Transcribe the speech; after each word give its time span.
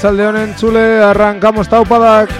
Arratsalde 0.00 0.26
honen 0.26 0.52
txule, 0.56 0.82
arrancamos 1.04 1.68
taupadak. 1.68 2.30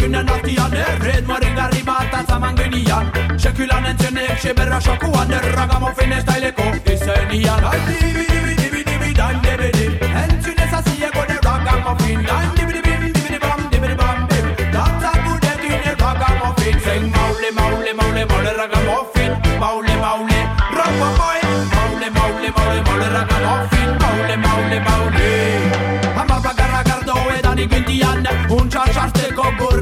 Gunen 0.00 0.30
artian 0.32 0.76
erred 0.80 1.26
moaren 1.28 1.52
garri 1.58 1.82
bat 1.84 2.14
atzaman 2.22 2.56
genian 2.56 3.10
Sekulan 3.36 3.90
entzenek 3.90 4.40
seberra 4.40 4.80
sokuan 4.80 5.34
erragamofen 5.42 6.16
ez 6.16 6.24
daileko 6.24 6.70
Izenian 6.94 7.68
Aiti 7.74 8.19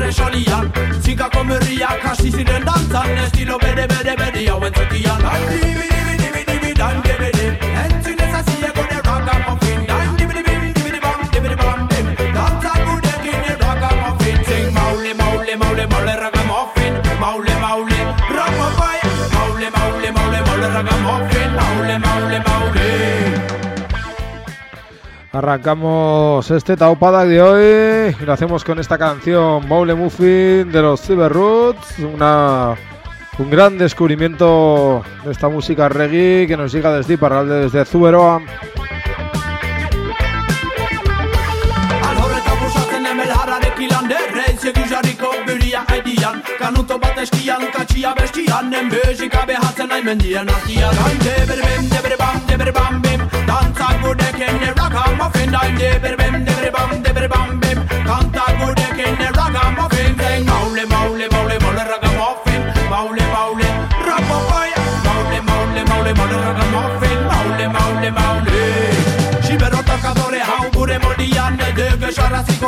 presolia 0.08 0.64
Zika 1.04 1.28
komerriak 1.34 2.04
hasi 2.10 2.30
ziren 2.30 2.64
dantzan 2.64 3.12
Estilo 3.26 3.60
bere 3.64 3.86
bere 3.92 4.16
bere 4.24 4.48
hauen 4.48 4.72
zutian 4.80 5.97
Arrancamos 25.48 26.50
este 26.50 26.76
taupadak 26.76 27.26
de 27.26 27.40
hoy 27.40 28.14
y 28.20 28.24
lo 28.26 28.34
hacemos 28.34 28.62
con 28.64 28.78
esta 28.78 28.98
canción 28.98 29.66
Boule 29.66 29.94
Muffin 29.94 30.70
de 30.70 30.82
los 30.82 31.00
Cyber 31.00 31.32
Roots, 31.32 31.98
un 32.00 33.50
gran 33.50 33.78
descubrimiento 33.78 35.02
de 35.24 35.32
esta 35.32 35.48
música 35.48 35.88
reggae 35.88 36.46
que 36.46 36.54
nos 36.54 36.70
llega 36.70 36.92
desde 36.92 37.14
Iparralde, 37.14 37.60
desde 37.60 37.86
Zuberoa. 37.86 38.42
Ka 46.68 46.72
nuk 46.76 46.84
të 46.84 46.96
batë 47.00 47.22
shtia, 47.24 47.54
nuk 47.62 47.70
ka 47.72 47.82
qia 47.88 48.10
be 48.16 48.26
shtia 48.28 48.58
Në 48.66 48.82
mbëzhi 48.88 49.28
ka 49.32 49.46
be 49.48 49.54
hacë, 49.56 49.86
nëj 49.88 50.02
me 50.04 50.14
ndje 50.18 50.42
në 50.44 50.56
shtia 50.58 50.90
Dajmë 50.98 51.22
dhe 51.22 51.36
berbim, 51.48 51.88
dhe 51.94 52.02
berbam, 52.04 52.36
dhe 52.50 52.60
berbam 52.60 53.00
bim 53.06 53.24
Danca 53.48 53.88
gudeke 54.04 54.52
në 54.60 54.76
rakam, 54.76 55.26
ofin 55.30 55.56
Dajmë 55.56 55.80
dhe 55.80 55.92
berbim, 56.04 56.40
dhe 56.44 56.60
berbam, 56.60 56.96
dhe 57.06 57.20
berbam 57.22 57.37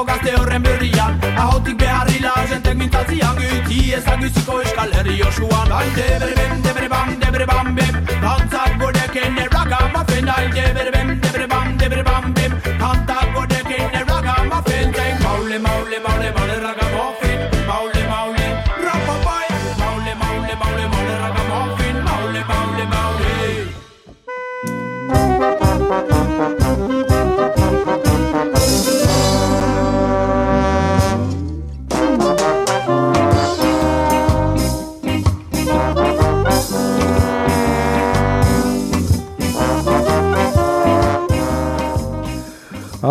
Ezagutuko 0.01 0.05
gazte 0.07 0.33
horren 0.41 0.63
berrian 0.63 1.19
Ahotik 1.37 1.77
beharri 1.79 2.21
lagentek 2.23 2.77
mintatziak 2.77 3.41
Giti 3.41 3.93
ezagutuko 3.99 4.61
eskal 4.63 4.95
herri 4.97 5.21
osuan 5.29 5.69
Bai 5.69 5.85
debere 5.99 6.33
ben, 6.39 6.63
debere 6.65 6.89
bam, 6.89 7.13
debere 7.21 7.47
bam, 7.47 7.75
bep 7.77 8.17
Bantzak 8.25 8.81
gorek 8.81 9.17
enerrak 9.27 9.77
amafen 9.83 10.33
Ai 10.37 10.49
debere 10.57 10.91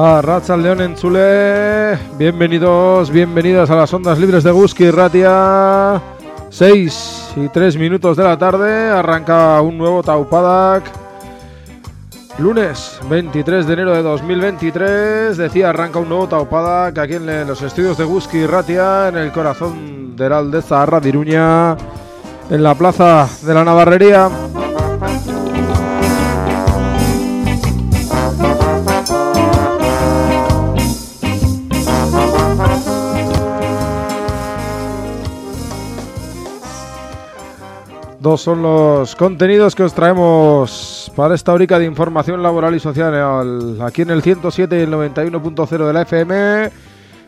Arratsaldeon 0.02 0.80
entzule, 0.80 2.00
bienvenidos, 2.18 3.12
bienvenidas 3.12 3.70
a 3.70 3.76
las 3.76 3.94
ondas 3.94 4.18
libres 4.18 4.46
de 4.46 4.52
Guski 4.52 4.92
Ratia. 4.92 6.02
6 6.50 7.34
y 7.36 7.50
3 7.50 7.76
minutos 7.76 8.16
de 8.16 8.24
la 8.24 8.38
tarde, 8.38 8.90
arranca 8.92 9.62
un 9.62 9.78
nuevo 9.78 10.02
Taupadak. 10.02 10.90
Lunes 12.38 12.98
23 13.10 13.68
de 13.68 13.74
enero 13.74 13.94
de 13.94 14.02
2023, 14.02 15.36
decía, 15.36 15.72
arranca 15.72 16.00
un 16.00 16.08
nuevo 16.08 16.30
Taupadak 16.30 16.98
aquí 16.98 17.16
en 17.16 17.46
los 17.46 17.62
estudios 17.62 17.98
de 17.98 18.06
Guski 18.06 18.46
Ratia, 18.46 19.10
en 19.10 19.18
el 19.18 19.34
corazón 19.34 20.16
de 20.16 20.30
la 20.30 20.38
Aldeza 20.38 20.82
Arra 20.82 21.02
de 21.02 21.10
Iruña, 21.10 21.76
en 22.50 22.64
la 22.64 22.74
plaza 22.74 23.28
de 23.42 23.54
la 23.54 23.66
Navarrería. 23.66 24.30
Dos 38.20 38.42
son 38.42 38.62
los 38.62 39.16
contenidos 39.16 39.76
que 39.76 39.84
os 39.84 39.94
traemos 39.94 41.10
para 41.16 41.36
esta 41.36 41.54
horica 41.54 41.80
de 41.80 41.86
información 41.86 42.44
laboral 42.44 42.76
y 42.76 42.80
social 42.80 43.82
aquí 43.82 44.02
en 44.02 44.10
el 44.10 44.22
107 44.22 44.78
y 44.78 44.82
el 44.82 44.92
91.0 44.92 45.88
de 45.88 45.94
la 45.94 46.02
FM. 46.02 46.70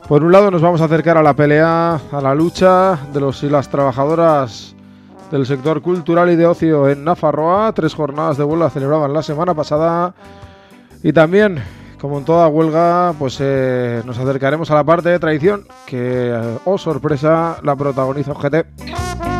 Por 0.05 0.25
un 0.25 0.33
lado 0.33 0.51
nos 0.51 0.61
vamos 0.61 0.81
a 0.81 0.85
acercar 0.85 1.17
a 1.17 1.23
la 1.23 1.33
pelea, 1.33 1.97
a 2.11 2.21
la 2.21 2.35
lucha 2.35 2.99
de 3.13 3.21
los 3.21 3.41
y 3.43 3.49
las 3.49 3.69
trabajadoras 3.69 4.75
del 5.31 5.45
sector 5.45 5.81
cultural 5.81 6.29
y 6.29 6.35
de 6.35 6.45
ocio 6.45 6.89
en 6.89 7.05
Nafarroa. 7.05 7.71
Tres 7.71 7.93
jornadas 7.93 8.35
de 8.35 8.43
huelga 8.43 8.69
celebraban 8.69 9.13
la 9.13 9.23
semana 9.23 9.53
pasada. 9.53 10.13
Y 11.03 11.13
también, 11.13 11.63
como 12.01 12.17
en 12.17 12.25
toda 12.25 12.49
huelga, 12.49 13.13
pues 13.17 13.37
eh, 13.39 14.01
nos 14.05 14.17
acercaremos 14.17 14.69
a 14.69 14.75
la 14.75 14.83
parte 14.83 15.07
de 15.07 15.19
traición 15.19 15.63
que, 15.85 16.57
oh 16.65 16.77
sorpresa, 16.77 17.59
la 17.63 17.77
protagoniza 17.77 18.33
OGT. 18.33 19.30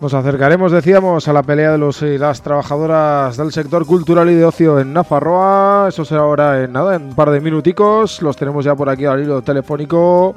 Nos 0.00 0.12
acercaremos, 0.12 0.70
decíamos, 0.70 1.26
a 1.28 1.32
la 1.32 1.42
pelea 1.42 1.72
de 1.72 1.78
los 1.78 2.02
y 2.02 2.18
las 2.18 2.42
trabajadoras 2.42 3.38
del 3.38 3.52
sector 3.52 3.86
cultural 3.86 4.28
y 4.30 4.34
de 4.34 4.44
ocio 4.44 4.78
en 4.78 4.92
Nafarroa. 4.92 5.86
Eso 5.88 6.04
será 6.04 6.20
ahora 6.20 6.62
en 6.62 6.72
nada, 6.72 6.94
en 6.94 7.04
un 7.04 7.14
par 7.14 7.30
de 7.30 7.40
minuticos. 7.40 8.20
Los 8.20 8.36
tenemos 8.36 8.66
ya 8.66 8.74
por 8.74 8.90
aquí 8.90 9.06
al 9.06 9.22
hilo 9.22 9.40
telefónico. 9.40 10.34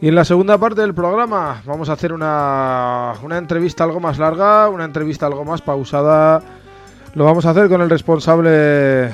Y 0.00 0.08
en 0.08 0.14
la 0.14 0.24
segunda 0.24 0.56
parte 0.56 0.80
del 0.80 0.94
programa 0.94 1.62
vamos 1.66 1.90
a 1.90 1.92
hacer 1.92 2.14
una, 2.14 3.12
una 3.22 3.36
entrevista 3.36 3.84
algo 3.84 4.00
más 4.00 4.18
larga, 4.18 4.70
una 4.70 4.84
entrevista 4.84 5.26
algo 5.26 5.44
más 5.44 5.60
pausada. 5.60 6.42
Lo 7.14 7.24
vamos 7.24 7.44
a 7.44 7.50
hacer 7.50 7.68
con 7.68 7.82
el 7.82 7.90
responsable 7.90 9.12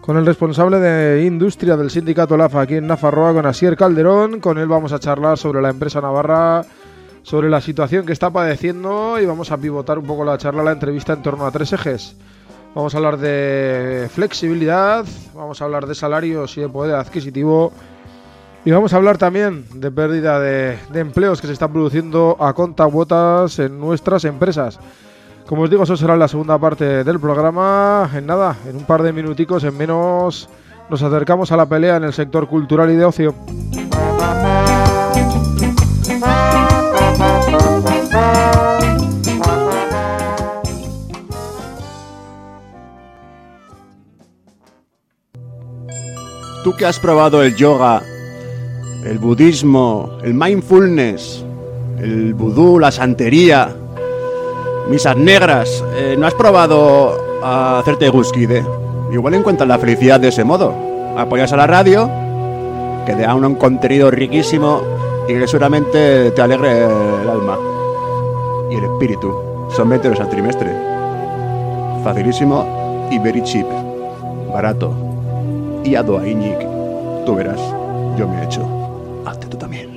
con 0.00 0.16
el 0.16 0.26
responsable 0.26 0.78
de 0.78 1.24
industria 1.24 1.76
del 1.76 1.90
sindicato 1.90 2.36
LAFA 2.36 2.62
aquí 2.62 2.76
en 2.76 2.86
Nafarroa, 2.86 3.32
con 3.32 3.46
Asier 3.46 3.76
Calderón. 3.76 4.40
Con 4.40 4.58
él 4.58 4.66
vamos 4.66 4.92
a 4.92 4.98
charlar 4.98 5.38
sobre 5.38 5.60
la 5.60 5.70
empresa 5.70 6.00
navarra, 6.00 6.62
sobre 7.22 7.50
la 7.50 7.60
situación 7.60 8.06
que 8.06 8.12
está 8.12 8.30
padeciendo 8.30 9.20
y 9.20 9.26
vamos 9.26 9.52
a 9.52 9.58
pivotar 9.58 9.98
un 9.98 10.06
poco 10.06 10.24
la 10.24 10.38
charla, 10.38 10.62
la 10.62 10.72
entrevista 10.72 11.12
en 11.12 11.22
torno 11.22 11.46
a 11.46 11.50
tres 11.50 11.72
ejes. 11.72 12.16
Vamos 12.74 12.94
a 12.94 12.98
hablar 12.98 13.18
de 13.18 14.08
flexibilidad, 14.12 15.04
vamos 15.34 15.60
a 15.60 15.64
hablar 15.64 15.86
de 15.86 15.94
salarios 15.94 16.56
y 16.56 16.60
de 16.60 16.68
poder 16.68 16.94
adquisitivo 16.94 17.72
y 18.64 18.70
vamos 18.70 18.92
a 18.92 18.96
hablar 18.96 19.18
también 19.18 19.64
de 19.74 19.90
pérdida 19.90 20.38
de, 20.38 20.78
empleos 20.94 21.40
que 21.40 21.46
se 21.46 21.54
están 21.54 21.72
produciendo 21.72 22.36
a 22.38 22.52
contagotas 22.52 23.58
en 23.58 23.80
nuestras 23.80 24.24
empresas. 24.24 24.78
Como 25.50 25.62
os 25.62 25.70
digo, 25.70 25.82
eso 25.82 25.96
será 25.96 26.16
la 26.16 26.28
segunda 26.28 26.56
parte 26.58 27.02
del 27.02 27.18
programa. 27.18 28.08
En 28.14 28.24
nada, 28.24 28.54
en 28.68 28.76
un 28.76 28.84
par 28.84 29.02
de 29.02 29.12
minuticos, 29.12 29.64
en 29.64 29.76
menos, 29.76 30.48
nos 30.88 31.02
acercamos 31.02 31.50
a 31.50 31.56
la 31.56 31.66
pelea 31.66 31.96
en 31.96 32.04
el 32.04 32.12
sector 32.12 32.46
cultural 32.46 32.88
y 32.92 32.94
de 32.94 33.04
ocio. 33.04 33.34
Tú 46.62 46.76
que 46.76 46.86
has 46.86 47.00
probado 47.00 47.42
el 47.42 47.56
yoga, 47.56 48.02
el 49.04 49.18
budismo, 49.18 50.16
el 50.22 50.32
mindfulness, 50.32 51.44
el 51.98 52.34
vudú, 52.34 52.78
la 52.78 52.92
santería, 52.92 53.79
misas 54.90 55.16
negras, 55.16 55.84
eh, 55.94 56.16
¿no 56.18 56.26
has 56.26 56.34
probado 56.34 57.16
a 57.42 57.78
hacerte 57.78 58.08
guskide? 58.08 58.66
Igual 59.12 59.34
encuentras 59.34 59.68
la 59.68 59.78
felicidad 59.78 60.18
de 60.18 60.28
ese 60.28 60.44
modo. 60.44 60.74
Apoyas 61.16 61.52
a 61.52 61.56
la 61.56 61.66
radio, 61.66 62.10
que 63.06 63.14
te 63.14 63.22
da 63.22 63.34
un 63.34 63.54
contenido 63.54 64.10
riquísimo 64.10 64.82
y 65.28 65.34
que 65.34 65.46
seguramente 65.46 66.32
te 66.32 66.42
alegre 66.42 66.84
el 66.84 67.28
alma 67.28 67.56
y 68.70 68.74
el 68.76 68.84
espíritu. 68.84 69.32
Son 69.70 69.88
20 69.88 70.08
euros 70.08 70.20
al 70.20 70.28
trimestre. 70.28 70.70
Facilísimo 72.02 73.08
y 73.10 73.18
very 73.18 73.42
cheap. 73.42 73.66
Barato. 74.52 74.92
Y 75.84 75.94
a 75.94 76.02
Iñic. 76.02 76.58
Tú 77.24 77.34
verás, 77.36 77.60
yo 78.18 78.26
me 78.26 78.40
he 78.40 78.44
hecho. 78.44 78.66
Hazte 79.24 79.46
tú 79.46 79.56
también. 79.56 79.89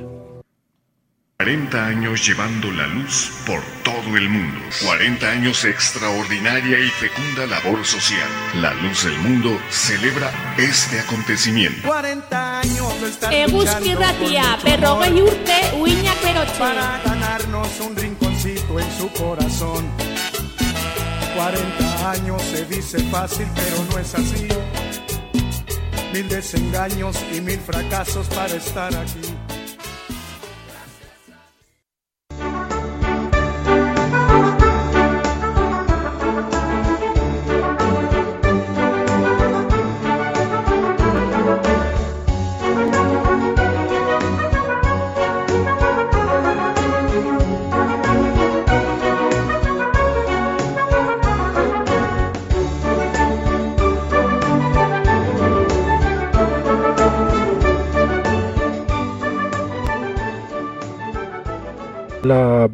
40 1.43 1.85
años 1.87 2.25
llevando 2.25 2.71
la 2.71 2.87
luz 2.87 3.29
por 3.45 3.59
todo 3.83 4.15
el 4.15 4.29
mundo. 4.29 4.61
40 4.81 5.29
años 5.29 5.61
de 5.61 5.71
extraordinaria 5.71 6.79
y 6.79 6.87
fecunda 6.87 7.45
labor 7.45 7.83
social. 7.83 8.29
La 8.61 8.73
Luz 8.75 9.03
del 9.03 9.17
Mundo 9.17 9.59
celebra 9.69 10.31
este 10.57 11.01
acontecimiento. 11.01 11.85
40 11.85 12.59
años 12.61 13.01
de 13.01 13.09
estar 13.09 13.33
Eguzki 13.33 13.89
luchando 13.89 13.99
ratia, 13.99 14.19
por 14.21 14.29
nuestro 14.29 14.69
berrogei 14.71 15.21
urte, 15.21 15.55
uinak 15.81 16.23
berotxe. 16.23 16.59
para 16.59 17.01
ganarnos 17.03 17.79
un 17.81 17.93
rinconcito 17.97 18.79
en 18.79 18.97
su 18.97 19.09
corazón. 19.11 19.85
40 21.35 22.11
años 22.11 22.41
se 22.41 22.65
dice 22.67 22.99
fácil, 23.11 23.47
pero 23.53 23.83
no 23.91 23.99
es 23.99 24.15
así. 24.15 24.47
Mil 26.13 26.29
desengaños 26.29 27.17
y 27.33 27.41
mil 27.41 27.59
fracasos 27.59 28.27
para 28.27 28.55
estar 28.55 28.95
aquí. 28.95 29.42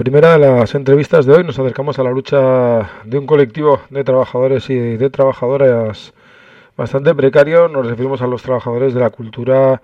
Primera 0.09 0.39
de 0.39 0.39
las 0.39 0.73
entrevistas 0.73 1.27
de 1.27 1.33
hoy 1.35 1.43
nos 1.43 1.59
acercamos 1.59 1.99
a 1.99 2.03
la 2.03 2.09
lucha 2.09 3.03
de 3.05 3.19
un 3.19 3.27
colectivo 3.27 3.81
de 3.91 4.03
trabajadores 4.03 4.67
y 4.71 4.73
de 4.75 5.09
trabajadoras 5.11 6.15
bastante 6.75 7.13
precario. 7.13 7.67
Nos 7.67 7.85
referimos 7.85 8.19
a 8.23 8.25
los 8.25 8.41
trabajadores 8.41 8.95
de 8.95 9.01
la 9.01 9.11
cultura 9.11 9.83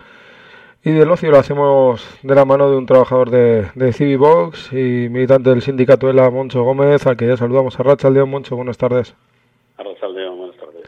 y 0.83 0.89
del 0.89 1.11
ocio. 1.11 1.29
Lo 1.29 1.37
hacemos 1.37 2.03
de 2.23 2.33
la 2.33 2.43
mano 2.43 2.71
de 2.71 2.75
un 2.75 2.87
trabajador 2.87 3.29
de, 3.29 3.67
de 3.75 4.55
y 4.71 5.09
militante 5.09 5.51
del 5.51 5.61
sindicato 5.61 6.09
ELA, 6.09 6.31
Moncho 6.31 6.63
Gómez, 6.63 7.05
al 7.05 7.17
que 7.17 7.27
ya 7.27 7.37
saludamos 7.37 7.79
a 7.79 7.83
Racha 7.83 8.09
León. 8.09 8.31
Moncho, 8.31 8.55
buenas 8.55 8.79
tardes. 8.79 9.13
Buenas 9.77 9.99
tardes. 9.99 10.85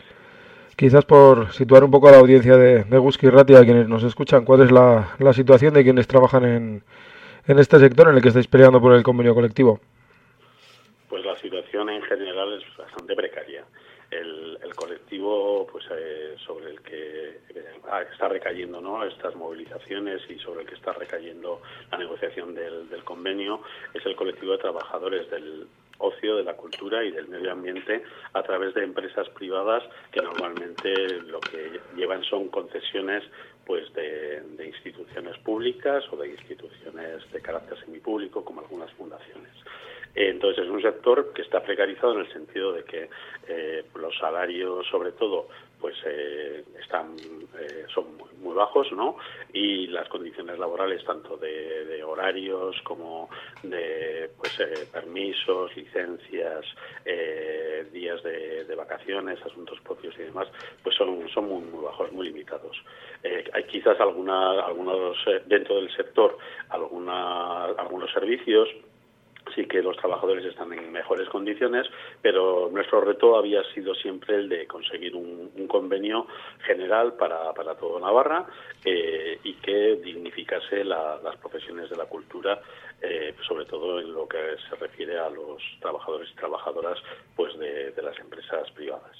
Quizás 0.76 1.06
por 1.06 1.54
situar 1.54 1.84
un 1.84 1.92
poco 1.92 2.08
a 2.08 2.12
la 2.14 2.18
audiencia 2.18 2.58
de, 2.58 2.86
de 2.86 2.98
Guski 2.98 3.30
Ratia, 3.30 3.60
a 3.60 3.66
quienes 3.66 3.88
nos 3.88 4.02
escuchan, 4.02 4.46
¿cuál 4.46 4.62
es 4.62 4.72
la, 4.72 5.10
la 5.20 5.34
situación 5.34 5.76
de 5.76 5.84
quienes 5.84 6.08
trabajan 6.08 6.44
en, 6.44 6.84
en 7.48 7.60
este 7.60 7.80
sector 7.80 8.10
en 8.10 8.16
el 8.16 8.22
que 8.22 8.28
estáis 8.30 8.48
peleando 8.48 8.82
por 8.82 8.94
el 8.94 9.04
convenio 9.04 9.34
colectivo? 9.34 9.80
Pues 11.10 11.26
la 11.26 11.36
situación 11.38 11.90
en 11.90 12.02
general 12.02 12.54
es 12.54 12.78
bastante 12.78 13.16
precaria. 13.16 13.64
El, 14.12 14.58
el 14.64 14.76
colectivo 14.76 15.68
pues 15.70 15.86
eh, 15.92 16.36
sobre 16.46 16.72
el 16.72 16.82
que 16.82 17.30
eh, 17.50 17.76
está 18.12 18.30
recayendo 18.30 18.80
¿no? 18.80 19.04
estas 19.04 19.36
movilizaciones 19.36 20.22
y 20.30 20.40
sobre 20.40 20.62
el 20.62 20.68
que 20.68 20.76
está 20.76 20.94
recayendo 20.94 21.62
la 21.92 21.98
negociación 21.98 22.56
del, 22.56 22.90
del 22.90 23.04
convenio 23.04 23.62
es 23.94 24.06
el 24.06 24.16
colectivo 24.16 24.54
de 24.54 24.60
trabajadores 24.60 25.30
del 25.30 25.68
ocio, 25.98 26.36
de 26.38 26.44
la 26.44 26.54
cultura 26.54 27.04
y 27.04 27.12
del 27.12 27.28
medio 27.28 27.52
ambiente 27.52 28.04
a 28.34 28.44
través 28.44 28.74
de 28.74 28.84
empresas 28.84 29.28
privadas 29.30 29.84
que 30.12 30.22
normalmente 30.22 30.94
lo 31.22 31.40
que 31.40 31.80
llevan 31.96 32.24
son 32.24 32.48
concesiones 32.50 33.24
pues 33.68 33.94
de, 33.94 34.42
instituciones 34.66 35.38
públicas 35.40 36.04
o 36.12 36.16
de 36.16 36.30
instituciones 36.30 37.30
de 37.32 37.42
carácter 37.42 37.78
semipúblico 37.84 38.44
como 38.44 38.62
algunas 38.62 38.90
fundaciones. 38.94 39.52
Entonces 40.16 40.64
es 40.64 40.70
un 40.72 40.82
sector 40.82 41.34
que 41.34 41.42
está 41.42 41.62
precarizado 41.62 42.14
en 42.14 42.22
el 42.22 42.34
sentido 42.34 42.72
de 42.72 42.84
que 42.86 43.10
eh, 43.50 43.84
los 43.96 44.18
salarios, 44.18 44.88
sobre 44.88 45.12
todo, 45.12 45.50
pues 45.80 45.96
eh, 46.06 46.64
están 46.80 47.16
eh, 47.60 47.86
son 47.94 48.18
muy, 48.18 48.30
muy 48.42 48.56
bajos, 48.56 48.92
¿no? 48.92 49.18
Y 49.54 49.88
las 49.88 50.08
condiciones 50.10 50.58
laborales, 50.60 51.04
tanto 51.06 51.38
de, 51.38 52.04
horarios 52.08 52.82
como 52.84 53.30
de 53.64 54.30
pues 54.38 54.58
eh, 54.62 54.88
permisos, 54.92 55.76
licencias, 55.76 56.66
eh, 57.04 57.86
días 57.92 58.24
de, 58.24 58.64
de 58.64 58.76
vacaciones, 58.76 59.40
asuntos 59.46 59.80
propios 59.82 60.16
y 60.18 60.24
demás, 60.24 60.48
pues 60.82 60.96
son 60.96 61.28
son 61.30 61.50
muy, 61.50 61.64
muy 61.64 61.84
bajos, 61.84 62.12
muy 62.12 62.28
limitados. 62.28 62.78
Eh, 63.24 63.44
hay 63.54 63.64
quizás 63.64 64.00
alguna, 64.00 64.62
algunos 64.62 65.18
eh, 65.28 65.42
dentro 65.46 65.76
del 65.76 65.94
sector 65.96 66.38
alguna, 66.70 67.66
algunos 67.66 68.12
servicios 68.12 68.70
sí 69.56 69.66
que 69.66 69.82
los 69.82 69.98
trabajadores 69.98 70.46
están 70.46 70.74
en 70.74 70.92
mejores 70.92 71.28
condiciones, 71.30 71.88
pero 72.22 72.70
nuestro 72.72 73.02
reto 73.02 73.38
había 73.38 73.64
sido 73.74 73.94
siempre 73.96 74.36
el 74.36 74.50
de 74.50 74.68
conseguir 74.68 75.16
un, 75.16 75.52
un 75.56 75.68
convenio 75.68 76.28
general 76.66 77.14
para, 77.14 77.54
para 77.54 77.76
todo 77.76 78.00
Navarra 78.00 78.46
eh, 78.86 79.40
y 79.44 79.54
que 79.56 79.98
dignificase 80.04 80.84
la, 80.84 81.20
las 81.24 81.36
profesiones 81.38 81.90
de 81.90 81.98
la 81.98 82.06
cultura, 82.06 82.60
eh, 83.02 83.34
sobre 83.48 83.66
todo 83.66 84.00
en 84.00 84.14
lo 84.14 84.28
que 84.28 84.38
se 84.70 84.76
refiere 84.76 85.18
a 85.18 85.30
los 85.30 85.62
trabajadores 85.80 86.30
y 86.32 86.36
trabajadoras 86.36 86.98
pues 87.36 87.58
de, 87.60 87.92
de 87.92 88.02
las 88.02 88.18
empresas 88.20 88.70
privadas. 88.72 89.18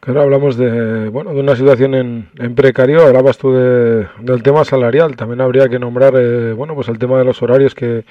Claro, 0.00 0.20
hablamos 0.22 0.56
de, 0.56 1.08
bueno, 1.08 1.34
de 1.34 1.40
una 1.40 1.56
situación 1.56 1.94
en, 1.94 2.28
en 2.38 2.54
precario. 2.54 3.00
Hablabas 3.00 3.38
tú 3.38 3.52
de, 3.52 4.06
del 4.20 4.40
tema 4.40 4.64
salarial. 4.64 5.16
También 5.16 5.40
habría 5.40 5.68
que 5.68 5.80
nombrar, 5.80 6.14
eh, 6.16 6.52
bueno, 6.52 6.76
pues 6.76 6.88
el 6.88 6.98
tema 6.98 7.18
de 7.18 7.24
los 7.24 7.42
horarios 7.42 7.74
que, 7.74 8.04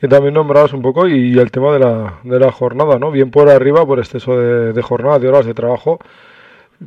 que 0.00 0.08
también 0.08 0.34
nombrabas 0.34 0.72
un 0.72 0.80
poco 0.80 1.06
y 1.06 1.38
el 1.38 1.50
tema 1.50 1.72
de 1.74 1.78
la, 1.78 2.20
de 2.24 2.38
la 2.40 2.50
jornada, 2.50 2.98
¿no? 2.98 3.10
Bien 3.10 3.30
por 3.30 3.50
arriba, 3.50 3.84
por 3.84 3.98
exceso 3.98 4.38
de, 4.38 4.72
de 4.72 4.82
jornada, 4.82 5.18
de 5.18 5.28
horas 5.28 5.44
de 5.44 5.52
trabajo. 5.52 5.98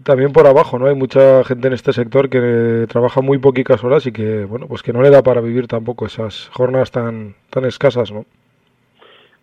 También 0.03 0.33
por 0.33 0.47
abajo, 0.47 0.79
¿no? 0.79 0.87
Hay 0.87 0.95
mucha 0.95 1.43
gente 1.43 1.67
en 1.67 1.73
este 1.73 1.93
sector 1.93 2.27
que 2.27 2.87
trabaja 2.89 3.21
muy 3.21 3.37
poquitas 3.37 3.83
horas 3.83 4.07
y 4.07 4.11
que, 4.11 4.45
bueno, 4.45 4.67
pues 4.67 4.81
que 4.81 4.91
no 4.91 5.03
le 5.03 5.11
da 5.11 5.21
para 5.21 5.41
vivir 5.41 5.67
tampoco 5.67 6.07
esas 6.07 6.49
jornadas 6.49 6.89
tan, 6.89 7.35
tan 7.51 7.65
escasas, 7.65 8.11
¿no? 8.11 8.25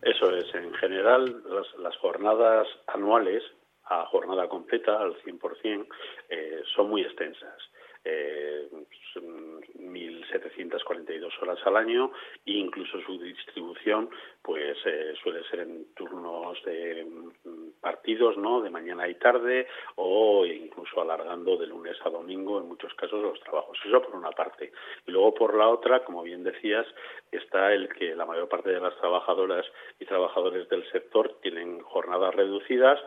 Eso 0.02 0.34
es, 0.34 0.52
en 0.52 0.74
general 0.74 1.40
las, 1.48 1.66
las 1.78 1.96
jornadas 1.98 2.66
anuales 2.88 3.44
a 3.84 4.04
jornada 4.06 4.48
completa 4.48 4.98
al 5.00 5.14
100% 5.22 5.86
eh, 6.28 6.62
son 6.74 6.90
muy 6.90 7.02
extensas. 7.02 7.70
Eh, 8.04 8.68
son 9.12 9.60
1.742 9.78 11.42
horas 11.42 11.58
al 11.66 11.76
año 11.76 12.12
e 12.46 12.52
incluso 12.52 13.00
su 13.02 13.18
distribución 13.18 14.08
pues 14.42 14.78
eh, 14.86 15.14
suele 15.22 15.42
ser 15.50 15.60
en 15.60 15.92
turnos 15.94 16.62
de 16.64 17.04
mm, 17.04 17.80
partidos 17.80 18.36
no 18.38 18.62
de 18.62 18.70
mañana 18.70 19.08
y 19.08 19.14
tarde 19.16 19.66
o 19.96 20.46
incluso 20.46 21.00
alargando 21.00 21.56
de 21.56 21.66
lunes 21.66 21.96
a 22.04 22.10
domingo 22.10 22.58
en 22.58 22.68
muchos 22.68 22.94
casos 22.94 23.22
los 23.22 23.40
trabajos. 23.40 23.78
Eso 23.84 24.02
por 24.02 24.14
una 24.14 24.30
parte. 24.30 24.72
Y 25.06 25.10
luego 25.10 25.34
por 25.34 25.56
la 25.56 25.68
otra 25.68 26.04
como 26.04 26.22
bien 26.22 26.44
decías 26.44 26.86
está 27.30 27.72
el 27.72 27.88
que 27.88 28.14
la 28.14 28.26
mayor 28.26 28.48
parte 28.48 28.70
de 28.70 28.80
las 28.80 28.96
trabajadoras 28.98 29.66
y 29.98 30.06
trabajadores 30.06 30.68
del 30.68 30.90
sector 30.90 31.38
tienen 31.42 31.80
jornadas 31.80 32.34
reducidas 32.34 33.00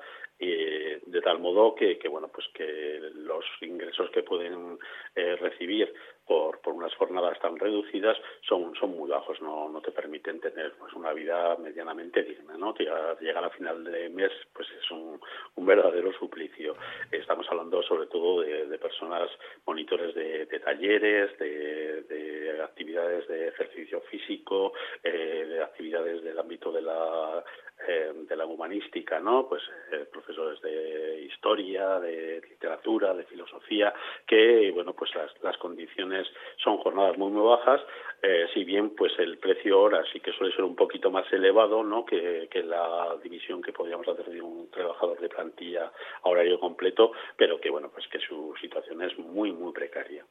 eh, 0.51 1.01
de 1.05 1.21
tal 1.21 1.39
modo 1.39 1.75
que, 1.75 1.97
que, 1.97 2.07
bueno 2.07 2.29
pues 2.29 2.47
que 2.53 2.99
los 3.15 3.45
ingresos 3.61 4.09
que 4.11 4.23
pueden 4.23 4.77
eh, 5.15 5.35
recibir 5.37 5.93
por, 6.25 6.61
por 6.61 6.73
unas 6.73 6.93
jornadas 6.95 7.39
tan 7.39 7.57
reducidas 7.57 8.17
son, 8.47 8.73
son 8.75 8.91
muy 8.91 9.09
bajos, 9.09 9.41
no, 9.41 9.69
no 9.69 9.81
te 9.81 9.91
permiten 9.91 10.39
tener 10.39 10.73
pues 10.79 10.93
una 10.93 11.11
vida 11.13 11.55
medianamente 11.57 12.23
digna, 12.23 12.57
¿no? 12.57 12.73
Llegar 12.73 13.43
a 13.43 13.49
final 13.49 13.83
de 13.83 14.09
mes 14.09 14.31
pues 14.53 14.67
es 14.71 14.91
un, 14.91 15.19
un 15.55 15.65
verdadero 15.65 16.13
suplicio. 16.13 16.75
Estamos 17.11 17.45
hablando 17.49 17.83
sobre 17.83 18.07
todo 18.07 18.41
de, 18.41 18.67
de 18.67 18.77
personas 18.79 19.29
monitores 19.65 20.15
de, 20.15 20.45
de 20.45 20.59
talleres, 20.59 21.37
de, 21.37 22.03
de, 22.03 22.61
actividades 22.63 23.27
de 23.27 23.49
ejercicio 23.49 24.01
físico, 24.01 24.73
eh, 25.03 25.45
de 25.47 25.61
actividades 25.61 26.23
del 26.23 26.39
ámbito 26.39 26.71
de 26.71 26.81
la 26.81 27.43
eh, 27.85 28.13
de 28.29 28.35
la 28.37 28.45
humanística, 28.45 29.19
¿no? 29.19 29.49
Pues 29.49 29.61
eh, 29.91 30.05
profesores 30.09 30.61
de 30.61 31.23
historia, 31.23 31.99
de 31.99 32.39
literatura, 32.47 33.13
de 33.13 33.25
filosofía, 33.25 33.93
que 34.25 34.71
bueno, 34.71 34.93
pues 34.93 35.13
las, 35.15 35.31
las 35.41 35.57
condiciones 35.57 36.27
son 36.63 36.77
jornadas 36.77 37.17
muy 37.17 37.31
muy 37.31 37.41
bajas, 37.41 37.81
eh, 38.21 38.45
si 38.53 38.63
bien 38.63 38.91
pues 38.91 39.11
el 39.17 39.37
precio 39.37 39.81
hora 39.81 40.01
sí 40.13 40.21
que 40.21 40.31
suele 40.31 40.55
ser 40.55 40.63
un 40.63 40.77
poquito 40.77 41.11
más 41.11 41.25
elevado, 41.33 41.83
¿no? 41.83 42.05
Que, 42.05 42.47
la 42.63 43.17
división 43.21 43.61
que 43.61 43.73
podríamos 43.73 44.07
hacer 44.07 44.27
de 44.27 44.41
un 44.41 44.69
trabajador 44.71 45.19
de 45.19 45.27
plantilla 45.27 45.91
a 46.21 46.29
horario 46.29 46.59
completo, 46.59 47.11
pero 47.35 47.59
que 47.59 47.69
bueno, 47.69 47.89
pues 47.91 48.07
que 48.07 48.19
su 48.19 48.53
situación 48.61 49.01
es 49.01 49.17
muy 49.17 49.51
muy 49.51 49.73
precaria. 49.73 50.23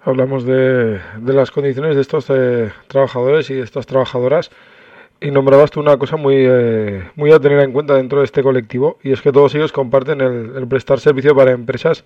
Hablamos 0.00 0.46
de, 0.46 1.00
de 1.18 1.32
las 1.34 1.50
condiciones 1.50 1.96
de 1.96 2.02
estos 2.02 2.26
trabajadores 2.88 3.50
y 3.50 3.54
de 3.54 3.62
estas 3.62 3.86
trabajadoras. 3.86 4.50
Y 5.20 5.30
nombrabas 5.30 5.70
tú 5.70 5.80
una 5.80 5.96
cosa 5.96 6.16
muy, 6.16 6.36
eh, 6.36 7.10
muy 7.14 7.32
a 7.32 7.40
tener 7.40 7.60
en 7.60 7.72
cuenta 7.72 7.94
dentro 7.94 8.18
de 8.18 8.24
este 8.24 8.42
colectivo, 8.42 8.98
y 9.02 9.12
es 9.12 9.22
que 9.22 9.32
todos 9.32 9.54
ellos 9.54 9.72
comparten 9.72 10.20
el, 10.20 10.56
el 10.56 10.68
prestar 10.68 11.00
servicio 11.00 11.34
para 11.34 11.52
empresas 11.52 12.04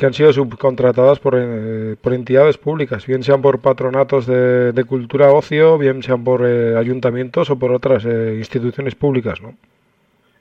que 0.00 0.06
han 0.06 0.14
sido 0.14 0.32
subcontratadas 0.32 1.18
por, 1.18 1.34
eh, 1.36 1.94
por 2.00 2.14
entidades 2.14 2.56
públicas, 2.56 3.06
bien 3.06 3.22
sean 3.22 3.42
por 3.42 3.60
patronatos 3.60 4.26
de, 4.26 4.84
cultura 4.88 5.30
ocio, 5.30 5.76
bien 5.76 6.02
sean 6.02 6.24
por 6.24 6.40
eh, 6.46 6.74
ayuntamientos 6.74 7.50
o 7.50 7.58
por 7.58 7.70
otras 7.70 8.06
eh, 8.06 8.36
instituciones 8.38 8.94
públicas, 8.94 9.42
¿no? 9.42 9.54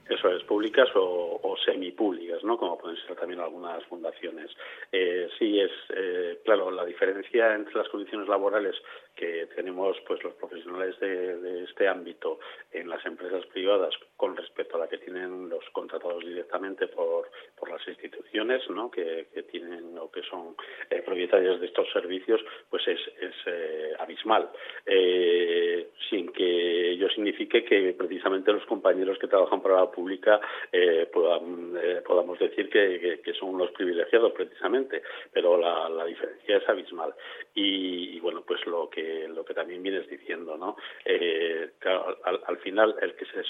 Eso 0.10 0.30
es, 0.32 0.44
públicas 0.44 0.88
o, 0.96 1.42
o 1.44 1.58
semipúblicas, 1.58 2.42
¿no? 2.44 2.58
Como 2.58 2.78
pueden 2.78 2.98
ser 3.06 3.18
también 3.18 3.42
algunas 3.42 3.84
fundaciones. 3.86 4.50
Eh, 4.92 5.28
sí, 5.38 5.60
es 5.60 5.72
eh, 5.94 6.40
claro, 6.46 6.72
la 6.72 6.86
diferencia 6.86 7.54
entre 7.54 7.76
las 7.76 7.90
condiciones 7.90 8.28
laborales 8.28 8.76
que 9.20 9.48
tenemos 9.54 9.98
pues 10.08 10.24
los 10.24 10.34
profesionales 10.36 10.98
de, 11.02 11.66
este 11.66 11.90
ámbito 11.90 12.40
en 12.72 12.88
las 12.88 13.06
empresas 13.06 13.46
privadas 13.48 13.94
con 14.16 14.38
respecto 14.38 14.78
a 14.78 14.80
la 14.80 14.88
que 14.88 14.98
tienen 14.98 15.50
los 15.50 15.64
contratados 15.72 16.24
directamente 16.24 16.88
por, 16.88 17.30
por 17.58 17.70
las 17.70 17.86
instituciones 17.86 18.62
¿no? 18.70 18.90
que, 18.90 19.28
que 19.34 19.44
tienen 19.44 19.98
o 19.98 20.10
que 20.10 20.22
son 20.24 20.56
eh, 20.90 21.02
propietarias 21.02 21.60
de 21.60 21.66
estos 21.66 21.92
servicios 21.92 22.40
pues 22.70 22.88
es, 22.88 23.00
es 23.20 23.36
eh, 23.48 23.94
abismal 24.00 24.50
eh, 24.86 25.90
sin 26.10 26.32
que 26.32 26.92
ello 26.92 27.10
signifique 27.10 27.66
que 27.66 27.94
precisamente 27.98 28.54
los 28.54 28.66
compañeros 28.66 29.18
que 29.20 29.28
trabajan 29.28 29.62
para 29.62 29.82
la 29.82 29.92
pública 29.92 30.40
eh, 30.72 31.10
puedan, 31.12 31.78
eh, 31.82 32.02
podamos 32.08 32.40
decir 32.40 32.70
que, 32.70 33.00
que, 33.00 33.20
que, 33.20 33.34
son 33.34 33.58
los 33.58 33.72
privilegiados 33.72 34.32
precisamente 34.32 35.02
pero 35.34 35.58
la, 35.58 35.90
la 35.90 36.06
diferencia 36.06 36.58
es 36.58 36.70
abismal 36.70 37.14
y, 37.54 38.16
y 38.16 38.20
bueno 38.22 38.44
pues 38.48 38.66
lo 38.66 38.90
que 38.90 39.09
lo 39.28 39.46
que 39.46 39.54
también 39.54 39.84
vienes 39.84 40.08
diciendo, 40.10 40.58
¿no? 40.58 40.76
Eh, 41.06 41.72
claro, 41.80 42.18
al, 42.24 42.42
al, 42.46 42.58
final, 42.58 42.96
el 43.02 43.16
que 43.16 43.26
se, 43.26 43.44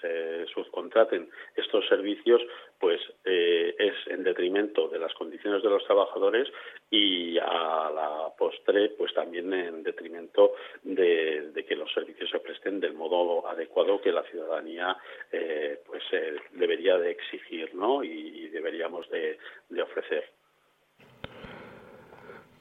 se, 0.00 0.46
subcontraten 0.52 1.28
estos 1.54 1.86
servicios, 1.88 2.42
pues 2.78 3.00
eh, 3.24 3.74
es 3.78 3.94
en 4.08 4.24
detrimento 4.24 4.88
de 4.88 4.98
las 4.98 5.12
condiciones 5.14 5.62
de 5.62 5.70
los 5.70 5.84
trabajadores 5.84 6.48
y 6.90 7.38
a 7.38 7.90
la 7.94 8.32
postre, 8.38 8.90
pues 8.90 9.12
también 9.14 9.52
en 9.52 9.82
detrimento 9.82 10.52
de, 10.82 11.52
que 11.66 11.76
los 11.76 11.92
servicios 11.92 12.30
se 12.30 12.38
presten 12.40 12.80
del 12.80 12.94
modo 12.94 13.46
adecuado 13.48 14.00
que 14.00 14.12
la 14.12 14.22
ciudadanía, 14.24 14.96
eh, 15.32 15.80
pues 15.86 16.02
debería 16.52 16.98
de 16.98 17.10
exigir, 17.10 17.74
¿no? 17.74 18.04
Y, 18.04 18.46
deberíamos 18.56 19.08
de, 19.10 19.38
de 19.68 19.82
ofrecer. 19.82 20.30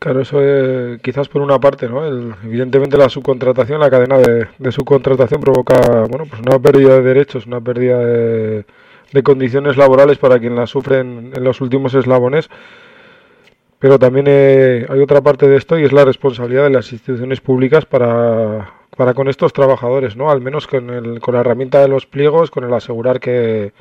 Claro, 0.05 0.21
eso 0.21 0.37
eh, 0.39 0.99
quizás 1.01 1.27
por 1.29 1.41
una 1.41 1.59
parte, 1.59 1.89
¿no? 1.89 2.05
El, 2.05 2.35
evidentemente 2.43 2.95
la 2.95 3.09
subcontratación, 3.09 3.79
la 3.79 3.89
cadena 3.89 4.19
de, 4.19 4.71
subcontratación 4.71 5.41
provoca, 5.41 6.05
bueno, 6.07 6.27
pues 6.29 6.43
una 6.43 6.59
pérdida 6.59 6.97
de 6.97 7.01
derechos, 7.01 7.47
una 7.47 7.59
pérdida 7.59 7.97
de, 7.97 8.65
de 9.11 9.23
condiciones 9.23 9.77
laborales 9.77 10.19
para 10.19 10.37
quien 10.37 10.55
la 10.55 10.67
sufren 10.67 11.31
en 11.35 11.43
los 11.43 11.59
últimos 11.59 11.95
eslabones. 11.95 12.51
Pero 13.79 13.97
también 13.97 14.27
eh, 14.29 14.85
hay 14.87 14.99
otra 14.99 15.21
parte 15.21 15.47
de 15.47 15.57
esto 15.57 15.79
y 15.79 15.85
es 15.85 15.91
la 15.91 16.05
responsabilidad 16.05 16.65
de 16.65 16.69
las 16.69 16.93
instituciones 16.93 17.41
públicas 17.41 17.87
para, 17.87 18.73
para 18.95 19.15
con 19.15 19.27
estos 19.27 19.53
trabajadores, 19.53 20.15
¿no? 20.15 20.29
Al 20.29 20.39
menos 20.39 20.67
con, 20.67 20.91
el, 20.91 21.19
con 21.19 21.33
la 21.33 21.39
herramienta 21.39 21.81
de 21.81 21.87
los 21.87 22.05
pliegos, 22.05 22.51
con 22.51 22.63
el 22.63 22.73
asegurar 22.75 23.19
que, 23.19 23.73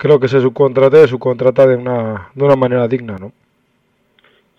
que 0.00 0.08
lo 0.08 0.18
que 0.18 0.26
se 0.26 0.40
subcontrate 0.40 1.02
se 1.02 1.06
subcontrata 1.06 1.64
de 1.64 1.76
una, 1.76 2.30
de 2.34 2.44
una 2.44 2.56
manera 2.56 2.88
digna, 2.88 3.18
¿no? 3.20 3.30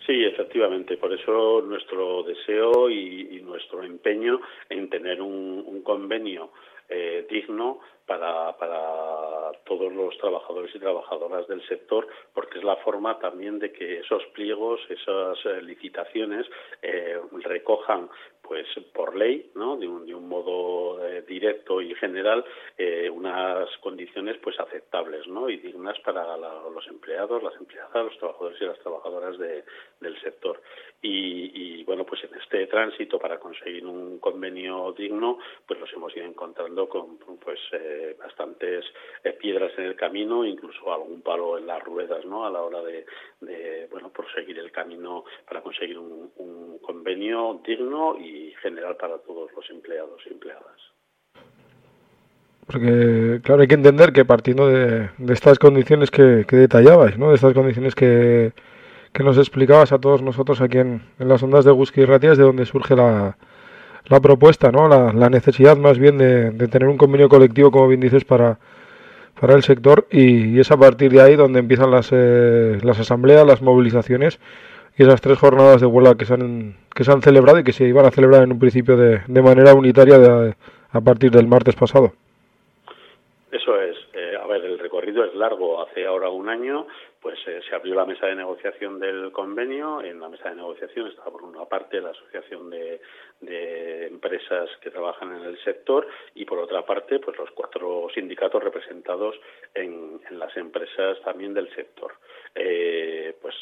Sí, 0.06 0.24
efectivamente. 0.24 0.98
Por 0.98 1.14
eso 1.14 1.62
nuestro 1.62 2.24
deseo 2.24 2.90
y, 2.90 3.38
y 3.38 3.42
nuestro 3.42 3.84
empeño 3.84 4.40
en 4.70 4.90
tener 4.90 5.22
un, 5.22 5.64
un 5.66 5.82
convenio 5.82 6.52
eh, 6.90 7.26
digno 7.30 7.80
para, 8.06 8.56
para 8.58 9.52
todos 9.66 9.92
los 9.92 10.18
trabajadores 10.18 10.74
y 10.76 10.80
trabajadoras 10.80 11.48
del 11.48 11.66
sector, 11.68 12.08
porque 12.34 12.60
es 12.60 12.64
la 12.64 12.76
forma 12.78 13.20
también 13.20 13.60
de 13.60 13.72
que 13.72 14.00
esos 14.00 14.24
pliegos, 14.28 14.80
esas 14.90 15.38
eh, 15.46 15.62
licitaciones 15.62 16.46
eh, 16.82 17.20
recojan 17.44 18.10
pues 18.48 18.68
por 18.94 19.16
ley, 19.16 19.52
¿no? 19.56 19.76
de, 19.78 19.88
un, 19.88 20.06
de 20.06 20.14
un 20.14 20.28
modo 20.28 21.04
eh, 21.06 21.24
directo 21.28 21.82
y 21.82 21.96
general, 21.96 22.46
eh, 22.78 23.10
unas 23.10 23.68
condiciones 23.78 24.38
pues 24.42 24.60
aceptables 24.60 25.28
¿no? 25.28 25.50
y 25.50 25.58
dignas 25.58 26.00
para 26.02 26.38
la, 26.38 26.62
los 26.74 26.88
empleados, 26.88 27.42
las 27.42 27.56
empleadas, 27.56 28.06
los 28.06 28.18
trabajadores 28.18 28.62
y 28.62 28.66
las 28.66 28.80
trabajadoras 28.80 29.38
de, 29.38 29.64
del 30.00 30.20
sector. 30.22 30.62
Y, 31.02 31.80
y, 31.80 31.84
bueno, 31.84 32.06
pues 32.06 32.24
en 32.24 32.40
este 32.40 32.68
tránsito 32.68 33.20
para 33.20 33.40
conseguir 33.40 33.86
un 33.86 34.20
convenio 34.20 34.94
digno, 34.98 35.40
pues 35.68 35.80
nos 35.80 35.92
hemos 35.94 36.16
ido 36.16 36.26
encontrando 36.26 36.88
con 36.90 37.18
pues 37.18 37.60
eh, 37.74 37.95
bastantes 38.20 38.86
eh, 39.24 39.32
piedras 39.34 39.72
en 39.78 39.86
el 39.86 39.96
camino, 39.96 40.46
incluso 40.46 40.94
algún 40.94 41.22
palo 41.22 41.58
en 41.58 41.68
las 41.68 41.84
ruedas, 41.84 42.26
¿no? 42.26 42.46
A 42.46 42.50
la 42.50 42.62
hora 42.62 42.82
de, 42.82 43.06
de 43.42 43.88
bueno, 43.92 44.10
proseguir 44.12 44.60
el 44.60 44.72
camino 44.72 45.26
para 45.48 45.62
conseguir 45.62 45.98
un, 45.98 46.32
un 46.38 46.80
convenio 46.80 47.62
digno 47.66 48.18
y 48.18 48.54
general 48.62 48.96
para 48.98 49.18
todos 49.20 49.52
los 49.54 49.70
empleados 49.70 50.22
y 50.26 50.34
empleadas. 50.34 50.96
Porque, 52.68 53.42
claro, 53.44 53.62
hay 53.62 53.68
que 53.68 53.76
entender 53.76 54.12
que 54.12 54.26
partiendo 54.26 54.68
de, 54.68 55.10
estas 55.30 55.60
condiciones 55.60 56.10
que, 56.10 56.46
detallabais, 56.50 57.18
¿no? 57.18 57.30
de 57.30 57.36
estas 57.36 57.54
condiciones 57.54 57.94
que, 57.94 58.54
que 59.14 59.24
nos 59.24 59.38
explicabas 59.38 59.92
a 59.92 60.00
todos 60.00 60.24
nosotros 60.24 60.62
aquí 60.62 60.80
en, 60.80 61.04
en 61.20 61.28
las 61.28 61.44
ondas 61.44 61.64
de 61.64 61.72
Gusky 61.72 62.02
y 62.02 62.06
de 62.06 62.36
donde 62.36 62.66
surge 62.66 62.96
la, 62.96 63.38
la 64.08 64.20
propuesta, 64.20 64.72
¿no? 64.72 64.88
la, 64.88 65.14
la 65.14 65.30
necesidad 65.30 65.78
más 65.78 65.98
bien 65.98 66.18
de, 66.18 66.52
tener 66.68 66.88
un 66.88 66.98
convenio 66.98 67.30
colectivo, 67.30 67.72
como 67.72 67.88
bien 67.88 68.02
dices, 68.02 68.24
para, 68.24 68.60
para 69.40 69.56
el 69.56 69.64
sector, 69.64 70.08
y, 70.12 70.56
y 70.56 70.60
es 70.60 70.72
a 70.72 70.78
partir 70.78 71.12
de 71.12 71.22
ahí 71.22 71.36
donde 71.36 71.60
empiezan 71.60 71.92
las, 71.92 72.10
eh, 72.12 72.78
las 72.84 73.00
asambleas, 73.00 73.46
las 73.46 73.62
movilizaciones 73.62 74.40
y 74.98 75.04
esas 75.04 75.22
tres 75.22 75.38
jornadas 75.38 75.82
de 75.82 75.88
huelga 75.88 76.16
que 76.16 76.26
se 76.26 76.34
han, 76.34 76.76
que 76.94 77.04
se 77.04 77.12
han 77.12 77.22
celebrado 77.22 77.60
y 77.60 77.64
que 77.64 77.74
se 77.74 77.86
iban 77.86 78.06
a 78.06 78.12
celebrar 78.12 78.44
en 78.44 78.54
un 78.54 78.60
principio 78.60 78.96
de, 78.96 79.22
de 79.28 79.42
manera 79.42 79.74
unitaria 79.74 80.18
de, 80.18 80.56
a 80.92 81.02
partir 81.02 81.32
del 81.32 81.48
martes 81.48 81.76
pasado. 81.76 82.14
Eso 83.52 83.82
es. 83.82 83.96
Eh, 84.14 84.34
a 84.42 84.48
ver, 84.48 84.64
el 84.64 84.80
recorrido 84.80 85.26
es 85.26 85.36
largo. 85.36 85.82
Hace 85.82 86.06
ahora 86.06 86.30
un 86.30 86.48
año 86.48 86.88
pues 87.26 87.40
eh, 87.48 87.60
se 87.68 87.74
abrió 87.74 87.96
la 87.96 88.06
mesa 88.06 88.28
de 88.28 88.36
negociación 88.36 89.00
del 89.00 89.32
convenio. 89.32 90.00
En 90.04 90.20
la 90.20 90.30
mesa 90.30 90.50
de 90.52 90.58
negociación 90.58 91.08
estaba 91.08 91.32
por 91.32 91.42
una 91.42 91.66
parte 91.66 92.00
la 92.00 92.12
Asociación 92.12 92.70
de, 92.70 93.02
de, 93.42 94.06
Empresas 94.06 94.70
que 94.80 94.92
trabajan 94.92 95.36
en 95.36 95.44
el 95.44 95.58
sector 95.64 96.08
y 96.36 96.46
por 96.46 96.60
otra 96.60 96.86
parte 96.86 97.18
pues 97.18 97.36
los 97.40 97.50
cuatro 97.50 98.10
sindicatos 98.14 98.64
representados 98.64 99.36
en, 99.74 100.22
en 100.30 100.38
las 100.38 100.56
empresas 100.56 101.20
también 101.24 101.56
del 101.56 101.74
sector. 101.74 102.14
Eh, 102.54 103.36
pues 103.42 103.56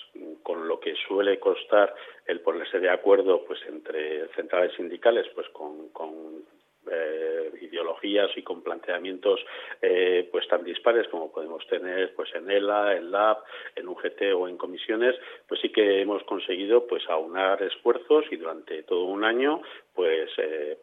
con 0.44 0.68
lo 0.68 0.82
que 0.82 0.96
suele 1.08 1.40
costar 1.40 1.96
el 2.26 2.42
ponerse 2.42 2.82
de 2.82 2.90
acuerdo 2.90 3.46
pues 3.46 3.62
entre 3.66 4.28
centrales 4.36 4.76
sindicales 4.76 5.26
pues 5.34 5.48
con, 5.54 5.88
con 5.94 6.44
eh, 6.92 7.52
ideologías 7.62 8.30
y 8.36 8.42
con 8.42 8.62
planteamientos 8.62 9.40
eh, 9.82 10.28
pues 10.32 10.48
tan 10.48 10.64
dispares 10.64 11.08
como 11.08 11.32
podemos 11.32 11.66
tener 11.68 12.14
pues 12.16 12.34
en 12.36 12.50
ELA, 12.50 12.96
en 12.96 13.12
LAB, 13.12 13.38
en 13.76 13.88
UGT 13.88 14.22
o 14.36 14.48
en 14.48 14.58
comisiones, 14.58 15.16
pues 15.48 15.62
sí 15.62 15.70
que 15.70 16.02
hemos 16.02 16.24
conseguido 16.24 16.88
pues 16.88 17.08
aunar 17.10 17.62
esfuerzos 17.64 18.26
y 18.32 18.38
durante 18.38 18.84
todo 18.84 19.06
un 19.06 19.24
año 19.24 19.62
pues 19.94 20.30
eh, 20.38 20.78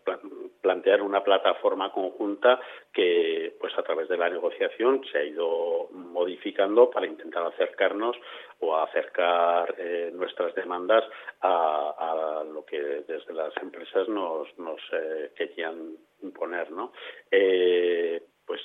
plantear 0.61 1.03
una 1.03 1.23
plataforma 1.23 1.91
conjunta 1.93 2.61
que 2.93 3.57
pues 3.59 3.77
a 3.77 3.83
través 3.83 4.09
de 4.09 4.17
la 4.17 4.31
negociación 4.31 5.03
se 5.11 5.19
ha 5.19 5.25
ido 5.25 5.89
modificando 5.91 6.91
para 6.91 7.07
intentar 7.07 7.45
acercarnos 7.45 8.17
o 8.61 8.77
acercar 8.77 9.75
eh, 9.79 10.11
nuestras 10.15 10.55
demandas 10.55 11.05
a, 11.41 12.45
lo 12.53 12.65
que 12.65 12.81
desde 12.81 13.33
las 13.33 13.57
empresas 13.59 14.09
nos, 14.09 14.47
nos 14.59 14.81
eh, 14.93 15.33
querían 15.37 15.97
imponer 16.23 16.71
no 16.71 16.93
pues 17.31 18.61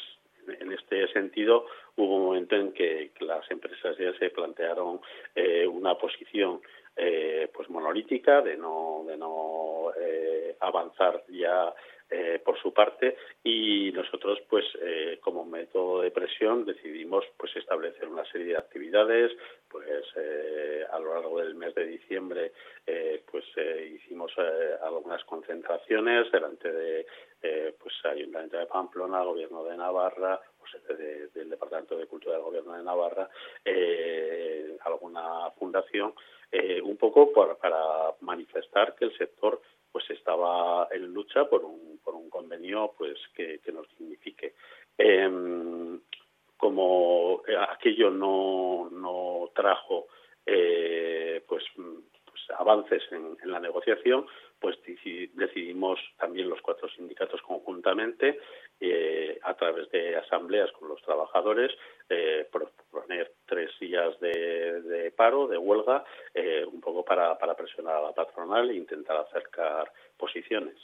en 0.48 0.72
este 0.72 1.08
sentido 1.14 1.66
hubo 1.96 2.18
un 2.18 2.26
momento 2.26 2.56
en 2.56 2.74
que 2.74 3.12
las 3.20 3.50
empresas 3.50 3.98
ya 3.98 4.14
se 4.18 4.30
plantearon 4.30 5.00
una 5.70 5.96
posición 5.96 6.62
eh, 6.96 7.50
pues 7.54 7.70
monolítica, 7.70 8.42
de 8.42 8.58
no, 8.58 9.04
de 9.08 9.18
no 9.18 9.92
eh, 10.00 10.56
avanzar 10.60 11.24
ya 11.30 11.74
eh, 12.10 12.40
por 12.46 12.60
su 12.60 12.72
parte 12.72 13.18
y 13.44 13.92
nosotros 13.92 14.40
pues 14.48 14.64
eh, 14.80 15.18
como 15.22 15.44
método 15.44 16.02
de 16.02 16.12
presión 16.12 16.64
decidimos 16.64 17.26
pues 17.36 17.56
establecer 17.56 18.08
una 18.08 18.24
serie 18.32 18.48
de 18.48 18.58
actividades 18.58 19.32
pues 19.68 20.06
eh, 20.16 20.86
a 20.92 21.00
lo 21.00 21.16
largo 21.16 21.40
del 21.40 21.56
mes 21.56 21.74
de 21.74 21.86
diciembre 21.86 22.52
pues 23.32 23.44
hicimos 23.92 24.32
algunas 24.84 25.24
concentraciones 25.26 26.32
delante 26.32 26.72
de 26.72 27.06
pues 27.80 27.94
Ayuntamiento 28.06 28.58
de 28.58 28.68
Pamplona, 28.68 29.24
Gobierno 29.24 29.64
de 29.66 29.76
Navarra, 29.76 30.40
pues, 30.58 31.34
del 31.34 31.50
Departamento 31.50 31.98
de 31.98 32.06
Cultura 32.06 32.36
del 32.36 32.44
Gobierno 32.44 32.74
de 32.74 32.84
Navarra, 32.84 33.30
alguna 34.86 35.50
fundación 35.58 36.14
eh, 36.52 36.82
un 36.82 36.96
poco 36.96 37.34
para 37.34 38.14
manifestar 38.22 38.96
que 38.96 39.06
el 39.06 39.18
sector 39.18 39.62
pues 39.96 40.10
estaba 40.10 40.90
en 40.92 41.14
lucha 41.14 41.46
por 41.46 41.64
un, 41.64 42.02
por 42.04 42.16
un 42.16 42.30
convenio 42.30 42.94
pues 42.98 43.18
que, 43.34 43.62
nos 43.72 43.88
signifique. 43.98 44.54
Em, 44.98 46.02
como 46.58 47.42
aquello 47.70 48.12
no, 48.12 48.90
no 48.92 49.52
trajo 49.56 50.08
eh, 50.46 51.42
pues, 51.48 51.64
pues, 51.78 52.60
avances 52.60 53.04
en, 53.12 53.38
la 53.50 53.62
negociación, 53.62 54.26
pues 54.60 54.78
decidimos 55.34 55.98
también 56.18 56.50
los 56.50 56.62
cuatro 56.62 56.90
sindicatos 56.90 57.42
conjuntamente 57.44 58.42
eh, 58.80 59.40
a 59.44 59.54
través 59.56 59.90
de 59.92 60.18
asambleas 60.18 60.72
con 60.74 60.90
los 60.90 61.02
trabajadores 61.02 61.72
eh, 62.10 62.48
proponer 62.52 63.34
tres 63.46 63.72
días 63.80 64.20
de, 64.20 65.14
paro, 65.16 65.48
de 65.48 65.58
huelga, 65.58 66.04
eh, 66.34 66.66
un 66.66 66.82
poco 66.82 67.04
para, 67.04 67.38
para, 67.38 67.56
presionar 67.56 67.96
a 67.96 68.02
la 68.02 68.12
patronal 68.12 68.70
e 68.70 68.76
intentar 68.76 69.18
acercar 69.18 69.92
posiciones. 70.18 70.78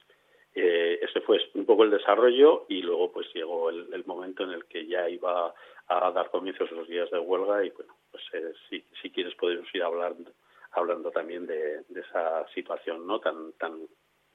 Eh, 0.53 0.99
ese 1.01 1.21
fue 1.21 1.39
un 1.53 1.65
poco 1.65 1.83
el 1.85 1.91
desarrollo 1.91 2.65
y 2.67 2.81
luego 2.81 3.11
pues 3.11 3.27
llegó 3.33 3.69
el, 3.69 4.03
momento 4.05 4.43
en 4.43 4.51
el 4.51 4.65
que 4.65 4.85
ya 4.85 5.07
iba 5.07 5.53
a 5.87 6.11
dar 6.11 6.29
comienzo 6.29 6.65
esos 6.65 6.87
días 6.89 7.09
de 7.09 7.19
huelga 7.19 7.63
y 7.63 7.69
bueno, 7.69 7.95
pues 8.11 8.23
eh, 8.33 8.53
si, 8.69 8.83
si 9.01 9.11
quieres 9.11 9.33
podemos 9.35 9.67
ir 9.73 9.81
hablando, 9.83 10.31
hablando 10.71 11.09
también 11.11 11.47
de, 11.47 11.83
esa 11.95 12.45
situación 12.53 13.07
no 13.07 13.19
tan 13.19 13.53
tan 13.53 13.87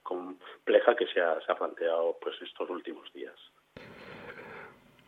compleja 0.07 0.95
que 0.95 1.05
se 1.07 1.19
ha, 1.21 1.55
planteado 1.55 2.17
pues 2.21 2.35
estos 2.41 2.69
últimos 2.69 3.11
días. 3.13 3.35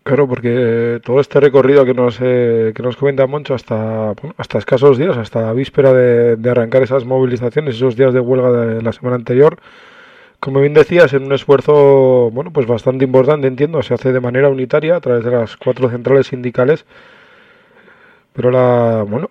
Claro, 0.04 0.28
porque 0.28 1.00
todo 1.04 1.20
este 1.20 1.40
recorrido 1.40 1.86
que 1.86 1.94
nos, 1.94 2.20
eh, 2.22 2.74
que 2.76 2.82
nos 2.82 2.96
comenta 2.96 3.28
Moncho 3.28 3.54
hasta, 3.54 4.14
hasta 4.38 4.58
escasos 4.58 4.98
días, 4.98 5.18
hasta 5.18 5.54
víspera 5.54 5.94
de, 5.94 6.50
arrancar 6.50 6.82
esas 6.82 7.06
movilizaciones, 7.06 7.76
esos 7.76 7.96
días 7.96 8.14
de 8.14 8.20
huelga 8.20 8.52
de 8.52 8.82
la 8.82 8.92
semana 8.92 9.18
anterior, 9.18 9.58
como 10.40 10.62
bien 10.62 10.74
decías, 10.74 11.14
en 11.14 11.24
un 11.26 11.34
esfuerzo 11.34 12.32
bueno, 12.32 12.52
pues 12.52 12.66
bastante 12.66 13.06
importante, 13.06 13.48
entiendo, 13.48 13.82
se 13.84 13.94
hace 13.94 14.12
de 14.14 14.20
manera 14.20 14.50
unitaria 14.50 14.96
a 14.96 15.02
través 15.02 15.24
de 15.24 15.32
las 15.32 15.58
cuatro 15.58 15.90
centrales 15.90 16.28
sindicales, 16.28 16.86
pero 18.34 18.50
la, 18.50 19.04
bueno, 19.08 19.30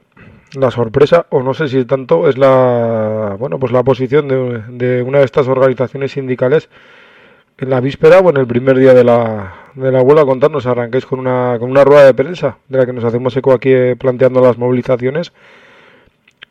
la 0.54 0.70
sorpresa, 0.70 1.26
o 1.30 1.42
no 1.42 1.54
sé 1.54 1.68
si 1.68 1.84
tanto, 1.84 2.28
es 2.28 2.38
la, 2.38 3.17
bueno, 3.38 3.58
pues 3.58 3.72
la 3.72 3.82
posición 3.82 4.28
de, 4.28 4.62
de 4.68 5.02
una 5.02 5.18
de 5.18 5.24
estas 5.24 5.48
organizaciones 5.48 6.12
sindicales 6.12 6.68
en 7.58 7.70
la 7.70 7.80
víspera 7.80 8.20
o 8.20 8.30
en 8.30 8.36
el 8.36 8.46
primer 8.46 8.76
día 8.76 8.94
de 8.94 9.04
la, 9.04 9.72
de 9.74 9.90
la 9.90 10.00
huelga 10.00 10.24
contarnos, 10.24 10.66
arranquéis 10.66 11.06
con 11.06 11.18
una, 11.18 11.56
con 11.58 11.70
una 11.70 11.84
rueda 11.84 12.04
de 12.04 12.14
prensa 12.14 12.58
de 12.68 12.78
la 12.78 12.86
que 12.86 12.92
nos 12.92 13.04
hacemos 13.04 13.36
eco 13.36 13.52
aquí 13.52 13.72
eh, 13.72 13.96
planteando 13.96 14.40
las 14.40 14.58
movilizaciones 14.58 15.32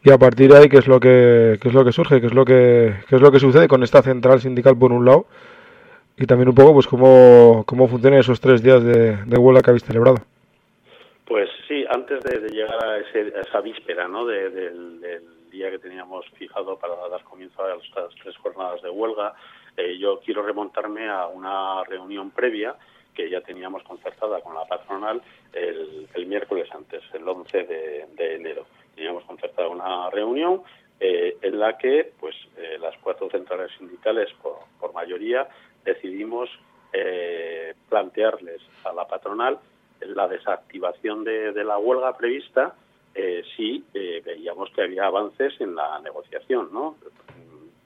y 0.04 0.12
a 0.12 0.18
partir 0.18 0.52
de 0.52 0.58
ahí 0.58 0.70
qué 0.70 0.78
es 0.78 0.88
lo 0.88 1.00
que 1.00 1.58
qué 1.62 1.70
es 1.70 1.74
lo 1.74 1.84
que 1.84 1.92
surge, 1.92 2.22
qué 2.22 2.28
es 2.28 2.34
lo 2.34 2.46
que 2.46 2.94
qué 3.10 3.16
es 3.16 3.22
lo 3.22 3.32
que 3.32 3.40
sucede 3.40 3.68
con 3.68 3.84
esta 3.84 4.02
central 4.02 4.42
sindical 4.42 4.78
por 4.78 4.92
un 4.92 5.06
lado 5.06 5.26
y 6.18 6.26
también 6.26 6.50
un 6.50 6.56
poco 6.56 6.74
pues 6.74 6.88
cómo, 6.88 7.64
cómo 7.66 7.88
funcionan 7.88 8.20
esos 8.20 8.42
tres 8.42 8.62
días 8.62 8.84
de, 8.84 9.38
huelga 9.38 9.62
que 9.62 9.70
habéis 9.70 9.84
celebrado. 9.84 10.18
Pues 11.26 11.50
sí, 11.68 11.86
antes 11.90 12.24
de, 12.24 12.50
llegar 12.50 12.84
a, 12.84 12.98
esa 12.98 13.62
víspera 13.62 14.08
¿no? 14.08 14.26
del, 14.26 15.00
día 15.58 15.72
que 15.72 15.80
teníamos 15.80 16.26
fijado 16.38 16.78
para 16.78 16.96
dar 17.10 17.24
comienzo 17.24 17.64
a 17.64 17.76
estas 17.76 18.14
tres 18.22 18.38
jornadas 18.38 18.82
de 18.82 18.90
huelga, 18.90 19.34
eh, 19.76 19.98
yo 19.98 20.20
quiero 20.20 20.44
remontarme 20.44 21.10
a 21.10 21.26
una 21.28 21.84
reunión 21.84 22.30
previa 22.32 22.76
que 23.16 23.30
ya 23.30 23.42
teníamos 23.42 23.82
concertada 23.84 24.40
con 24.42 24.54
la 24.54 24.66
patronal 24.66 25.22
el, 25.52 26.26
miércoles 26.28 26.70
antes, 26.72 27.02
el 27.14 27.28
11 27.28 27.64
de, 27.64 28.36
enero. 28.36 28.68
Teníamos 28.94 29.24
concertada 29.24 29.68
una 29.70 30.12
reunión 30.12 30.62
eh, 31.00 31.36
en 31.42 31.60
la 31.60 31.78
que 31.78 32.12
pues 32.20 32.36
eh, 32.58 32.78
las 32.80 32.96
cuatro 33.00 33.28
centrales 33.30 33.72
sindicales 33.78 34.30
por, 34.42 34.94
mayoría 34.94 35.48
decidimos 35.84 36.50
eh, 36.94 37.74
plantearles 37.90 38.62
a 38.84 38.94
la 38.94 39.08
patronal 39.08 39.60
la 40.00 40.28
desactivación 40.28 41.24
de, 41.24 41.54
de 41.54 41.64
la 41.64 41.78
huelga 41.78 42.16
prevista 42.18 42.76
si 43.56 43.84
veíamos 43.94 44.70
que 44.72 44.84
había 44.84 45.06
avances 45.06 45.60
en 45.60 45.76
la 45.76 46.00
negociación, 46.00 46.70
¿no? 46.72 46.98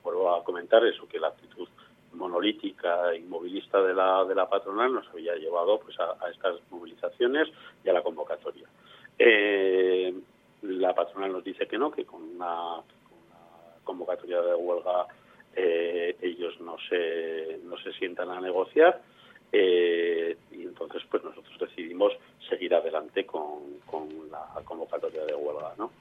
Vuelvo 0.03 0.35
a 0.35 0.43
comentar 0.43 0.85
eso, 0.85 1.07
que 1.07 1.19
la 1.19 1.29
actitud 1.29 1.67
monolítica 2.13 3.15
inmovilista 3.15 3.81
de 3.81 3.93
la, 3.93 4.25
de 4.25 4.35
la 4.35 4.49
patronal 4.49 4.93
nos 4.93 5.07
había 5.09 5.35
llevado 5.35 5.79
pues 5.79 5.97
a, 5.99 6.29
estas 6.29 6.55
movilizaciones 6.69 7.47
y 7.83 7.89
a 7.89 7.93
la 7.93 8.03
convocatoria. 8.03 8.67
Eh, 9.17 10.13
la 10.63 10.93
patronal 10.93 11.31
nos 11.31 11.43
dice 11.43 11.67
que 11.67 11.77
no, 11.77 11.91
que 11.91 12.05
con 12.05 12.21
una, 12.21 12.81
convocatoria 13.83 14.41
de 14.41 14.55
huelga 14.55 15.07
eh, 15.55 16.15
ellos 16.21 16.59
no 16.61 16.77
se, 16.89 17.59
no 17.63 17.77
se 17.77 17.91
sientan 17.93 18.29
a 18.29 18.39
negociar 18.39 19.01
eh, 19.51 20.37
y 20.51 20.63
entonces 20.63 21.03
pues 21.09 21.23
nosotros 21.23 21.57
decidimos 21.59 22.13
seguir 22.49 22.73
adelante 22.73 23.25
con, 23.25 23.79
con 23.85 24.07
la 24.29 24.61
convocatoria 24.63 25.25
de 25.25 25.35
huelga, 25.35 25.73
¿no? 25.77 25.91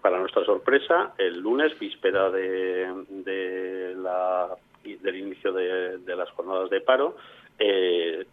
para 0.00 0.20
nuestra 0.20 0.44
sorpresa, 0.44 1.14
el 1.18 1.40
lunes, 1.40 1.76
víspera 1.80 2.30
de, 2.30 2.86
de 3.08 3.92
la 3.96 4.56
del 4.96 5.16
inicio 5.16 5.52
de, 5.52 6.16
las 6.16 6.30
jornadas 6.30 6.70
de 6.70 6.80
paro, 6.80 7.16
eh, 7.58 8.26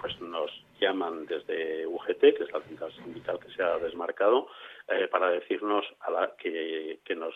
pues 0.00 0.20
nos 0.20 0.50
llaman 0.80 1.26
desde 1.26 1.86
UGT, 1.86 2.20
que 2.20 2.44
es 2.44 2.52
la 2.52 2.60
central 2.60 2.92
sindical 2.92 3.38
que 3.38 3.52
se 3.52 3.62
ha 3.62 3.78
desmarcado, 3.78 4.48
eh, 4.88 5.08
para 5.08 5.30
decirnos 5.30 5.84
a 6.00 6.10
la, 6.10 6.32
que, 6.36 6.98
nos 7.16 7.34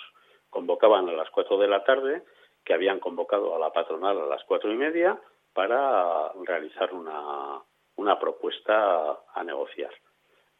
convocaban 0.51 1.09
a 1.09 1.13
las 1.13 1.31
cuatro 1.31 1.59
de 1.59 1.69
la 1.69 1.85
tarde, 1.85 2.23
que 2.65 2.75
habían 2.75 2.99
convocado 2.99 3.55
a 3.55 3.59
la 3.59 3.73
patronal 3.73 4.19
a 4.19 4.27
las 4.27 4.43
cuatro 4.45 4.73
y 4.73 4.77
media 4.77 5.21
para 5.57 6.33
realizar 6.45 6.93
una, 6.93 7.59
una 7.97 8.19
propuesta 8.19 9.21
a 9.35 9.43
negociar. 9.43 9.91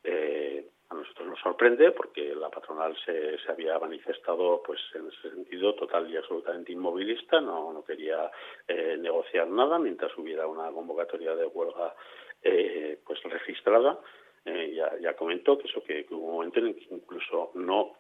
Eh, 0.03 0.71
a 0.89 0.95
nosotros 0.95 1.29
nos 1.29 1.41
sorprende 1.41 1.91
porque 1.91 2.35
la 2.35 2.49
patronal 2.49 2.97
se, 3.05 3.39
se, 3.39 3.53
había 3.53 3.79
manifestado 3.79 4.63
pues 4.65 4.81
en 4.95 5.09
ese 5.09 5.35
sentido 5.35 5.75
total 5.75 6.11
y 6.11 6.17
absolutamente 6.17 6.73
inmovilista, 6.73 7.41
no, 7.41 7.73
no 7.75 7.85
quería 7.85 8.31
eh, 8.67 8.97
negociar 8.99 9.49
nada 9.49 9.79
mientras 9.79 10.17
hubiera 10.17 10.47
una 10.47 10.71
convocatoria 10.71 11.35
de 11.35 11.45
huelga 11.47 11.95
eh, 12.43 12.99
pues 13.05 13.23
registrada. 13.25 13.99
Eh, 14.47 14.75
ya, 14.77 14.97
ya, 15.01 15.15
comentó 15.15 15.59
que 15.59 15.67
eso 15.67 15.83
que, 15.83 16.07
hubo 16.11 16.25
un 16.25 16.33
momento 16.35 16.61
en 16.61 16.75
que 16.75 16.87
incluso 16.95 17.51
no 17.55 17.97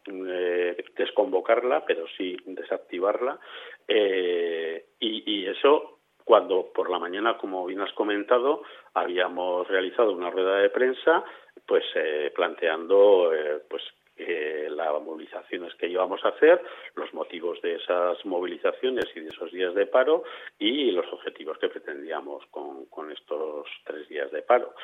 desconvocarla, 0.97 1.85
pero 1.85 2.07
sí 2.17 2.37
desactivarla. 2.47 3.41
y, 3.89 5.41
y 5.41 5.47
eso 5.49 5.96
cuando 6.27 6.73
por 6.75 6.91
la 6.91 6.99
mañana, 6.99 7.39
como 7.39 7.65
bien 7.65 7.81
has 7.81 7.93
comentado, 7.93 8.63
habíamos 8.95 9.69
realizado 9.69 10.11
una 10.11 10.29
rueda 10.29 10.57
de 10.57 10.71
prensa 10.71 11.25
pues 11.65 11.85
eh, 11.95 12.33
planteando 12.35 13.33
eh, 13.33 13.63
pues 13.71 13.83
eh, 14.17 14.69
las 14.71 15.03
movilizaciones 15.03 15.75
que 15.75 15.89
íbamos 15.89 16.25
a 16.25 16.29
hacer, 16.29 16.63
los 16.95 17.13
motivos 17.15 17.61
de 17.63 17.77
esas 17.77 18.25
movilizaciones 18.25 19.05
y 19.15 19.21
de 19.21 19.29
esos 19.29 19.53
días 19.53 19.75
de 19.75 19.87
paro 19.87 20.25
y 20.59 20.91
los 20.91 21.07
objetivos 21.13 21.59
que 21.59 21.69
pretendíamos 21.69 22.45
con, 22.51 22.87
estos 23.13 23.69
tres 23.85 24.09
días 24.09 24.31
de 24.33 24.43
paro. 24.43 24.75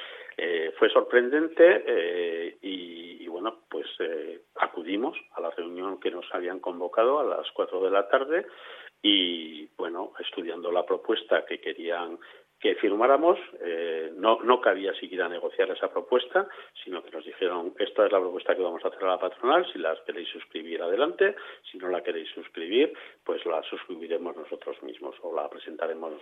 fue 0.78 0.88
sorprendente 0.90 2.56
y, 2.62 3.26
bueno, 3.26 3.62
pues 3.68 3.86
eh, 3.98 4.42
acudimos 4.56 5.18
a 5.32 5.40
la 5.40 5.50
reunión 5.50 5.98
que 5.98 6.10
nos 6.10 6.26
habían 6.32 6.60
convocado 6.60 7.18
a 7.18 7.24
las 7.24 7.50
cuatro 7.52 7.82
de 7.82 7.90
la 7.90 8.08
tarde 8.08 8.46
y 9.02 9.66
bueno, 9.76 10.12
estudiando 10.20 10.70
la 10.70 10.86
propuesta 10.86 11.44
que 11.44 11.60
querían 11.60 12.18
que 12.62 12.76
firmáramos, 12.76 13.40
eh, 13.60 14.12
no, 14.14 14.38
no 14.44 14.60
cabía 14.60 14.94
siquiera 14.94 15.28
negociar 15.28 15.68
esa 15.70 15.90
propuesta, 15.90 16.46
sino 16.84 17.02
que 17.02 17.10
nos 17.10 17.24
dijeron, 17.24 17.74
esta 17.76 18.06
es 18.06 18.12
la 18.12 18.20
propuesta 18.20 18.54
que 18.54 18.62
vamos 18.62 18.84
a 18.84 18.88
hacer 18.88 19.02
a 19.02 19.08
la 19.08 19.18
patronal, 19.18 19.66
si 19.72 19.80
la 19.80 19.98
queréis 20.06 20.28
suscribir 20.28 20.80
adelante, 20.80 21.34
si 21.68 21.76
no 21.78 21.88
la 21.88 22.04
queréis 22.04 22.30
suscribir, 22.30 22.92
pues 23.24 23.44
la 23.46 23.60
suscribiremos 23.64 24.36
nosotros 24.36 24.80
mismos 24.84 25.16
o 25.22 25.34
la 25.34 25.50
presentaremos 25.50 26.12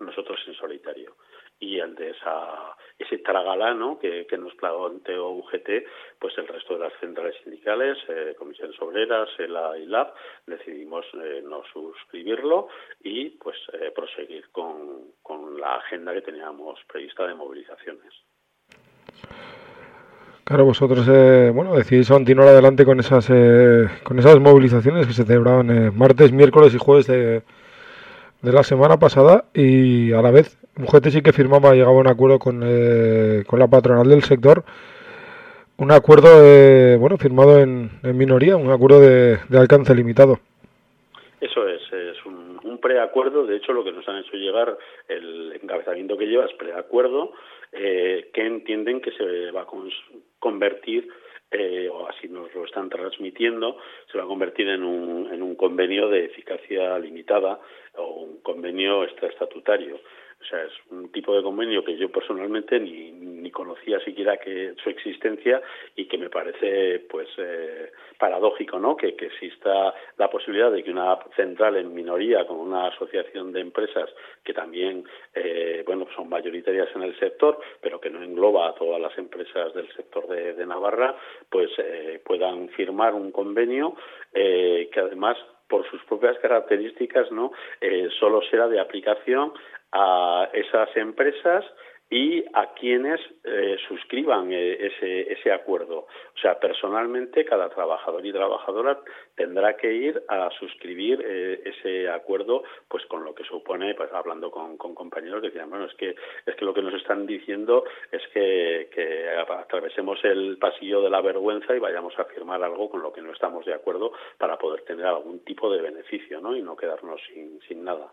nosotros 0.00 0.40
en 0.46 0.54
solitario 0.54 1.14
y 1.62 1.78
el 1.78 1.94
de 1.94 2.10
esa, 2.10 2.76
ese 2.98 3.18
tragalano 3.18 3.98
que, 3.98 4.26
que 4.26 4.36
nos 4.36 4.52
planteó 4.56 5.30
UGT, 5.30 5.86
pues 6.18 6.36
el 6.36 6.48
resto 6.48 6.74
de 6.74 6.80
las 6.80 6.92
centrales 7.00 7.36
sindicales, 7.44 7.96
eh, 8.08 8.34
Comisiones 8.36 8.80
Obreras, 8.82 9.28
ELA 9.38 9.78
y 9.78 9.86
LAB, 9.86 10.12
decidimos 10.46 11.06
eh, 11.14 11.40
no 11.44 11.62
suscribirlo 11.72 12.68
y 13.00 13.30
pues 13.30 13.56
eh, 13.74 13.92
proseguir 13.94 14.50
con, 14.50 15.12
con 15.22 15.60
la 15.60 15.76
agenda 15.76 16.12
que 16.12 16.22
teníamos 16.22 16.80
prevista 16.88 17.26
de 17.28 17.34
movilizaciones. 17.34 18.12
Claro, 20.44 20.64
vosotros, 20.64 21.06
eh, 21.08 21.52
bueno, 21.54 21.76
decidís 21.76 22.08
continuar 22.08 22.48
adelante 22.48 22.84
con 22.84 22.98
esas, 22.98 23.30
eh, 23.30 23.88
con 24.02 24.18
esas 24.18 24.40
movilizaciones 24.40 25.06
que 25.06 25.12
se 25.12 25.24
celebraban 25.24 25.70
eh, 25.70 25.90
martes, 25.92 26.32
miércoles 26.32 26.74
y 26.74 26.78
jueves 26.78 27.06
de, 27.06 27.42
de 28.42 28.52
la 28.52 28.62
semana 28.64 28.98
pasada 28.98 29.44
y 29.54 30.12
a 30.12 30.20
la 30.20 30.30
vez 30.30 30.58
UGT 30.76 31.08
sí 31.08 31.22
que 31.22 31.32
firmaba, 31.32 31.74
llegaba 31.74 31.96
a 31.96 32.00
un 32.00 32.08
acuerdo 32.08 32.38
con, 32.38 32.62
eh, 32.64 33.44
con 33.46 33.58
la 33.58 33.68
patronal 33.68 34.08
del 34.08 34.22
sector, 34.22 34.64
un 35.78 35.92
acuerdo 35.92 36.28
eh, 36.42 36.96
bueno 36.98 37.16
firmado 37.18 37.60
en, 37.60 37.90
minoría, 38.02 38.56
un 38.56 38.70
acuerdo 38.70 39.00
de, 39.00 39.38
de, 39.48 39.58
alcance 39.58 39.94
limitado. 39.94 40.38
Eso 41.40 41.68
es, 41.68 41.82
es 41.92 42.24
un, 42.24 42.58
un, 42.64 42.78
preacuerdo, 42.78 43.46
de 43.46 43.56
hecho 43.56 43.72
lo 43.72 43.84
que 43.84 43.92
nos 43.92 44.08
han 44.08 44.18
hecho 44.18 44.36
llegar, 44.36 44.76
el 45.08 45.52
encabezamiento 45.60 46.16
que 46.16 46.26
lleva 46.26 46.46
es 46.46 46.52
preacuerdo, 46.54 47.32
eh, 47.72 48.30
que 48.32 48.46
entienden 48.46 49.00
que 49.00 49.12
se 49.12 49.50
va 49.50 49.62
a 49.62 49.66
convertir 50.38 51.08
eh, 51.52 51.88
o 51.88 52.08
así 52.08 52.28
nos 52.28 52.54
lo 52.54 52.64
están 52.64 52.88
transmitiendo, 52.88 53.76
se 54.10 54.18
va 54.18 54.24
a 54.24 54.26
convertir 54.26 54.68
en 54.68 54.82
un, 54.82 55.32
en 55.32 55.42
un 55.42 55.54
convenio 55.54 56.08
de 56.08 56.24
eficacia 56.24 56.98
limitada 56.98 57.60
o 57.96 58.22
un 58.22 58.40
convenio 58.40 59.04
extraestatutario. 59.04 60.00
O 60.42 60.44
sea, 60.44 60.64
es 60.64 60.72
un 60.90 61.10
tipo 61.12 61.34
de 61.36 61.42
convenio 61.42 61.84
que 61.84 61.96
yo 61.96 62.10
personalmente 62.10 62.80
ni, 62.80 63.12
ni 63.12 63.50
conocía 63.50 64.00
siquiera 64.00 64.36
que 64.38 64.74
su 64.82 64.90
existencia 64.90 65.62
y 65.94 66.06
que 66.06 66.18
me 66.18 66.30
parece 66.30 67.00
pues 67.08 67.28
eh, 67.38 67.92
paradójico, 68.18 68.78
¿no? 68.78 68.96
Que, 68.96 69.14
que 69.14 69.26
exista 69.26 69.94
la 70.18 70.28
posibilidad 70.28 70.72
de 70.72 70.82
que 70.82 70.90
una 70.90 71.18
central 71.36 71.76
en 71.76 71.94
minoría 71.94 72.44
con 72.46 72.58
una 72.58 72.88
asociación 72.88 73.52
de 73.52 73.60
empresas 73.60 74.10
que 74.42 74.52
también 74.52 75.04
eh, 75.34 75.82
bueno 75.86 76.06
son 76.16 76.28
mayoritarias 76.28 76.88
en 76.94 77.02
el 77.02 77.18
sector, 77.18 77.58
pero 77.80 78.00
que 78.00 78.10
no 78.10 78.22
engloba 78.22 78.68
a 78.68 78.74
todas 78.74 79.00
las 79.00 79.16
empresas 79.18 79.72
del 79.74 79.90
sector 79.94 80.26
de, 80.28 80.62
Navarra, 80.66 81.16
pues 81.50 81.70
eh, 81.78 82.20
puedan 82.24 82.68
firmar 82.70 83.14
un 83.14 83.32
convenio 83.32 83.96
eh, 84.32 84.88
que 84.92 85.00
además 85.00 85.36
por 85.72 85.88
sus 85.90 86.04
propias 86.04 86.38
características, 86.38 87.32
¿no? 87.32 87.50
Eh, 87.80 88.08
solo 88.20 88.42
será 88.50 88.68
de 88.68 88.78
aplicación 88.78 89.54
a 89.92 90.48
esas 90.52 90.96
empresas 90.96 91.64
y 92.12 92.44
a 92.52 92.74
quienes 92.74 93.18
eh, 93.42 93.78
suscriban 93.88 94.52
eh, 94.52 94.76
ese, 94.86 95.32
ese 95.32 95.50
acuerdo. 95.50 96.00
O 96.00 96.38
sea, 96.42 96.60
personalmente 96.60 97.42
cada 97.46 97.70
trabajador 97.70 98.26
y 98.26 98.32
trabajadora 98.32 99.00
tendrá 99.34 99.78
que 99.78 99.90
ir 99.90 100.22
a 100.28 100.50
suscribir 100.60 101.24
eh, 101.24 101.62
ese 101.64 102.10
acuerdo, 102.10 102.64
pues 102.86 103.06
con 103.06 103.24
lo 103.24 103.34
que 103.34 103.44
supone, 103.44 103.94
pues 103.94 104.12
hablando 104.12 104.50
con, 104.50 104.76
con 104.76 104.94
compañeros 104.94 105.40
decían, 105.40 105.70
bueno, 105.70 105.86
es 105.86 105.94
que 105.94 106.14
es 106.44 106.54
que 106.54 106.64
lo 106.66 106.74
que 106.74 106.82
nos 106.82 106.92
están 106.92 107.24
diciendo 107.24 107.84
es 108.10 108.22
que, 108.34 108.90
que 108.94 109.30
atravesemos 109.30 110.22
el 110.22 110.58
pasillo 110.58 111.00
de 111.00 111.08
la 111.08 111.22
vergüenza 111.22 111.74
y 111.74 111.78
vayamos 111.78 112.18
a 112.18 112.26
firmar 112.26 112.62
algo 112.62 112.90
con 112.90 113.00
lo 113.00 113.10
que 113.10 113.22
no 113.22 113.32
estamos 113.32 113.64
de 113.64 113.72
acuerdo 113.72 114.12
para 114.36 114.58
poder 114.58 114.82
tener 114.82 115.06
algún 115.06 115.42
tipo 115.46 115.72
de 115.72 115.80
beneficio, 115.80 116.42
¿no? 116.42 116.54
Y 116.54 116.60
no 116.60 116.76
quedarnos 116.76 117.22
sin, 117.32 117.58
sin 117.62 117.84
nada. 117.84 118.12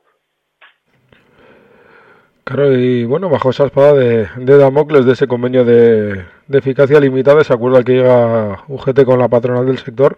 Claro, 2.50 2.76
y 2.76 3.06
bueno, 3.06 3.30
bajo 3.30 3.52
esa 3.52 3.68
espada 3.68 3.94
de, 3.94 4.28
de 4.38 4.58
Damocles 4.58 5.06
de 5.06 5.12
ese 5.12 5.28
convenio 5.28 5.64
de, 5.64 6.26
de, 6.48 6.58
eficacia 6.58 7.00
limitada, 7.00 7.42
ese 7.42 7.54
acuerdo 7.54 7.78
al 7.78 7.86
que 7.86 7.92
llega 7.92 8.64
UGT 8.68 9.04
con 9.04 9.20
la 9.20 9.28
patronal 9.28 9.68
del 9.68 9.78
sector, 9.78 10.18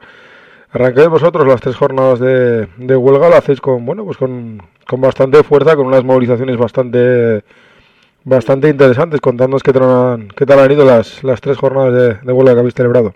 arrancáis 0.71 1.09
vosotros 1.09 1.45
las 1.45 1.59
tres 1.59 1.75
jornadas 1.75 2.21
de, 2.21 2.67
de 2.77 2.95
huelga, 2.95 3.27
lo 3.27 3.35
hacéis 3.35 3.59
con, 3.59 3.85
bueno, 3.85 4.05
pues 4.05 4.15
con, 4.15 4.61
con, 4.87 5.01
bastante 5.01 5.43
fuerza, 5.43 5.75
con 5.75 5.87
unas 5.87 6.05
movilizaciones 6.05 6.55
bastante 6.55 7.43
bastante 8.23 8.69
interesantes. 8.69 9.19
Contándonos 9.19 9.61
qué 9.61 9.73
tal, 9.73 10.29
qué 10.33 10.45
tal 10.45 10.59
han 10.59 10.71
ido 10.71 10.85
las, 10.85 11.25
las 11.25 11.41
tres 11.41 11.57
jornadas 11.57 11.93
de, 11.93 12.13
de 12.25 12.31
huelga 12.31 12.53
que 12.53 12.59
habéis 12.59 12.75
celebrado. 12.75 13.13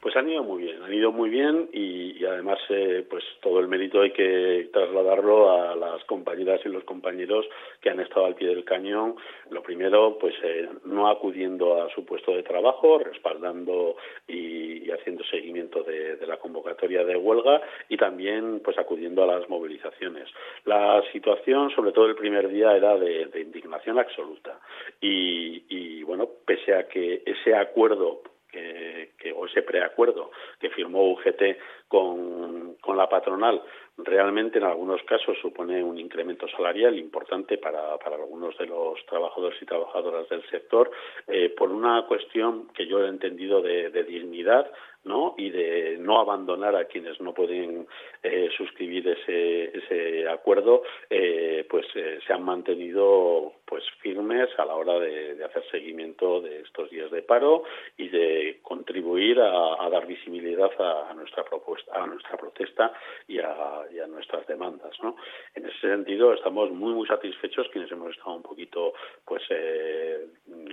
Pues 0.00 0.16
han 0.16 0.26
ido 0.26 0.42
muy 0.42 0.62
bien, 0.62 0.73
han 0.84 0.92
ido 0.92 1.12
muy 1.12 1.30
bien 1.30 1.68
y, 1.72 2.24
además 2.24 2.58
eh, 2.68 3.04
pues 3.08 3.24
todo 3.40 3.60
el 3.60 3.68
mérito 3.68 4.00
hay 4.00 4.12
que 4.12 4.68
trasladarlo 4.72 5.50
a 5.50 5.74
las 5.76 6.04
compañeras 6.04 6.60
y 6.64 6.68
los 6.68 6.84
compañeros 6.84 7.46
que 7.80 7.90
han 7.90 8.00
estado 8.00 8.26
al 8.26 8.34
pie 8.34 8.48
del 8.48 8.64
cañón. 8.64 9.16
Lo 9.50 9.62
primero, 9.62 10.18
pues 10.18 10.34
eh, 10.42 10.68
no 10.84 11.08
acudiendo 11.08 11.82
a 11.82 11.90
su 11.94 12.04
puesto 12.04 12.32
de 12.32 12.42
trabajo, 12.42 12.98
respaldando 12.98 13.96
y, 14.26 14.84
y 14.86 14.90
haciendo 14.90 15.24
seguimiento 15.24 15.82
de, 15.82 16.16
de, 16.16 16.26
la 16.26 16.36
convocatoria 16.38 17.04
de 17.04 17.16
huelga 17.16 17.60
y 17.88 17.96
también 17.96 18.60
pues 18.64 18.78
acudiendo 18.78 19.22
a 19.22 19.26
las 19.26 19.48
movilizaciones. 19.48 20.28
La 20.64 21.02
situación, 21.12 21.70
sobre 21.70 21.92
todo 21.92 22.06
el 22.06 22.14
primer 22.14 22.48
día, 22.48 22.76
era 22.76 22.96
de, 22.96 23.26
de 23.26 23.40
indignación 23.40 23.98
absoluta 23.98 24.60
y, 25.00 25.64
y 25.68 26.02
bueno, 26.02 26.28
pese 26.46 26.74
a 26.74 26.88
que 26.88 27.22
ese 27.24 27.54
acuerdo 27.54 28.22
que, 28.54 29.10
que, 29.18 29.32
o 29.32 29.46
ese 29.46 29.62
preacuerdo 29.62 30.30
que 30.60 30.70
firmó 30.70 31.10
UGT 31.10 31.58
con, 31.94 32.74
con 32.80 32.96
la 32.96 33.08
patronal 33.08 33.62
realmente 33.98 34.58
en 34.58 34.64
algunos 34.64 35.02
casos 35.04 35.38
supone 35.40 35.82
un 35.82 35.98
incremento 35.98 36.48
salarial 36.48 36.98
importante 36.98 37.58
para, 37.58 37.96
para 37.98 38.16
algunos 38.16 38.56
de 38.58 38.66
los 38.66 39.04
trabajadores 39.06 39.60
y 39.62 39.66
trabajadoras 39.66 40.28
del 40.28 40.42
sector 40.50 40.90
eh, 41.28 41.50
por 41.56 41.70
una 41.70 42.04
cuestión 42.06 42.68
que 42.74 42.86
yo 42.86 43.04
he 43.04 43.08
entendido 43.08 43.62
de, 43.62 43.90
dignidad 44.04 44.70
¿no? 45.04 45.34
y 45.38 45.50
de 45.50 45.96
no 45.98 46.18
abandonar 46.18 46.74
a 46.76 46.86
quienes 46.86 47.20
no 47.20 47.32
pueden 47.32 47.86
eh, 48.22 48.48
suscribir 48.56 49.08
ese, 49.08 49.76
ese 49.78 50.28
acuerdo, 50.28 50.82
eh, 51.08 51.66
pues 51.70 51.86
eh, 51.94 52.18
se 52.26 52.32
han 52.32 52.42
mantenido 52.42 53.52
pues 53.66 53.84
firmes 54.00 54.48
a 54.58 54.64
la 54.64 54.74
hora 54.74 54.98
de, 54.98 55.42
hacer 55.44 55.64
seguimiento 55.70 56.40
de 56.40 56.60
estos 56.60 56.90
días 56.90 57.10
de 57.10 57.22
paro 57.22 57.64
y 57.96 58.08
de 58.08 58.58
contribuir 58.62 59.40
a, 59.40 59.88
dar 59.90 60.06
visibilidad 60.06 60.70
a, 60.78 61.12
nuestra 61.14 61.44
propuesta, 61.44 61.83
a 61.92 62.06
nuestra 62.06 62.36
protesta 62.36 62.92
y 63.26 63.38
a, 63.38 63.84
nuestras 64.08 64.46
demandas, 64.46 64.92
¿no? 65.02 65.16
En 65.54 65.66
ese 65.66 65.80
sentido 65.80 66.32
estamos 66.34 66.70
muy 66.70 66.92
muy 66.92 67.06
satisfechos 67.06 67.68
quienes 67.72 67.90
hemos 67.90 68.14
estado 68.14 68.36
un 68.36 68.42
poquito 68.42 68.92
pues 69.24 69.42
eh, 69.50 70.26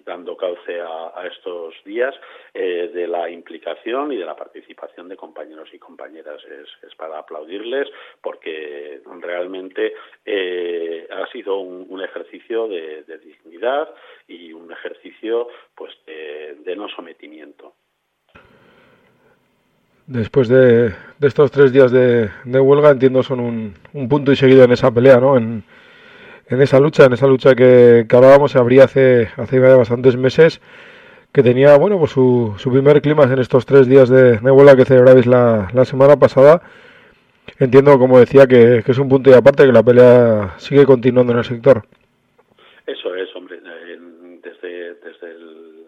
dando 0.05 0.35
cauce 0.35 0.79
a, 0.79 1.11
a 1.15 1.27
estos 1.27 1.73
días 1.85 2.13
eh, 2.53 2.91
de 2.93 3.07
la 3.07 3.29
implicación 3.29 4.11
y 4.11 4.17
de 4.17 4.25
la 4.25 4.35
participación 4.35 5.07
de 5.09 5.15
compañeros 5.15 5.69
y 5.73 5.79
compañeras 5.79 6.43
es, 6.45 6.67
es 6.83 6.95
para 6.95 7.19
aplaudirles 7.19 7.87
porque 8.21 9.01
realmente 9.19 9.93
eh, 10.25 11.07
ha 11.09 11.27
sido 11.31 11.59
un, 11.59 12.01
ejercicio 12.01 12.67
de, 12.67 13.03
dignidad 13.23 13.93
y 14.27 14.53
un 14.53 14.71
ejercicio 14.71 15.47
pues 15.75 15.93
de 16.05 16.75
no 16.75 16.89
sometimiento. 16.89 17.75
Después 20.11 20.49
de, 20.49 20.89
de, 20.89 21.27
estos 21.27 21.51
tres 21.51 21.71
días 21.71 21.89
de, 21.89 22.29
huelga, 22.43 22.91
entiendo 22.91 23.23
son 23.23 23.39
un, 23.39 23.73
un, 23.93 24.09
punto 24.09 24.33
y 24.33 24.35
seguido 24.35 24.65
en 24.65 24.73
esa 24.73 24.91
pelea, 24.91 25.21
¿no? 25.21 25.37
En, 25.37 25.63
esa 26.49 26.81
lucha, 26.81 27.05
en 27.05 27.13
esa 27.13 27.27
lucha 27.27 27.55
que, 27.55 28.05
que 28.09 28.15
hablábamos, 28.17 28.51
se 28.51 28.59
abría 28.59 28.83
hace, 28.83 29.29
hace 29.37 29.57
bastantes 29.59 30.17
meses 30.17 30.59
que 31.31 31.43
tenía 31.43 31.77
bueno 31.77 31.97
pues 31.97 32.11
su, 32.11 32.53
su 32.57 32.69
primer 32.69 33.01
clima 33.01 33.23
en 33.23 33.39
estos 33.39 33.65
tres 33.65 33.87
días 33.87 34.09
de, 34.09 34.33
huelga 34.41 34.75
que 34.75 34.83
celebrabais 34.83 35.27
la, 35.27 35.69
la, 35.73 35.85
semana 35.85 36.17
pasada. 36.17 36.61
Entiendo, 37.57 37.97
como 37.97 38.19
decía, 38.19 38.47
que, 38.47 38.83
es 38.85 38.97
un 38.97 39.07
punto 39.07 39.29
y 39.29 39.33
aparte, 39.33 39.65
que 39.65 39.71
la 39.71 39.81
pelea 39.81 40.55
sigue 40.57 40.85
continuando 40.85 41.31
en 41.31 41.39
el 41.39 41.45
sector. 41.45 41.83
Eso 42.85 43.15
es, 43.15 43.33
hombre. 43.33 43.61
Desde, 44.43 44.95
desde 44.95 45.31
el, 45.31 45.85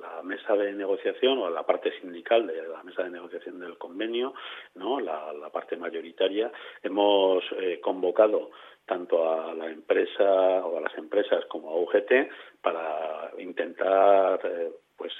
la 0.00 0.22
de 0.52 0.72
negociación 0.72 1.38
o 1.38 1.46
a 1.46 1.50
la 1.50 1.64
parte 1.64 1.92
sindical 2.00 2.46
de 2.46 2.68
la 2.68 2.82
mesa 2.82 3.02
de 3.02 3.10
negociación 3.10 3.58
del 3.58 3.78
convenio, 3.78 4.34
¿no? 4.74 5.00
la, 5.00 5.32
parte 5.52 5.76
mayoritaria, 5.76 6.50
hemos 6.82 7.42
eh, 7.58 7.80
convocado 7.80 8.50
tanto 8.84 9.30
a 9.30 9.54
la 9.54 9.70
empresa 9.70 10.24
o 10.66 10.76
a 10.76 10.80
las 10.80 10.96
empresas 10.98 11.44
como 11.46 11.70
a 11.70 11.76
UGT 11.76 12.28
para 12.60 13.30
intentar 13.38 14.40
eh, 14.44 14.70
pues 14.96 15.12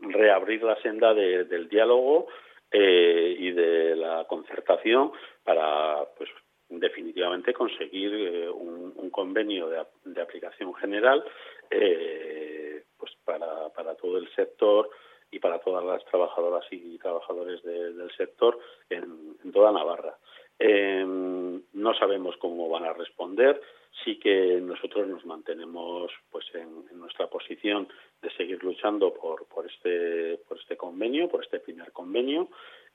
reabrir 0.00 0.62
la 0.62 0.80
senda 0.80 1.12
del 1.12 1.68
diálogo 1.68 2.26
y 2.72 3.50
de 3.52 3.96
la 3.96 4.24
concertación 4.26 5.12
para 5.44 6.04
pues 6.16 6.28
definitivamente 6.68 7.52
conseguir 7.52 8.12
eh, 8.14 8.48
un, 8.48 9.10
convenio 9.10 9.68
de, 10.04 10.20
aplicación 10.20 10.74
general 10.74 11.24
eh, 11.70 12.84
pues 12.98 13.12
para, 13.24 13.68
para 13.70 13.94
todo 13.94 14.18
el 14.18 14.28
sector 14.34 14.90
y 15.30 15.38
para 15.38 15.58
todas 15.58 15.84
las 15.84 16.04
trabajadoras 16.06 16.64
y 16.70 16.98
trabajadores 16.98 17.62
del 17.62 18.10
sector 18.16 18.58
en, 18.88 19.36
toda 19.52 19.72
Navarra. 19.72 20.16
Em, 20.58 21.62
no 21.74 21.94
sabemos 21.94 22.36
cómo 22.38 22.68
van 22.68 22.84
a 22.84 22.92
responder. 22.92 23.60
Sí 24.04 24.18
que 24.18 24.60
nosotros 24.60 25.06
nos 25.06 25.24
mantenemos 25.24 26.10
pues 26.30 26.46
en, 26.54 26.98
nuestra 26.98 27.28
posición 27.28 27.88
de 28.20 28.30
seguir 28.32 28.62
luchando 28.62 29.14
por, 29.14 29.46
por 29.46 29.66
este 29.66 30.38
por 30.48 30.58
este 30.58 30.76
convenio, 30.76 31.28
por 31.28 31.44
este 31.44 31.60
primer 31.60 31.92
convenio 31.92 32.48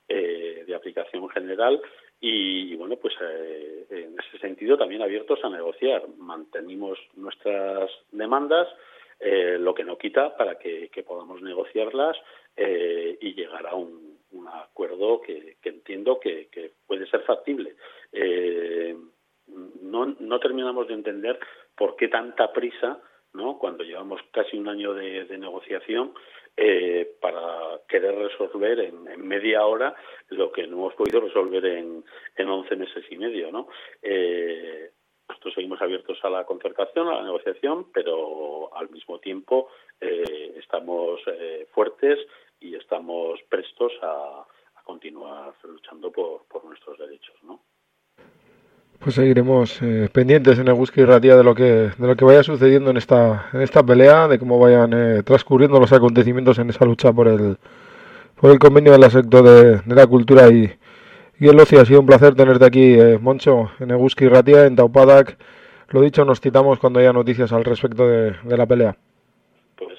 eh, 0.10 0.64
de 0.68 0.76
aplicación 0.76 1.30
general 1.30 1.82
y, 2.20 2.76
bueno, 2.76 2.98
pues 2.98 3.14
eh, 3.22 3.86
en 3.90 4.16
ese 4.20 4.38
sentido 4.40 4.78
también 4.78 5.02
abiertos 5.02 5.40
a 5.44 5.50
negociar. 5.50 6.08
Mantenimos 6.18 7.00
nuestras 7.16 7.90
demandas, 8.12 8.68
eh, 9.20 9.58
lo 9.60 9.74
que 9.74 9.84
no 9.84 9.98
quita 9.98 10.36
para 10.36 10.58
que, 10.58 10.90
podamos 11.06 11.42
negociarlas 11.42 12.18
eh, 12.56 13.18
y 13.22 13.34
llegar 13.34 13.68
a 13.68 13.76
un, 13.76 14.14
acuerdo 14.52 15.22
que, 15.22 15.58
entiendo 15.64 16.20
que, 16.20 16.48
puede 16.88 17.08
ser 17.08 17.22
factible. 17.22 17.76
no, 19.82 20.06
no 20.20 20.40
terminamos 20.40 20.88
de 20.88 20.94
entender 20.94 21.40
por 21.76 21.96
qué 21.96 22.08
tanta 22.08 22.52
prisa 22.52 23.00
¿no? 23.34 23.58
cuando 23.58 23.84
llevamos 23.84 24.22
casi 24.32 24.58
un 24.58 24.68
año 24.68 24.94
de 24.94 25.38
negociación 25.38 26.14
eh, 26.56 27.16
para 27.20 27.80
querer 27.88 28.14
resolver 28.14 28.80
en, 28.80 29.28
media 29.28 29.66
hora 29.66 29.96
lo 30.30 30.52
que 30.52 30.68
no 30.68 30.78
hemos 30.78 30.94
podido 30.94 31.22
resolver 31.22 31.66
en, 31.66 32.06
en 32.38 32.48
11 32.48 32.76
meses 32.76 33.04
y 33.10 33.18
medio. 33.18 33.52
¿no? 33.52 33.70
Eh, 34.04 34.92
seguimos 35.52 35.82
abiertos 35.82 36.18
a 36.24 36.30
la 36.30 36.46
concertación, 36.46 37.08
a 37.08 37.16
la 37.16 37.24
negociación, 37.24 37.88
pero 37.94 38.76
al 38.76 38.90
mismo 38.90 39.20
tiempo 39.20 39.70
eh, 40.00 40.56
estamos 40.58 41.20
eh, 41.28 41.68
fuertes 41.74 42.20
y 42.60 42.76
estamos 42.76 43.40
prestos 43.50 43.92
a, 44.02 44.46
continuar 44.84 45.54
luchando 45.64 46.12
por, 46.12 46.66
nuestros 46.66 46.98
derechos. 47.00 47.36
¿no? 47.44 47.62
Pues 49.00 49.16
seguiremos 49.16 49.82
eh, 49.82 50.10
pendientes 50.12 50.60
en 50.60 50.68
el 50.68 50.74
Whisky 50.74 51.04
Ratia 51.04 51.36
de 51.36 51.44
lo 51.44 51.56
que 51.56 51.64
de 51.64 52.08
lo 52.08 52.16
que 52.16 52.26
vaya 52.26 52.44
sucediendo 52.44 52.92
en 52.92 52.98
esta 52.98 53.50
en 53.54 53.62
esta 53.62 53.84
pelea, 53.84 54.28
de 54.28 54.40
cómo 54.40 54.60
vayan 54.60 54.94
eh, 54.94 55.24
transcurriendo 55.24 55.80
los 55.80 55.92
acontecimientos 55.92 56.60
en 56.60 56.70
esa 56.70 56.86
lucha 56.86 57.12
por 57.12 57.28
el 57.28 57.58
por 58.40 58.52
el 58.52 58.60
convenio 58.60 58.92
del 58.92 59.10
sector 59.10 59.44
de, 59.44 59.96
la 59.96 60.08
cultura 60.08 60.50
y, 60.50 60.72
y 61.40 61.48
ocio. 61.48 61.82
Ha 61.82 61.86
sido 61.86 62.00
un 62.00 62.06
placer 62.06 62.36
tenerte 62.36 62.66
aquí, 62.66 62.94
eh, 62.94 63.18
Moncho, 63.20 63.72
en 63.80 63.92
Whisky 63.94 64.28
Ratia, 64.28 64.66
en 64.66 64.76
Taupadak. 64.76 65.38
Lo 65.90 66.02
dicho, 66.02 66.26
nos 66.26 66.42
citamos 66.42 66.80
cuando 66.80 67.00
haya 67.00 67.14
noticias 67.14 67.52
al 67.52 67.64
respecto 67.64 68.08
de, 68.08 68.36
de 68.44 68.58
la 68.58 68.66
pelea. 68.66 68.96
Pues 69.76 69.98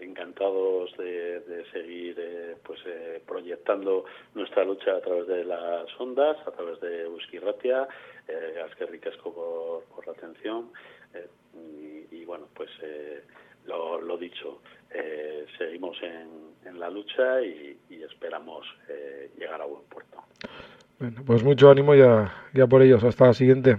encantados 0.00 0.96
de, 0.96 1.40
de 1.40 1.64
seguir 1.72 2.16
pues 2.64 2.80
proyectando 3.26 4.04
nuestra 4.34 4.64
lucha 4.64 4.92
a 4.92 5.00
través 5.00 5.26
de 5.26 5.44
las 5.44 5.86
ondas, 5.98 6.36
a 6.46 6.50
través 6.50 6.80
de 6.80 7.08
Whisky 7.08 7.38
Ratia 7.38 7.86
eh, 8.28 8.54
que 8.76 8.86
ricasco 8.86 9.32
por, 9.32 9.84
por 9.94 10.06
la 10.06 10.12
atención 10.12 10.70
eh, 11.14 11.28
y, 12.12 12.24
bueno, 12.24 12.46
pues 12.54 12.70
eh, 12.82 13.22
lo, 13.68 14.00
lo, 14.00 14.16
dicho, 14.16 14.60
eh, 14.90 15.46
seguimos 15.56 15.96
en, 16.02 16.54
en, 16.64 16.80
la 16.80 16.90
lucha 16.90 17.40
y, 17.42 17.78
y 17.90 18.02
esperamos 18.02 18.66
eh, 18.88 19.30
llegar 19.38 19.60
a 19.62 19.66
buen 19.66 19.84
puerto. 19.84 20.18
Bueno, 20.98 21.22
pues 21.24 21.44
mucho 21.44 21.70
ánimo 21.70 21.94
ya, 21.94 22.32
ya 22.52 22.66
por 22.66 22.82
ellos. 22.82 23.04
Hasta 23.04 23.26
la 23.26 23.34
siguiente. 23.34 23.76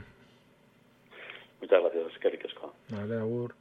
Muchas 1.60 1.82
gracias, 1.82 2.18
que 2.20 2.30
ricasco. 2.30 2.74
Vale, 2.90 3.16
agur. 3.16 3.59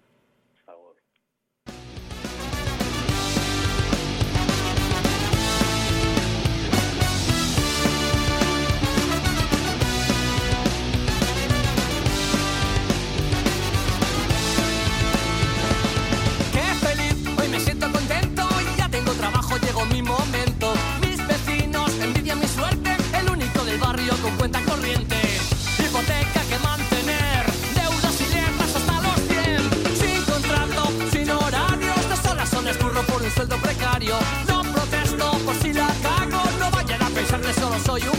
sueldo 33.39 33.57
precario. 33.59 34.17
No 34.49 34.63
protesto 34.63 35.31
por 35.45 35.55
si 35.63 35.73
la 35.73 35.87
cago, 36.03 36.43
no 36.59 36.71
vayan 36.73 37.01
a 37.01 37.09
pensar 37.09 37.41
que 37.41 37.53
solo 37.53 37.79
soy 37.87 38.03
un 38.03 38.18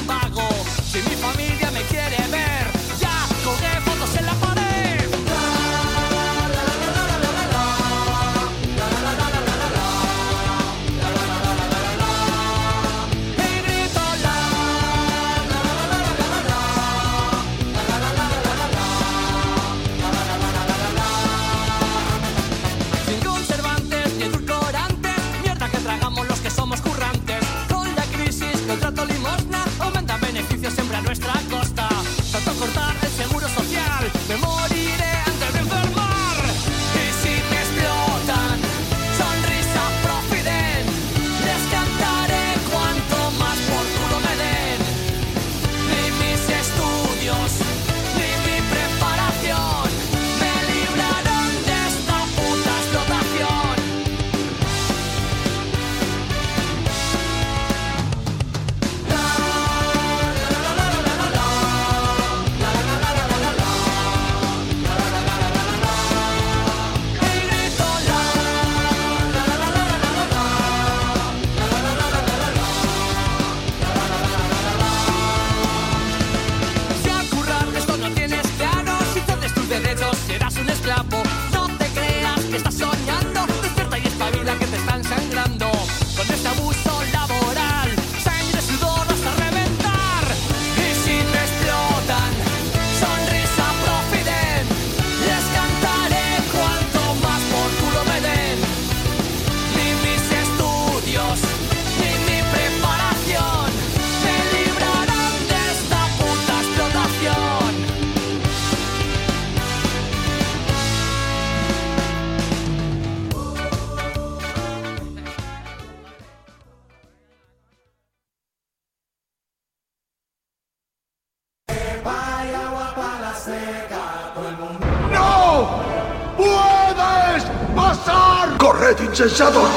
insensatos! 129.20 129.70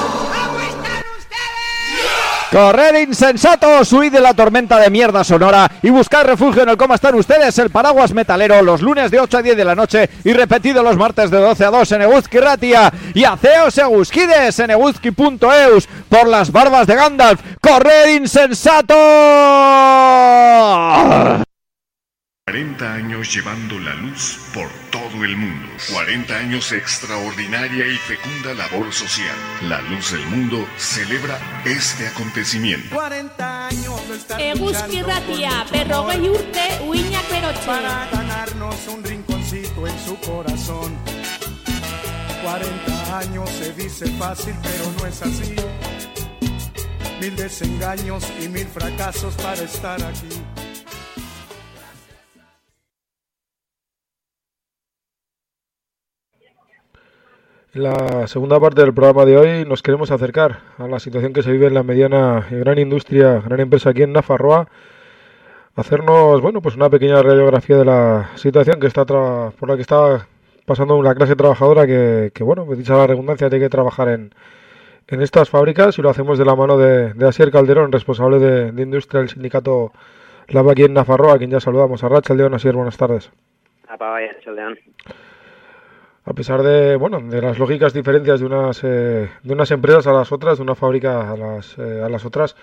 Corred 2.52 3.08
insensatos, 3.08 3.92
huid 3.92 4.12
de 4.12 4.20
la 4.20 4.34
tormenta 4.34 4.78
de 4.78 4.90
mierda 4.90 5.24
sonora 5.24 5.68
y 5.82 5.90
buscar 5.90 6.26
refugio 6.26 6.62
en 6.62 6.68
el 6.68 6.76
cómo 6.76 6.94
están 6.94 7.14
ustedes, 7.14 7.58
el 7.58 7.70
paraguas 7.70 8.12
metalero, 8.12 8.62
los 8.62 8.82
lunes 8.82 9.10
de 9.10 9.18
8 9.18 9.38
a 9.38 9.42
10 9.42 9.56
de 9.56 9.64
la 9.64 9.74
noche 9.74 10.10
y 10.22 10.32
repetido 10.32 10.82
los 10.82 10.96
martes 10.96 11.30
de 11.30 11.38
12 11.38 11.64
a 11.64 11.70
2 11.70 11.92
en 11.92 12.02
Eguzki 12.02 12.38
Ratia 12.38 12.92
y 13.14 13.24
Aceos 13.24 13.78
Eguzkides 13.78 14.58
en 14.60 14.70
eguzki.eus 14.70 15.88
por 16.08 16.28
las 16.28 16.52
barbas 16.52 16.86
de 16.86 16.94
Gandalf. 16.94 17.40
Corred 17.60 18.16
insensatos. 18.16 18.96
40 22.44 22.94
años 22.94 23.32
llevando 23.32 23.78
la 23.78 23.94
luz 23.94 24.36
por 24.52 24.68
todo 24.90 25.24
el 25.24 25.36
mundo. 25.36 25.68
40 25.92 26.36
años 26.36 26.70
de 26.70 26.78
extraordinaria 26.78 27.86
y 27.86 27.96
fecunda 27.98 28.52
labor 28.52 28.92
social. 28.92 29.36
La 29.68 29.80
luz 29.82 30.10
del 30.10 30.26
mundo 30.26 30.66
celebra 30.76 31.38
este 31.64 32.08
acontecimiento. 32.08 32.96
40 32.96 33.68
años 33.68 34.08
de 34.08 34.16
estar 34.16 34.40
Eguzki 34.40 35.02
Ratia, 35.02 35.64
berrogei 35.70 36.28
urte, 36.28 36.80
uinak 36.84 37.30
berotxe. 37.30 37.64
para 37.64 38.08
ganarnos 38.10 38.88
un 38.88 39.04
rinconcito 39.04 39.86
en 39.86 39.98
su 40.04 40.16
corazón. 40.16 40.98
40 42.42 43.18
años 43.20 43.48
se 43.50 43.72
dice 43.74 44.06
fácil, 44.18 44.54
pero 44.64 44.90
no 44.98 45.06
es 45.06 45.22
así. 45.22 45.54
Mil 47.20 47.36
desengaños 47.36 48.24
y 48.42 48.48
mil 48.48 48.66
fracasos 48.66 49.32
para 49.36 49.62
estar 49.62 50.02
aquí. 50.02 50.41
La 57.74 58.26
segunda 58.26 58.60
parte 58.60 58.82
del 58.82 58.92
programa 58.92 59.24
de 59.24 59.36
hoy 59.38 59.64
nos 59.64 59.82
queremos 59.82 60.10
acercar 60.10 60.58
a 60.76 60.86
la 60.86 60.98
situación 60.98 61.32
que 61.32 61.42
se 61.42 61.50
vive 61.52 61.68
en 61.68 61.74
la 61.74 61.82
mediana 61.82 62.46
y 62.50 62.56
gran 62.56 62.78
industria, 62.78 63.40
gran 63.40 63.60
empresa 63.60 63.90
aquí 63.90 64.02
en 64.02 64.12
Nafarroa, 64.12 64.68
hacernos, 65.74 66.42
bueno, 66.42 66.60
pues 66.60 66.76
una 66.76 66.90
pequeña 66.90 67.22
radiografía 67.22 67.78
de 67.78 67.86
la 67.86 68.30
situación 68.34 68.78
que 68.78 68.88
está 68.88 69.06
tra- 69.06 69.52
por 69.52 69.70
la 69.70 69.76
que 69.76 69.82
está 69.82 70.26
pasando 70.66 70.96
una 70.96 71.14
clase 71.14 71.34
trabajadora 71.34 71.86
que, 71.86 72.30
bueno, 72.42 72.66
pues 72.66 72.78
dicha 72.78 72.94
la 72.94 73.06
redundancia, 73.06 73.48
tiene 73.48 73.64
que 73.64 73.70
trabajar 73.70 74.08
en, 74.08 74.34
en 75.08 75.22
estas 75.22 75.48
fábricas 75.48 75.98
y 75.98 76.02
lo 76.02 76.10
hacemos 76.10 76.36
de 76.38 76.44
la 76.44 76.54
mano 76.54 76.76
de, 76.76 77.14
Asier 77.26 77.50
Calderón, 77.50 77.90
responsable 77.90 78.38
de, 78.38 78.72
de 78.72 78.82
industria 78.82 79.20
del 79.20 79.30
sindicato 79.30 79.92
Lava 80.48 80.72
aquí 80.72 80.82
en 80.82 80.92
Nafarroa, 80.92 81.34
a 81.34 81.38
quien 81.38 81.50
ya 81.50 81.60
saludamos. 81.60 82.04
A 82.04 82.08
Racha 82.10 82.34
León, 82.34 82.52
Asier, 82.52 82.74
buenas 82.74 82.98
tardes. 82.98 83.30
Chaldeán. 84.44 84.76
A 86.24 86.34
pesar 86.34 86.62
de, 86.62 86.94
bueno, 86.96 87.20
de 87.20 87.42
las 87.42 87.58
lógicas 87.58 87.92
diferencias 87.92 88.38
de 88.38 88.46
unas, 88.46 88.82
eh, 88.84 89.28
de 89.42 89.52
unas 89.52 89.70
empresas 89.72 90.06
a 90.06 90.12
las 90.12 90.30
otras, 90.30 90.58
de 90.58 90.62
una 90.62 90.76
fábrica 90.76 91.32
a 91.32 91.36
las, 91.36 91.76
eh, 91.78 92.00
a 92.00 92.08
las 92.08 92.24
otras, 92.24 92.54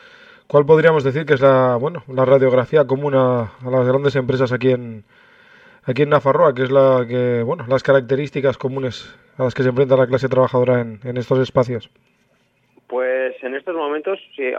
¿cuál 0.48 0.66
podríamos 0.66 1.04
decir 1.04 1.26
que 1.26 1.34
es 1.34 1.42
la, 1.42 1.76
bueno, 1.76 2.04
la 2.08 2.24
radiografía 2.24 2.88
común 2.88 3.16
a, 3.16 3.42
a 3.42 3.70
las 3.70 3.86
grandes 3.86 4.16
empresas 4.16 4.54
aquí 4.54 4.72
en, 4.72 5.04
aquí 5.84 6.04
en 6.04 6.10
Nafarroa, 6.10 6.56
que 6.56 6.64
es 6.64 6.72
la 6.72 7.06
que, 7.06 7.44
bueno, 7.44 7.66
las 7.68 7.84
características 7.84 8.58
comunes 8.58 9.14
a 9.38 9.44
las 9.44 9.54
que 9.54 9.64
se 9.64 9.70
enfrenta 9.70 9.98
la 9.98 10.08
clase 10.08 10.30
trabajadora 10.30 10.80
en, 10.80 11.02
en 11.04 11.18
estos 11.18 11.40
espacios? 11.40 11.90
Pues 12.88 13.36
en 13.44 13.56
estos 13.56 13.76
momentos, 13.76 14.20
sí, 14.38 14.52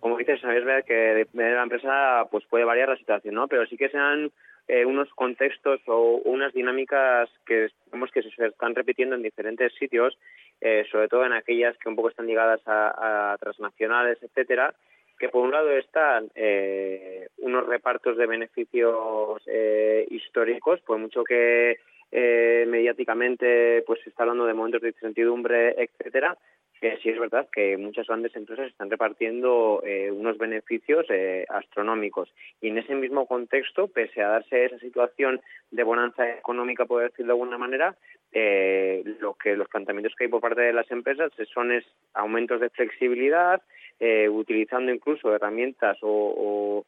como 0.00 0.18
dices, 0.18 0.42
ver 0.42 0.82
que 0.84 0.94
de 0.94 1.26
la 1.32 1.62
empresa 1.62 2.26
pues 2.28 2.44
puede 2.50 2.64
variar 2.64 2.88
la 2.88 2.96
situación, 2.96 3.36
¿no? 3.36 3.46
Pero 3.46 3.66
sí 3.66 3.76
que 3.76 3.88
sean 3.88 4.32
eh, 4.72 4.86
unos 4.86 5.10
contextos 5.10 5.80
o 5.86 6.22
unas 6.24 6.54
dinámicas 6.54 7.28
que 7.44 7.68
vemos 7.92 8.10
que 8.10 8.22
se 8.22 8.46
están 8.46 8.74
repitiendo 8.74 9.14
en 9.14 9.22
diferentes 9.22 9.70
sitios, 9.74 10.16
eh, 10.62 10.86
sobre 10.90 11.08
todo 11.08 11.26
en 11.26 11.34
aquellas 11.34 11.76
que 11.76 11.90
un 11.90 11.96
poco 11.96 12.08
están 12.08 12.26
ligadas 12.26 12.62
a, 12.66 13.32
a 13.32 13.36
transnacionales, 13.36 14.16
etcétera, 14.22 14.74
que 15.18 15.28
por 15.28 15.44
un 15.44 15.50
lado 15.50 15.70
están 15.72 16.30
eh, 16.34 17.28
unos 17.38 17.66
repartos 17.66 18.16
de 18.16 18.26
beneficios 18.26 19.42
eh, 19.46 20.06
históricos, 20.10 20.80
por 20.80 20.96
mucho 20.96 21.22
que 21.22 21.76
eh, 22.12 22.64
mediáticamente 22.68 23.82
pues 23.86 24.00
se 24.02 24.10
está 24.10 24.22
hablando 24.22 24.46
de 24.46 24.54
momentos 24.54 24.82
de 24.82 24.88
incertidumbre, 24.88 25.74
etcétera, 25.82 26.36
que 26.82 26.98
sí 26.98 27.10
es 27.10 27.18
verdad 27.18 27.48
que 27.52 27.76
muchas 27.76 28.08
grandes 28.08 28.34
empresas 28.34 28.66
están 28.66 28.90
repartiendo 28.90 29.80
eh, 29.86 30.10
unos 30.10 30.36
beneficios 30.36 31.06
eh, 31.10 31.46
astronómicos. 31.48 32.28
Y 32.60 32.68
en 32.68 32.78
ese 32.78 32.96
mismo 32.96 33.26
contexto, 33.26 33.86
pese 33.86 34.20
a 34.20 34.28
darse 34.28 34.64
esa 34.64 34.78
situación 34.80 35.40
de 35.70 35.84
bonanza 35.84 36.28
económica, 36.28 36.84
por 36.84 37.02
decirlo 37.02 37.34
de 37.34 37.40
alguna 37.40 37.56
manera, 37.56 37.96
eh, 38.32 39.04
lo 39.20 39.34
que 39.34 39.56
los 39.56 39.68
planteamientos 39.68 40.14
que 40.16 40.24
hay 40.24 40.30
por 40.30 40.40
parte 40.40 40.62
de 40.62 40.72
las 40.72 40.90
empresas 40.90 41.30
son 41.54 41.70
es 41.70 41.84
aumentos 42.14 42.60
de 42.60 42.70
flexibilidad, 42.70 43.62
eh, 44.00 44.28
utilizando 44.28 44.92
incluso 44.92 45.32
herramientas 45.32 45.98
o, 46.02 46.34
o 46.36 46.86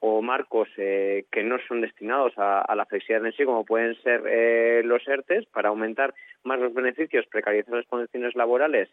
o 0.00 0.22
marcos 0.22 0.68
eh, 0.78 1.26
que 1.30 1.42
no 1.42 1.58
son 1.68 1.82
destinados 1.82 2.32
a, 2.36 2.62
a, 2.62 2.74
la 2.74 2.86
flexibilidad 2.86 3.26
en 3.26 3.36
sí, 3.36 3.44
como 3.44 3.64
pueden 3.64 3.94
ser 4.02 4.22
eh, 4.26 4.82
los 4.84 5.06
ERTES, 5.06 5.46
para 5.46 5.68
aumentar 5.68 6.14
más 6.42 6.58
los 6.58 6.72
beneficios, 6.72 7.26
precarizar 7.26 7.74
las 7.74 7.86
condiciones 7.86 8.34
laborales 8.34 8.88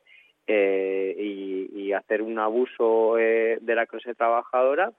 eh, 0.48 1.15
y, 1.17 1.91
hacer 1.93 2.22
un 2.22 2.38
abuso 2.38 3.17
eh, 3.17 3.58
de 3.60 3.76
la 3.76 3.86
clase 3.88 4.13
trabajadora. 4.13 4.91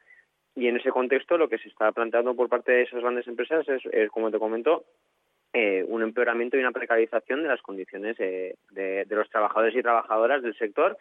Y 0.57 0.67
en 0.67 0.77
ese 0.77 0.91
contexto 0.91 1.39
lo 1.39 1.49
que 1.49 1.59
se 1.59 1.69
está 1.69 1.93
planteando 1.93 2.35
por 2.35 2.49
parte 2.49 2.73
de 2.73 2.83
esas 2.83 3.01
grandes 3.01 3.29
empresas 3.29 3.69
es, 3.69 3.85
es 3.93 4.11
como 4.11 4.31
te 4.31 4.39
comento, 4.39 4.85
eh, 5.53 5.85
un 5.89 6.03
empeoramiento 6.03 6.57
y 6.57 6.61
una 6.61 6.73
precarización 6.73 7.43
de 7.43 7.49
las 7.49 7.63
condiciones 7.63 8.17
eh, 8.21 8.57
de, 8.71 9.07
los 9.09 9.29
trabajadores 9.31 9.75
y 9.75 9.83
trabajadoras 9.83 10.43
del 10.43 10.57
sector, 10.57 10.97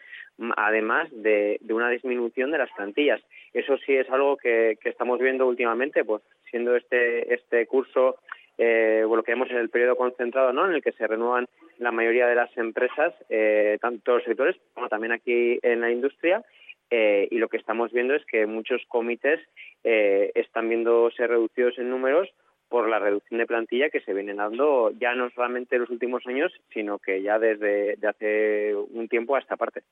además 0.56 1.10
de, 1.12 1.58
de, 1.62 1.74
una 1.74 1.90
disminución 1.90 2.52
de 2.52 2.58
las 2.58 2.72
plantillas. 2.72 3.22
Eso 3.54 3.78
sí 3.80 3.94
es 3.94 4.10
algo 4.10 4.38
que, 4.38 4.78
que 4.82 4.90
estamos 4.90 5.20
viendo 5.20 5.48
últimamente, 5.48 6.06
pues 6.06 6.22
siendo 6.50 6.76
este, 6.76 7.34
este 7.34 7.68
curso 7.68 8.18
eh, 8.58 9.06
lo 9.08 9.24
que 9.24 9.34
vemos 9.34 9.50
en 9.52 9.58
el 9.58 9.70
periodo 9.70 9.96
concentrado, 9.96 10.52
¿no? 10.52 10.66
en 10.66 10.74
el 10.74 10.82
que 10.82 10.92
se 10.94 11.06
renuevan 11.06 11.48
la 11.78 11.92
mayoría 11.92 12.28
de 12.28 12.36
las 12.36 12.56
empresas, 12.58 13.14
eh, 13.30 13.78
tanto 13.82 14.16
los 14.16 14.24
sectores 14.24 14.56
como 14.74 14.90
también 14.90 15.12
aquí 15.12 15.60
en 15.62 15.82
la 15.82 15.92
industria, 15.92 16.44
eh, 16.90 17.28
y 17.30 17.38
lo 17.38 17.50
que 17.50 17.58
estamos 17.58 17.92
viendo 17.92 18.16
es 18.16 18.26
que 18.26 18.46
muchos 18.46 18.82
comités 18.88 19.42
eh, 19.84 20.32
están 20.36 20.70
viéndose 20.70 21.28
reducidos 21.28 21.78
en 21.78 21.90
números 21.90 22.30
por 22.70 22.90
la 22.90 23.00
reducción 23.00 23.40
de 23.40 23.46
plantilla 23.46 23.90
que 23.90 24.02
se 24.02 24.14
viene 24.14 24.34
dando 24.34 24.92
ya 25.00 25.16
no 25.16 25.30
solamente 25.32 25.76
en 25.76 25.82
los 25.82 25.90
últimos 25.90 26.26
años, 26.28 26.52
sino 26.74 27.00
que 27.00 27.22
ya 27.22 27.40
desde 27.40 27.96
de 27.96 28.08
hace 28.08 28.76
un 28.76 29.08
tiempo 29.08 29.36
a 29.36 29.40
esta 29.40 29.56
parte. 29.56 29.84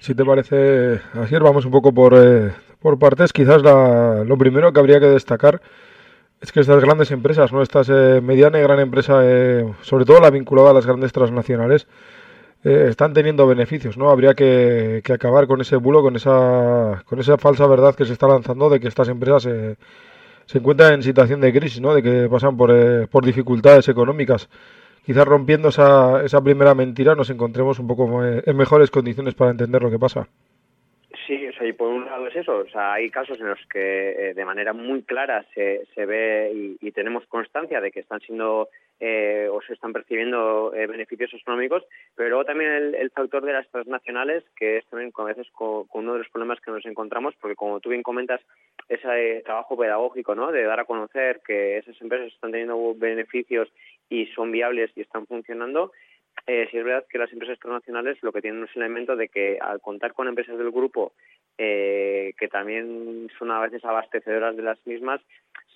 Si 0.00 0.14
te 0.14 0.24
parece, 0.24 1.00
Asier, 1.14 1.42
vamos 1.42 1.64
un 1.64 1.72
poco 1.72 1.92
por, 1.92 2.14
eh, 2.14 2.52
por 2.80 2.98
partes. 2.98 3.32
Quizás 3.32 3.62
la, 3.62 4.24
lo 4.24 4.38
primero 4.38 4.72
que 4.72 4.78
habría 4.78 5.00
que 5.00 5.06
destacar 5.06 5.60
es 6.40 6.52
que 6.52 6.60
estas 6.60 6.82
grandes 6.84 7.10
empresas, 7.10 7.52
no 7.52 7.62
estas 7.62 7.88
eh, 7.88 8.20
mediana 8.22 8.60
y 8.60 8.62
gran 8.62 8.78
empresa, 8.78 9.20
eh, 9.24 9.64
sobre 9.82 10.04
todo 10.04 10.20
la 10.20 10.30
vinculada 10.30 10.70
a 10.70 10.74
las 10.74 10.86
grandes 10.86 11.12
transnacionales, 11.12 11.88
eh, 12.64 12.86
están 12.90 13.12
teniendo 13.12 13.46
beneficios, 13.46 13.96
¿no? 13.96 14.10
Habría 14.10 14.34
que, 14.34 15.00
que, 15.04 15.12
acabar 15.12 15.46
con 15.46 15.60
ese 15.60 15.76
bulo, 15.76 16.02
con 16.02 16.16
esa, 16.16 17.04
con 17.06 17.20
esa 17.20 17.38
falsa 17.38 17.66
verdad 17.68 17.94
que 17.94 18.04
se 18.04 18.12
está 18.12 18.26
lanzando 18.26 18.68
de 18.68 18.80
que 18.80 18.88
estas 18.88 19.08
empresas 19.08 19.46
eh, 19.46 19.76
se 20.48 20.58
encuentran 20.58 20.94
en 20.94 21.02
situación 21.02 21.42
de 21.42 21.52
crisis, 21.52 21.78
¿no? 21.78 21.94
De 21.94 22.02
que 22.02 22.26
pasan 22.30 22.56
por, 22.56 22.70
eh, 22.70 23.06
por 23.06 23.22
dificultades 23.22 23.86
económicas. 23.90 24.48
Quizás 25.04 25.26
rompiendo 25.26 25.68
esa, 25.68 26.24
esa 26.24 26.42
primera 26.42 26.74
mentira 26.74 27.14
nos 27.14 27.28
encontremos 27.28 27.78
un 27.78 27.86
poco 27.86 28.24
eh, 28.24 28.42
en 28.46 28.56
mejores 28.56 28.90
condiciones 28.90 29.34
para 29.34 29.50
entender 29.50 29.82
lo 29.82 29.90
que 29.90 29.98
pasa. 29.98 30.26
Sí, 31.26 31.46
o 31.46 31.52
sea, 31.52 31.66
y 31.66 31.74
por 31.74 31.88
un 31.88 32.06
lado 32.06 32.26
es 32.28 32.36
eso, 32.36 32.56
o 32.60 32.68
sea, 32.68 32.94
hay 32.94 33.10
casos 33.10 33.38
en 33.38 33.48
los 33.48 33.58
que 33.70 34.30
eh, 34.30 34.34
de 34.34 34.44
manera 34.46 34.72
muy 34.72 35.02
clara 35.02 35.44
se, 35.54 35.82
se 35.94 36.06
ve 36.06 36.50
y, 36.54 36.78
y, 36.80 36.92
tenemos 36.92 37.26
constancia 37.26 37.82
de 37.82 37.90
que 37.90 38.00
están 38.00 38.20
siendo 38.20 38.70
eh, 39.00 39.48
o 39.50 39.60
se 39.62 39.74
están 39.74 39.92
percibiendo 39.92 40.72
eh, 40.74 40.86
beneficios 40.86 41.32
astronómicos, 41.34 41.84
pero 42.16 42.30
luego 42.30 42.44
también 42.44 42.70
el, 42.70 42.94
el, 42.94 43.10
factor 43.10 43.44
de 43.44 43.52
las 43.52 43.68
transnacionales, 43.70 44.44
que 44.56 44.78
es 44.78 44.86
también 44.86 45.12
a 45.16 45.24
veces 45.24 45.46
uno 45.58 46.12
de 46.12 46.18
los 46.18 46.28
problemas 46.30 46.60
que 46.60 46.70
nos 46.70 46.84
encontramos, 46.84 47.34
porque 47.40 47.56
como 47.56 47.80
tú 47.80 47.90
bien 47.90 48.02
comentas, 48.02 48.40
ese 48.88 49.42
trabajo 49.44 49.76
pedagógico, 49.76 50.34
¿no? 50.34 50.50
De 50.50 50.64
dar 50.64 50.80
a 50.80 50.84
conocer 50.84 51.40
que 51.46 51.78
esas 51.78 52.00
empresas 52.00 52.32
están 52.32 52.50
teniendo 52.50 52.94
beneficios 52.94 53.68
y 54.08 54.26
son 54.26 54.50
viables 54.50 54.90
y 54.96 55.02
están 55.02 55.26
funcionando, 55.26 55.92
eh, 56.46 56.66
sí 56.70 56.78
es 56.78 56.84
verdad 56.84 57.04
que 57.08 57.18
las 57.18 57.32
empresas 57.32 57.58
transnacionales 57.58 58.16
lo 58.22 58.32
que 58.32 58.40
tienen 58.40 58.64
es 58.64 58.74
un 58.76 58.82
elemento 58.82 59.16
de 59.16 59.28
que 59.28 59.58
al 59.60 59.80
contar 59.80 60.14
con 60.14 60.28
empresas 60.28 60.56
del 60.56 60.70
grupo 60.70 61.12
eh, 61.58 62.34
que 62.38 62.48
también 62.48 63.28
son 63.38 63.50
a 63.50 63.60
veces 63.60 63.84
abastecedoras 63.84 64.56
de 64.56 64.62
las 64.62 64.78
mismas, 64.86 65.20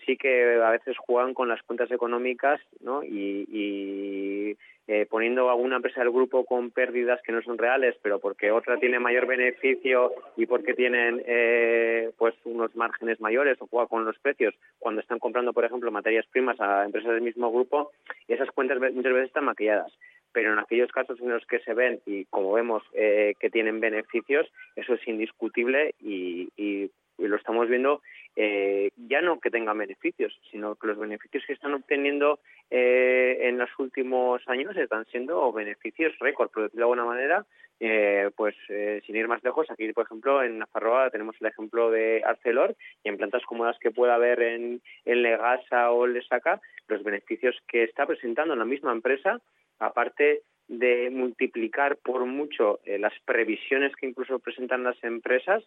sí 0.07 0.17
que 0.17 0.61
a 0.63 0.71
veces 0.71 0.97
juegan 0.99 1.35
con 1.35 1.49
las 1.49 1.63
cuentas 1.63 1.91
económicas 1.91 2.61
¿no? 2.81 3.03
y, 3.05 4.57
eh, 4.89 5.07
poniendo 5.09 5.49
alguna 5.49 5.77
empresa 5.77 6.01
del 6.01 6.11
grupo 6.11 6.45
con 6.45 6.71
pérdidas 6.73 7.21
que 7.23 7.33
no 7.33 7.41
son 7.43 7.57
reales, 7.57 7.95
pero 8.03 8.19
porque 8.19 8.51
otra 8.51 8.79
tiene 8.79 8.99
mayor 8.99 9.27
beneficio 9.27 10.13
y 10.37 10.47
porque 10.47 10.75
tienen 10.75 11.23
eh, 11.25 12.11
pues 12.19 12.35
unos 12.45 12.75
márgenes 12.75 13.21
mayores 13.21 13.57
o 13.61 13.69
juega 13.69 13.87
con 13.87 14.05
los 14.05 14.19
precios 14.19 14.55
cuando 14.81 15.01
están 15.01 15.21
comprando, 15.21 15.53
por 15.53 15.65
ejemplo, 15.65 15.91
materias 15.93 16.27
primas 16.27 16.61
a 16.61 16.85
empresas 16.85 17.13
del 17.13 17.23
mismo 17.23 17.51
grupo, 17.53 17.93
esas 18.27 18.51
cuentas 18.51 18.79
muchas 18.79 19.13
veces 19.13 19.29
están 19.29 19.45
maquilladas. 19.45 19.93
pero 20.33 20.53
en 20.53 20.59
aquellos 20.59 20.91
casos 20.91 21.21
en 21.21 21.29
los 21.29 21.47
que 21.47 21.61
se 21.61 21.75
ven 21.75 22.01
y 22.07 22.25
como 22.25 22.53
vemos 22.53 22.83
eh, 22.95 23.35
que 23.39 23.51
tienen 23.51 23.81
beneficios, 23.81 24.51
eso 24.77 24.95
es 24.95 25.07
indiscutible 25.07 25.95
y, 26.01 26.49
y, 26.57 26.91
lo 27.19 27.37
estamos 27.37 27.69
viendo 27.69 28.03
eh, 28.37 28.91
ya 28.97 29.21
no 29.21 29.41
que 29.41 29.51
tengan 29.51 29.79
beneficios, 29.79 30.39
sino 30.51 30.75
que 30.77 30.87
los 30.87 30.99
beneficios 30.99 31.45
que 31.47 31.53
están 31.53 31.75
obteniendo 31.75 32.41
eh, 32.71 33.39
en 33.43 33.59
los 33.59 33.71
últimos 33.79 34.43
años 34.49 34.77
están 34.77 35.05
siendo 35.07 35.53
beneficios 35.53 36.19
récord, 36.19 36.51
por 36.51 36.65
decirlo 36.65 36.87
de 36.87 36.93
alguna 36.93 37.05
manera, 37.05 37.47
eh, 37.81 38.31
pues 38.37 38.55
eh, 38.69 39.03
sin 39.05 39.17
ir 39.17 39.27
más 39.27 39.43
lejos, 39.43 39.69
aquí 39.71 39.93
por 39.93 40.05
ejemplo 40.05 40.43
en 40.43 40.59
Nafarroa 40.59 41.11
tenemos 41.11 41.35
el 41.41 41.49
ejemplo 41.49 41.91
de 41.91 42.23
Arcelor 42.25 42.77
y 43.03 43.09
en 43.09 43.17
plantas 43.17 43.43
como 43.45 43.65
las 43.65 43.79
que 43.81 43.91
pueda 43.91 44.15
haber 44.15 44.41
en, 44.41 44.81
en 45.05 45.23
Legasa 45.23 45.91
o 45.91 46.07
Lesaca, 46.07 46.61
los 46.87 47.03
beneficios 47.03 47.57
que 47.67 47.83
está 47.83 48.07
presentando 48.07 48.55
la 48.55 48.65
misma 48.65 48.93
empresa, 48.93 49.41
aparte 49.81 50.43
de 50.69 51.11
multiplicar 51.11 51.97
por 51.97 52.25
mucho 52.25 52.81
eh, 52.85 52.99
las 52.99 53.13
previsiones 53.25 53.95
que 53.97 54.07
incluso 54.07 54.39
presentan 54.39 54.85
las 54.85 55.03
empresas, 55.03 55.63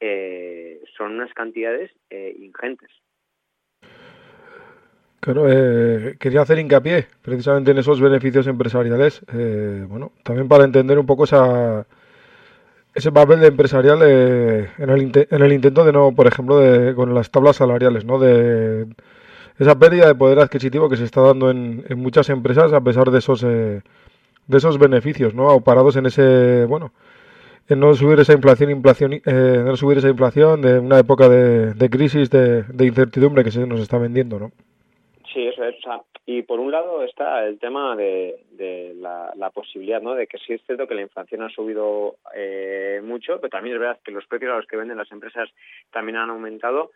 eh, 0.00 0.80
son 0.96 1.12
unas 1.14 1.32
cantidades 1.34 1.90
eh, 2.10 2.34
ingentes. 2.38 2.90
Claro, 5.20 5.46
eh, 5.50 6.16
quería 6.18 6.42
hacer 6.42 6.58
hincapié 6.58 7.06
precisamente 7.22 7.72
en 7.72 7.78
esos 7.78 8.00
beneficios 8.00 8.46
empresariales, 8.46 9.20
eh, 9.34 9.84
bueno, 9.88 10.12
también 10.22 10.46
para 10.48 10.64
entender 10.64 10.98
un 10.98 11.06
poco 11.06 11.24
esa, 11.24 11.86
ese 12.94 13.10
papel 13.10 13.40
de 13.40 13.48
empresarial 13.48 13.98
eh, 14.04 14.70
en, 14.78 14.90
el 14.90 15.26
en 15.30 15.42
el 15.42 15.52
intento 15.52 15.84
de 15.84 15.92
no, 15.92 16.12
por 16.14 16.28
ejemplo, 16.28 16.58
de, 16.58 16.94
con 16.94 17.14
las 17.14 17.30
tablas 17.30 17.56
salariales, 17.56 18.04
¿no? 18.04 18.20
De 18.20 18.86
esa 19.58 19.76
pérdida 19.78 20.06
de 20.06 20.14
poder 20.14 20.38
adquisitivo 20.38 20.88
que 20.88 20.96
se 20.96 21.04
está 21.04 21.20
dando 21.20 21.50
en, 21.50 21.84
muchas 21.96 22.28
empresas 22.30 22.72
a 22.72 22.80
pesar 22.80 23.10
de 23.10 23.18
esos, 23.18 23.42
de 23.42 23.82
esos 24.48 24.78
beneficios, 24.78 25.34
¿no? 25.34 25.48
O 25.48 25.60
parados 25.62 25.96
en 25.96 26.06
ese, 26.06 26.64
bueno, 26.66 26.92
en 27.68 27.80
no 27.80 27.94
subir 27.94 28.18
esa 28.20 28.32
inflación, 28.32 28.70
inflación 28.70 29.12
eh, 29.14 29.62
no 29.64 29.76
subir 29.76 29.98
esa 29.98 30.08
inflación 30.08 30.62
de 30.62 30.78
una 30.78 30.98
época 30.98 31.28
de, 31.28 31.74
de 31.74 31.90
crisis, 31.90 32.30
de, 32.30 32.62
de, 32.62 32.86
incertidumbre 32.86 33.44
que 33.44 33.50
se 33.50 33.66
nos 33.66 33.80
está 33.80 33.98
vendiendo, 33.98 34.38
¿no? 34.38 34.50
Sí, 35.32 35.46
eso 35.46 35.64
es. 35.64 35.76
O 35.86 36.04
y 36.30 36.42
por 36.42 36.60
un 36.60 36.70
lado 36.70 37.02
está 37.04 37.46
el 37.46 37.58
tema 37.58 37.96
de, 37.96 38.44
la, 39.00 39.32
la, 39.34 39.48
posibilidad, 39.48 40.02
¿no? 40.02 40.14
De 40.14 40.26
que 40.26 40.36
sí 40.36 40.52
es 40.52 40.62
cierto 40.66 40.86
que 40.86 40.94
la 40.94 41.00
inflación 41.00 41.40
ha 41.40 41.48
subido 41.48 42.16
eh, 42.34 43.00
mucho, 43.02 43.40
pero 43.40 43.48
también 43.48 43.74
es 43.74 43.80
verdad 43.80 43.98
que 44.04 44.12
los 44.12 44.26
precios 44.26 44.52
a 44.52 44.56
los 44.56 44.66
que 44.66 44.76
venden 44.76 44.98
las 44.98 45.10
empresas 45.10 45.48
también 45.90 46.18
han 46.18 46.28
aumentado. 46.28 46.90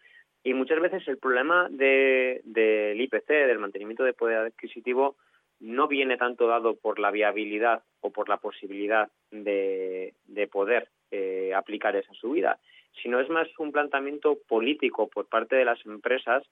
Y 0.45 0.53
muchas 0.53 0.81
veces 0.81 1.09
el 1.09 1.17
problema 1.17 1.69
del 1.71 2.43
de, 2.45 2.95
IPC, 2.95 3.27
del 3.27 3.59
mantenimiento 3.59 4.05
de 4.05 4.13
poder 4.13 4.37
adquisitivo, 4.37 5.17
no 5.63 5.87
viene 5.87 6.17
tanto 6.17 6.49
dado 6.49 6.75
por 6.75 6.99
la 6.99 7.13
viabilidad 7.13 7.83
o 8.01 8.11
por 8.11 8.29
la 8.29 8.39
posibilidad 8.39 9.09
de, 9.31 10.13
de 10.27 10.47
poder 10.49 10.89
eh, 11.13 11.53
aplicar 11.55 11.95
esa 11.95 12.13
subida, 12.15 12.59
sino 13.01 13.21
es 13.21 13.29
más 13.29 13.49
un 13.59 13.71
planteamiento 13.71 14.39
político 14.49 15.09
por 15.09 15.27
parte 15.29 15.57
de 15.57 15.65
las 15.65 15.85
empresas 15.87 16.43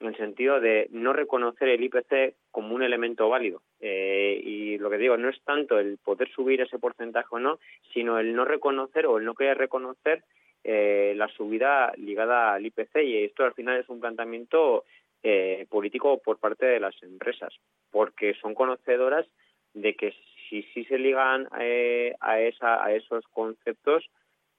en 0.00 0.08
el 0.08 0.16
sentido 0.16 0.60
de 0.60 0.88
no 0.90 1.12
reconocer 1.12 1.68
el 1.68 1.84
IPC 1.84 2.34
como 2.50 2.74
un 2.74 2.82
elemento 2.82 3.28
válido. 3.28 3.62
Eh, 3.80 4.40
y 4.44 4.78
lo 4.78 4.90
que 4.90 4.98
digo, 4.98 5.16
no 5.16 5.28
es 5.28 5.40
tanto 5.44 5.78
el 5.78 5.98
poder 5.98 6.28
subir 6.30 6.60
ese 6.60 6.78
porcentaje 6.78 7.28
o 7.30 7.38
no, 7.38 7.58
sino 7.94 8.18
el 8.18 8.34
no 8.34 8.44
reconocer 8.44 9.06
o 9.06 9.18
el 9.18 9.24
no 9.24 9.34
querer 9.34 9.56
reconocer 9.56 10.24
eh, 10.64 11.14
la 11.16 11.28
subida 11.28 11.92
ligada 11.96 12.54
al 12.54 12.66
IPC. 12.66 12.96
Y 13.04 13.24
esto 13.24 13.44
al 13.44 13.54
final 13.54 13.78
es 13.78 13.88
un 13.88 14.00
planteamiento 14.00 14.84
eh, 15.22 15.66
político 15.68 16.18
por 16.18 16.38
parte 16.38 16.66
de 16.66 16.80
las 16.80 17.00
empresas, 17.02 17.52
porque 17.90 18.34
son 18.34 18.54
conocedoras 18.54 19.26
de 19.74 19.94
que 19.94 20.14
si 20.48 20.62
sí 20.74 20.84
se 20.84 20.98
ligan 20.98 21.48
eh, 21.58 22.14
a, 22.20 22.40
esa, 22.40 22.84
a 22.84 22.92
esos 22.94 23.24
conceptos, 23.28 24.08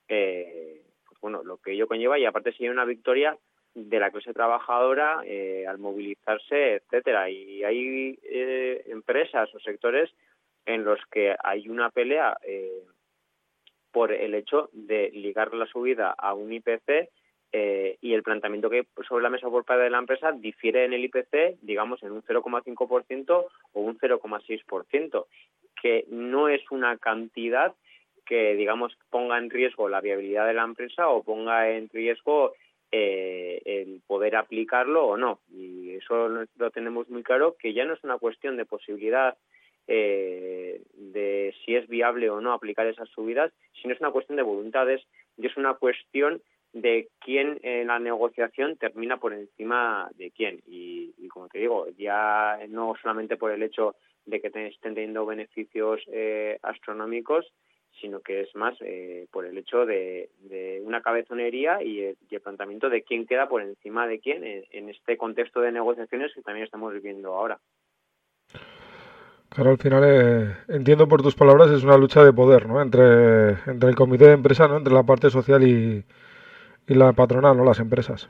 eh, 0.08 0.82
pues 1.08 1.20
bueno, 1.22 1.44
lo 1.44 1.58
que 1.58 1.72
ello 1.72 1.88
conlleva, 1.88 2.20
y 2.20 2.26
aparte 2.26 2.52
sería 2.52 2.72
una 2.72 2.86
victoria 2.86 3.38
de 3.78 4.00
la 4.00 4.10
clase 4.10 4.34
trabajadora 4.34 5.22
eh, 5.24 5.66
al 5.68 5.78
movilizarse, 5.78 6.76
etcétera. 6.76 7.30
Y 7.30 7.64
hay 7.64 8.18
eh, 8.24 8.84
empresas 8.88 9.54
o 9.54 9.60
sectores 9.60 10.10
en 10.66 10.84
los 10.84 11.00
que 11.12 11.36
hay 11.44 11.70
una 11.70 11.92
pelea 11.92 12.38
eh, 12.44 12.84
por 13.92 14.12
el 14.12 14.34
hecho 14.34 14.70
de 14.74 15.12
ligar 15.12 15.54
la 15.54 15.68
subida 15.68 16.10
a 16.10 16.34
un 16.34 16.52
IPC 16.52 17.10
eh, 17.52 17.98
y 18.02 18.14
el 18.14 18.24
planteamiento 18.24 18.70
que 18.70 18.86
sobre 19.08 19.24
la 19.24 19.30
mesa 19.30 19.50
por 19.50 19.64
parte 19.64 19.84
de 19.84 19.90
la 19.90 20.00
empresa 20.00 20.32
difiere 20.32 20.86
en 20.86 20.94
el 20.94 21.06
IPC, 21.06 21.60
digamos, 21.62 22.04
en 22.04 22.12
un 22.12 22.24
0,5% 22.24 23.46
o 23.74 23.80
un 23.80 23.98
0,6%, 23.98 25.26
que 25.82 26.06
no 26.10 26.50
es 26.50 26.62
una 26.72 26.98
cantidad 26.98 27.74
que, 28.26 28.56
digamos, 28.56 28.98
ponga 29.10 29.38
en 29.38 29.50
riesgo 29.50 29.88
la 29.88 30.02
viabilidad 30.02 30.46
de 30.48 30.54
la 30.54 30.64
empresa 30.64 31.08
o 31.08 31.24
ponga 31.24 31.70
en 31.70 31.90
riesgo 31.90 32.54
eh, 32.92 33.62
el 33.66 34.02
poder 34.06 34.36
aplicarlo 34.36 35.06
o 35.08 35.18
no. 35.18 35.40
Y 35.50 35.92
eso 35.96 36.28
lo 36.28 36.72
tenemos 36.72 37.10
muy 37.10 37.24
claro, 37.24 37.56
que 37.58 37.74
ya 37.74 37.86
no 37.86 37.94
es 37.94 38.04
una 38.04 38.18
cuestión 38.18 38.58
de 38.58 38.66
posibilidad 38.66 39.38
eh, 39.88 40.82
de 40.94 41.56
si 41.64 41.76
es 41.76 41.88
viable 41.88 42.30
o 42.30 42.42
no 42.42 42.52
aplicar 42.52 42.88
esas 42.88 43.08
subidas, 43.10 43.54
sino 43.82 43.94
es 43.94 44.02
una 44.02 44.12
cuestión 44.12 44.36
de 44.36 44.44
voluntades 44.44 45.02
y 45.38 45.48
es 45.48 45.56
una 45.56 45.76
cuestión 45.76 46.42
de 46.74 47.10
quién 47.20 47.60
en 47.64 47.88
la 47.88 48.00
negociación 48.00 48.78
termina 48.78 49.18
por 49.18 49.34
encima 49.34 50.10
de 50.16 50.32
quién. 50.32 50.62
Y, 50.68 51.14
y 51.18 51.28
como 51.28 51.48
te 51.48 51.60
digo, 51.60 51.88
ya 51.98 52.60
no 52.70 52.94
solamente 53.02 53.38
por 53.38 53.52
el 53.52 53.64
hecho 53.64 53.96
de 54.26 54.42
que 54.42 54.48
estén 54.48 54.94
teniendo 54.94 55.26
beneficios 55.26 56.02
eh, 56.12 56.60
astronómicos, 56.62 57.46
sino 58.00 58.20
que 58.20 58.42
es 58.42 58.56
más 58.56 58.76
eh, 58.82 59.28
por 59.32 59.46
el 59.46 59.58
hecho 59.58 59.86
de, 59.86 60.30
de 60.42 60.82
una 60.86 61.02
cabezonería 61.02 61.82
y 61.82 62.02
el, 62.02 62.18
y 62.30 62.36
el, 62.36 62.42
planteamiento 62.42 62.90
de 62.90 63.02
quién 63.02 63.26
queda 63.26 63.48
por 63.48 63.62
encima 63.62 64.06
de 64.06 64.20
quién 64.20 64.44
en, 64.44 64.66
en, 64.72 64.90
este 64.90 65.18
contexto 65.18 65.62
de 65.62 65.72
negociaciones 65.72 66.32
que 66.34 66.42
también 66.42 66.66
estamos 66.66 66.94
viviendo 66.94 67.34
ahora. 67.34 67.58
Claro, 69.50 69.72
al 69.72 69.78
final 69.78 70.04
eh, 70.06 70.56
entiendo 70.68 71.08
por 71.08 71.24
tus 71.24 71.34
palabras 71.34 71.72
es 71.72 71.84
una 71.84 71.98
lucha 71.98 72.24
de 72.24 72.34
poder, 72.34 72.68
¿no? 72.68 72.82
Entre, 72.82 73.52
entre 73.66 73.90
el 73.90 73.96
comité 73.96 74.26
de 74.26 74.34
empresa, 74.34 74.68
¿no? 74.68 74.78
Entre 74.78 74.94
la 74.94 75.04
parte 75.04 75.30
social 75.30 75.64
y, 75.64 76.04
y 76.88 76.94
la 76.94 77.14
patronal, 77.14 77.58
¿no? 77.58 77.66
Las 77.66 77.80
empresas. 77.80 78.30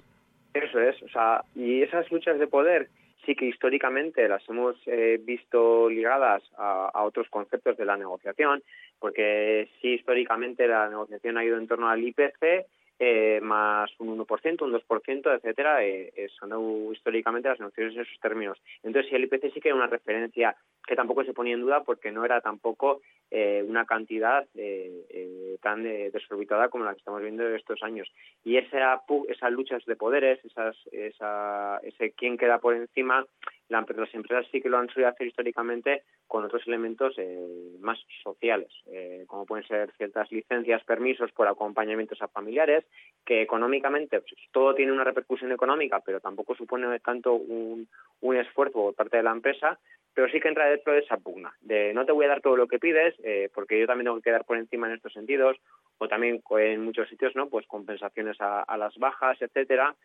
Eso 0.54 0.80
es, 0.80 1.02
o 1.04 1.10
sea, 1.10 1.44
y 1.56 1.84
esas 1.84 2.12
luchas 2.12 2.40
de 2.40 2.48
poder 2.48 2.90
sí 3.26 3.36
que 3.36 3.46
históricamente 3.46 4.28
las 4.28 4.48
hemos 4.50 4.76
eh, 4.86 5.20
visto 5.22 5.90
ligadas 5.90 6.42
a, 6.58 6.90
a, 6.94 7.04
otros 7.04 7.28
conceptos 7.30 7.78
de 7.78 7.86
la 7.86 7.98
negociación, 7.98 8.64
porque 9.00 9.68
sí 9.82 9.96
históricamente 9.96 10.68
la 10.68 10.90
negociación 10.90 11.38
ha 11.38 11.44
ido 11.44 11.58
en 11.58 11.68
torno 11.68 11.90
al 11.90 12.04
IPC 12.04 12.66
eh, 13.00 13.40
más 13.42 13.92
un 14.00 14.18
1%, 14.18 14.62
un 14.64 14.74
2%, 14.74 15.36
etcétera, 15.36 15.84
eh, 15.84 16.30
son 16.40 16.94
históricamente 16.94 17.50
las 17.50 17.60
negociaciones 17.60 17.96
en 17.96 18.02
esos 18.04 18.20
términos. 18.20 18.58
Entonces, 18.84 19.12
el 19.14 19.24
IPC 19.26 19.54
sí 19.54 19.62
que 19.62 19.70
era 19.70 19.76
una 19.76 19.88
referencia 19.88 20.56
que 20.88 20.96
tampoco 20.96 21.24
se 21.24 21.34
ponía 21.34 21.54
en 21.54 21.62
duda 21.62 21.84
porque 21.84 22.12
no 22.12 22.24
era 22.26 22.42
tampoco 22.42 23.02
eh, 23.30 23.64
una 23.68 23.86
cantidad 23.86 24.48
eh, 24.56 25.06
eh, 25.10 25.58
tan 25.62 25.86
eh, 25.86 26.10
desorbitada 26.12 26.70
como 26.70 26.86
la 26.86 26.94
que 26.94 27.00
estamos 27.00 27.22
viendo 27.22 27.46
estos 27.50 27.84
años. 27.84 28.10
Y 28.46 28.56
esa, 28.56 29.02
esas 29.28 29.52
luchas 29.52 29.86
de 29.86 29.98
poderes, 29.98 30.44
esas, 30.46 30.78
esa, 30.94 31.80
ese 31.84 32.12
quién 32.12 32.38
queda 32.38 32.60
por 32.60 32.74
encima, 32.74 33.26
la, 33.70 33.86
las 33.96 34.14
empresas 34.14 34.46
sí 34.52 34.62
que 34.62 34.70
lo 34.70 34.78
han 34.78 34.90
solido 34.90 35.10
hacer 35.10 35.28
históricamente 35.28 36.04
con 36.28 36.44
otros 36.44 36.66
elementos 36.68 37.16
eh, 37.18 37.76
más 37.80 38.00
sociales, 38.24 38.70
eh, 38.88 39.26
como 39.28 39.46
pueden 39.46 39.68
ser 39.68 39.92
ciertas 39.98 40.32
licencias, 40.32 40.84
permisos 40.84 41.32
por 41.32 41.48
acompañamientos 41.48 42.22
a 42.22 42.28
familiares, 42.28 42.86
que 43.26 43.42
económicamente 43.42 44.22
pues, 44.22 44.34
todo 44.52 44.76
tiene 44.76 44.92
una 44.92 45.04
repercusión 45.04 45.52
económica, 45.52 46.02
pero 46.06 46.20
tampoco 46.20 46.56
supone 46.56 47.00
tanto 47.00 47.34
un, 47.34 47.88
un 48.22 48.36
esfuerzo 48.38 48.74
por 48.74 48.96
parte 48.96 49.18
de 49.18 49.24
la 49.24 49.32
empresa, 49.32 49.80
pero 50.14 50.30
sí 50.30 50.40
que 50.40 50.48
entra 50.48 50.66
dentro 50.66 50.94
de 50.94 51.00
esa 51.00 51.18
pugna, 51.18 51.54
de 51.62 51.94
no 51.94 52.06
te 52.06 52.12
voy 52.12 52.26
a 52.26 52.30
dar 52.30 52.42
todo 52.42 52.56
lo 52.56 52.68
que 52.68 52.80
pides, 52.80 53.14
eh, 53.24 53.50
porque 53.54 53.80
yo 53.80 53.86
también 53.86 54.06
tengo 54.06 54.18
que 54.18 54.30
quedar 54.30 54.46
por 54.46 54.58
encima 54.58 54.88
en 54.88 54.94
estos 54.94 55.14
sentidos, 55.14 55.58
o 56.00 56.08
también 56.08 56.42
en 56.58 56.84
muchos 56.84 57.08
sitios, 57.10 57.36
¿no? 57.36 57.50
Pues 57.50 57.68
compensaciones 57.68 58.40
a, 58.40 58.62
a 58.62 58.78
las 58.78 58.96
bajas, 58.98 59.42
etcétera. 59.42 59.96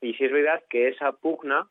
Y 0.00 0.14
sí 0.14 0.24
es 0.24 0.32
verdad 0.32 0.62
que 0.68 0.88
esa 0.88 1.12
pugna 1.12 1.68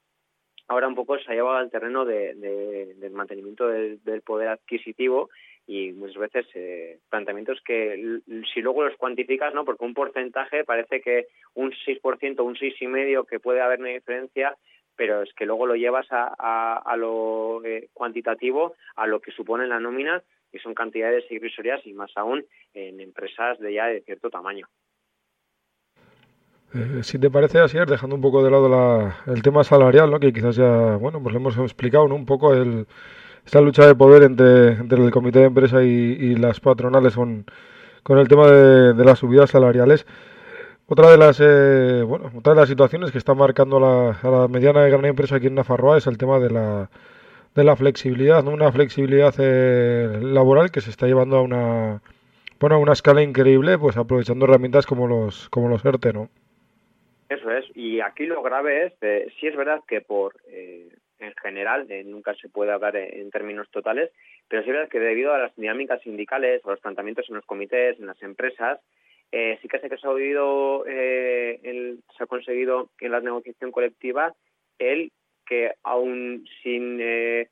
ahora 0.70 0.88
un 0.88 0.96
poco 0.96 1.18
se 1.20 1.32
ha 1.32 1.36
llevado 1.36 1.58
al 1.58 1.72
terreno 1.72 2.06
de, 2.06 2.36
de, 2.36 2.94
del 2.96 3.12
mantenimiento 3.12 3.68
del, 3.68 4.00
poder 4.22 4.50
adquisitivo 4.50 5.30
y 5.68 5.92
muchas 5.92 6.18
veces 6.18 6.46
eh, 6.54 7.00
planteamientos 7.10 7.60
que 7.66 8.22
si 8.54 8.62
luego 8.62 8.84
los 8.84 8.96
cuantificas, 8.96 9.54
¿no? 9.54 9.66
Porque 9.66 9.84
un 9.84 9.94
porcentaje 9.94 10.64
parece 10.64 11.02
que 11.02 11.28
un 11.56 11.72
6%, 11.72 12.44
un 12.44 12.56
6,5% 12.56 13.28
que 13.28 13.40
puede 13.40 13.62
haber 13.62 13.80
una 13.80 13.90
diferencia, 13.90 14.56
pero 14.96 15.24
es 15.24 15.34
que 15.34 15.46
luego 15.46 15.66
lo 15.66 15.76
llevas 15.76 16.08
a, 16.12 16.34
a, 16.38 16.78
a 16.78 16.98
lo 16.98 17.64
eh, 17.66 17.90
cuantitativo, 17.94 18.76
a 18.96 19.08
lo 19.08 19.20
que 19.22 19.32
supone 19.32 19.68
la 19.68 19.80
nómina, 19.80 20.24
y 20.52 20.60
son 20.60 20.74
cantidades 20.74 21.30
irrisorias 21.32 21.86
y 21.86 21.94
más 21.94 22.12
aún 22.16 22.46
en 22.74 23.00
empresas 23.00 23.60
de 23.60 23.74
ya 23.74 23.88
de 23.88 24.02
cierto 24.02 24.30
tamaño. 24.30 24.68
Eh, 26.74 27.00
si 27.04 27.18
te 27.18 27.32
parece 27.32 27.60
así, 27.60 27.78
dejando 27.88 28.16
un 28.16 28.22
poco 28.22 28.44
de 28.44 28.52
lado 28.52 28.70
la, 28.70 29.18
el 29.26 29.42
tema 29.42 29.64
salarial, 29.64 30.12
¿no? 30.12 30.20
que 30.20 30.32
quizás 30.32 30.56
ya, 30.56 30.98
bueno, 30.98 31.22
pues 31.22 31.34
lo 31.34 31.40
hemos 31.40 31.58
explicado 31.58 32.08
¿no? 32.08 32.16
un 32.16 32.26
poco 32.26 32.54
el, 32.54 32.86
esta 33.46 33.62
lucha 33.62 33.88
de 33.88 33.96
poder 33.96 34.24
entre, 34.24 34.74
entre 34.74 35.04
el 35.04 35.12
comité 35.12 35.40
de 35.40 35.46
empresa 35.46 35.84
y, 35.84 35.88
y 35.88 36.36
las 36.36 36.60
patronales 36.60 37.16
con, 37.16 37.46
con 38.04 38.20
el 38.20 38.28
tema 38.28 38.48
de, 38.48 39.06
las 39.06 39.20
subidas 39.20 39.50
salariales. 39.52 40.06
Otra 40.88 41.12
de 41.12 41.18
las 41.18 41.40
eh, 41.42 42.04
bueno, 42.08 42.32
otra 42.36 42.54
de 42.54 42.60
las 42.62 42.70
situaciones 42.70 43.12
que 43.12 43.18
está 43.20 43.34
marcando 43.36 43.80
la, 43.80 44.12
a 44.22 44.30
la 44.30 44.48
mediana 44.48 44.88
y 44.88 44.92
gran 44.92 45.06
empresa 45.06 45.36
aquí 45.38 45.48
en 45.48 45.56
Nafarroa 45.56 45.98
es 45.98 46.08
el 46.08 46.18
tema 46.18 46.40
de 46.40 46.50
la, 46.52 46.90
de 47.56 47.64
la 47.64 47.76
flexibilidad, 47.76 48.44
¿no? 48.44 48.52
una 48.52 48.72
flexibilidad 48.72 49.34
eh, 49.40 50.20
laboral 50.22 50.72
que 50.72 50.82
se 50.82 50.90
está 50.90 51.08
llevando 51.08 51.38
a 51.38 51.42
una 51.42 52.02
bueno, 52.60 52.76
a 52.76 52.80
una 52.80 52.94
escala 52.94 53.22
increíble, 53.24 53.78
pues 53.78 53.98
aprovechando 53.98 54.46
herramientas 54.46 54.86
como 54.86 55.08
los 55.08 55.50
como 55.50 55.70
los 55.70 55.86
ERTE, 55.86 56.14
¿no? 56.14 56.30
Eso 57.30 57.52
es, 57.52 57.66
y 57.76 58.02
aquí 58.02 58.26
lo 58.26 58.42
grave 58.42 58.88
es, 58.88 58.94
eh, 59.02 59.32
sí 59.40 59.48
es 59.48 59.56
verdad 59.56 59.82
que 59.88 60.02
por 60.02 60.36
eh, 60.48 60.90
en 61.20 61.34
general, 61.36 61.86
eh, 61.90 62.04
nunca 62.04 62.34
se 62.36 62.50
puede 62.50 62.72
hablar 62.72 62.96
en, 62.96 63.30
términos 63.30 63.70
totales, 63.72 64.12
pero 64.48 64.64
sí 64.64 64.70
es 64.70 64.76
verdad 64.76 64.90
que 64.90 65.00
debido 65.00 65.34
a 65.34 65.38
las 65.38 65.56
dinámicas 65.56 66.02
sindicales, 66.02 66.66
a 66.66 66.72
los 66.72 66.80
planteamientos 66.80 67.30
en 67.30 67.36
los 67.36 67.46
comités, 67.46 68.00
en 68.00 68.08
las 68.08 68.22
empresas, 68.24 68.80
eh, 69.32 69.60
sí 69.62 69.68
que 69.68 69.80
se 69.80 70.08
ha 70.08 70.10
oído, 70.10 70.86
eh, 70.88 71.60
el, 71.64 72.00
se 72.18 72.24
ha 72.24 72.28
conseguido 72.28 72.90
en 73.00 73.12
la 73.12 73.20
negociación 73.20 73.72
colectiva 73.72 74.34
el 74.80 75.12
que 75.46 75.74
aún 75.84 76.48
sin 76.64 77.00
eh, 77.02 77.50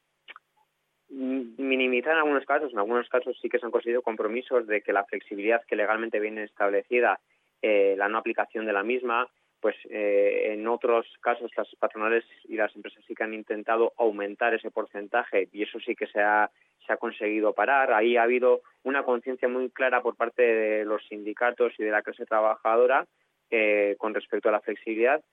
minimizar 1.10 2.14
en 2.14 2.20
algunos 2.20 2.46
casos, 2.46 2.72
en 2.72 2.80
algunos 2.80 3.08
casos 3.10 3.38
sí 3.42 3.50
que 3.50 3.60
se 3.60 3.66
han 3.66 3.72
conseguido 3.72 4.02
compromisos 4.02 4.66
de 4.66 4.82
que 4.82 4.94
la 4.94 5.06
flexibilidad 5.06 5.64
que 5.66 5.76
legalmente 5.76 6.20
viene 6.20 6.44
establecida, 6.44 7.20
la 7.62 8.08
no 8.08 8.20
aplicación 8.20 8.66
de 8.66 8.74
la 8.74 8.84
misma, 8.84 9.28
pues 9.60 9.76
eh, 9.90 10.54
en 10.54 10.68
otros 10.68 11.06
casos 11.22 11.52
las 11.58 11.68
patronales 11.80 12.24
y 12.46 12.56
las 12.56 12.76
empresas 12.76 13.04
sí 13.08 13.16
que 13.16 13.24
han 13.24 13.34
intentado 13.34 13.94
aumentar 13.98 14.54
ese 14.54 14.72
porcentaje 14.72 15.50
y 15.52 15.64
eso 15.64 15.80
sí 15.80 15.96
que 15.96 16.08
se 16.08 16.22
ha, 16.22 16.50
se 16.86 16.94
ha 16.94 16.98
conseguido 16.98 17.54
parar. 17.54 17.94
Ahí 17.94 18.18
ha 18.18 18.24
habido 18.24 18.62
una 18.84 19.04
conciencia 19.04 19.48
muy 19.48 19.70
clara 19.70 20.02
por 20.02 20.16
parte 20.16 20.42
de 20.42 20.86
los 20.86 21.06
sindicatos 21.08 21.74
y 21.78 21.84
de 21.84 21.92
la 21.92 22.02
clase 22.02 22.26
trabajadora 22.26 23.06
eh, 23.50 23.96
con 23.98 24.14
respecto 24.14 24.50
a 24.50 24.54
la 24.54 24.62
flexibilidad 24.62 25.24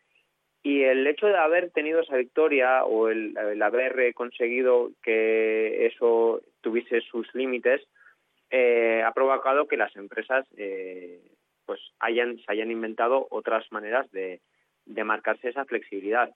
y 0.62 0.83
el 0.83 1.07
hecho 1.07 1.27
de 1.27 1.37
haber 1.37 1.70
tenido 1.70 2.01
esa 2.01 2.16
victoria 2.16 2.85
o 2.85 3.09
el, 3.09 3.37
el 3.37 3.62
haber 3.62 4.14
conseguido 4.14 4.93
que 5.03 5.87
eso 5.87 6.41
tuviese 6.62 7.03
sus 7.03 7.33
límites 7.35 7.83
eh, 8.57 9.03
ha 9.05 9.12
provocado 9.12 9.66
que 9.66 9.77
las 9.77 9.95
empresas 9.97 10.47
eh, 10.57 11.20
pues 11.67 11.81
hayan 12.01 12.39
se 12.39 12.45
hayan 12.53 12.71
inventado 12.71 13.27
otras 13.31 13.71
maneras 13.73 14.11
de, 14.12 14.41
de 14.87 15.05
marcarse 15.05 15.49
esa 15.49 15.65
flexibilidad. 15.65 16.31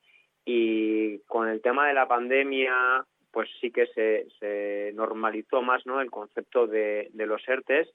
Y 0.44 1.18
con 1.26 1.48
el 1.48 1.60
tema 1.60 1.86
de 1.88 1.94
la 1.94 2.08
pandemia 2.08 3.04
pues 3.30 3.48
sí 3.60 3.70
que 3.70 3.86
se, 3.88 4.26
se 4.40 4.92
normalizó 4.94 5.62
más 5.62 5.84
no 5.86 6.00
el 6.00 6.10
concepto 6.10 6.66
de, 6.66 7.10
de 7.12 7.26
los 7.26 7.46
ERTES 7.46 7.88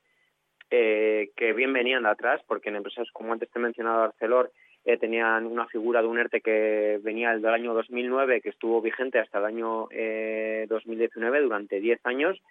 eh, 0.69 1.31
que 1.35 1.53
bien 1.53 1.73
venían 1.73 2.03
de 2.03 2.09
atrás 2.09 2.41
porque 2.47 2.69
en 2.69 2.77
empresas 2.77 3.07
como 3.11 3.33
antes 3.33 3.49
te 3.49 3.59
he 3.59 3.61
mencionado 3.61 4.03
Arcelor 4.03 4.51
eh, 4.85 4.97
tenían 4.97 5.45
una 5.45 5.65
figura 5.67 6.01
de 6.01 6.07
un 6.07 6.19
ERTE 6.19 6.41
que 6.41 6.99
venía 7.01 7.31
del 7.31 7.45
año 7.45 7.73
2009, 7.73 8.41
que 8.41 8.49
estuvo 8.49 8.81
vigente 8.81 9.17
hasta 9.17 9.39
el 9.39 9.45
año 9.45 9.87
eh, 9.91 10.65
2019 10.67 11.41
durante 11.41 11.79
10 11.79 12.05
años, 12.05 12.41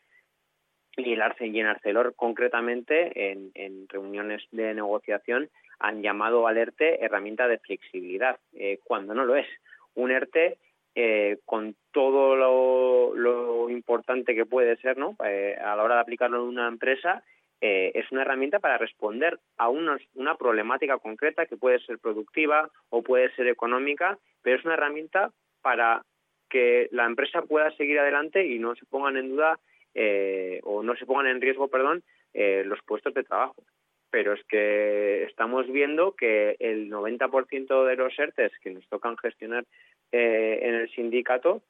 y, 0.96 1.12
en 1.12 1.66
Arcelor 1.66 2.14
concretamente, 2.14 3.32
en, 3.32 3.88
reuniones 3.88 4.42
de 4.50 4.74
negociación, 4.74 5.48
han 5.78 6.02
llamado 6.02 6.46
al 6.46 6.58
ERTE 6.58 7.04
herramienta 7.04 7.48
de 7.48 7.58
flexibilidad, 7.58 8.38
eh, 8.54 8.78
cuando 8.84 9.14
no 9.14 9.24
lo 9.24 9.36
es. 9.36 9.46
Un 9.94 10.10
ERTE 10.10 10.58
eh, 10.94 11.38
con 11.46 11.74
todo 11.90 12.36
lo, 12.36 13.70
importante 13.70 14.34
que 14.34 14.44
puede 14.44 14.76
ser 14.76 14.98
¿no? 14.98 15.16
Eh, 15.24 15.56
a 15.58 15.74
la 15.74 15.82
hora 15.82 15.94
de 15.94 16.00
aplicarlo 16.02 16.42
en 16.42 16.48
una 16.48 16.68
empresa, 16.68 17.22
eh, 17.62 17.92
es 17.94 18.10
una 18.12 18.22
herramienta 18.22 18.58
para 18.58 18.76
responder 18.76 19.38
a 19.56 19.68
unos, 19.68 20.02
una 20.14 20.34
problemática 20.34 20.98
concreta 20.98 21.46
que 21.46 21.56
puede 21.56 21.78
ser 21.80 21.98
productiva 21.98 22.68
o 22.90 23.02
puede 23.02 23.32
ser 23.34 23.46
económica, 23.46 24.18
pero 24.42 24.58
es 24.58 24.64
una 24.64 24.74
herramienta 24.74 25.30
para 25.62 26.04
que 26.50 26.88
la 26.90 27.06
empresa 27.06 27.42
pueda 27.42 27.70
seguir 27.76 27.98
adelante 27.98 28.44
y 28.44 28.58
no 28.58 28.74
se 28.74 28.84
pongan 28.84 29.16
en 29.16 29.30
duda 29.30 29.58
eh, 29.94 30.60
o 30.64 30.82
no 30.82 30.94
se 30.96 31.06
pongan 31.06 31.26
en 31.26 31.40
riesgo, 31.40 31.68
perdón, 31.68 32.02
eh, 32.34 32.62
los 32.64 32.80
puestos 32.82 33.14
de 33.14 33.24
trabajo. 33.24 33.62
Pero 34.10 34.34
es 34.34 34.44
que 34.44 35.24
estamos 35.24 35.66
viendo 35.70 36.12
que 36.12 36.56
el 36.58 36.90
90% 36.90 37.86
de 37.86 37.96
los 37.96 38.18
ERTES 38.18 38.52
que 38.62 38.70
nos 38.70 38.86
tocan 38.88 39.16
gestionar 39.16 39.64
eh, 40.12 40.58
en 40.62 40.74
el 40.74 40.90
sindicato 40.90 41.62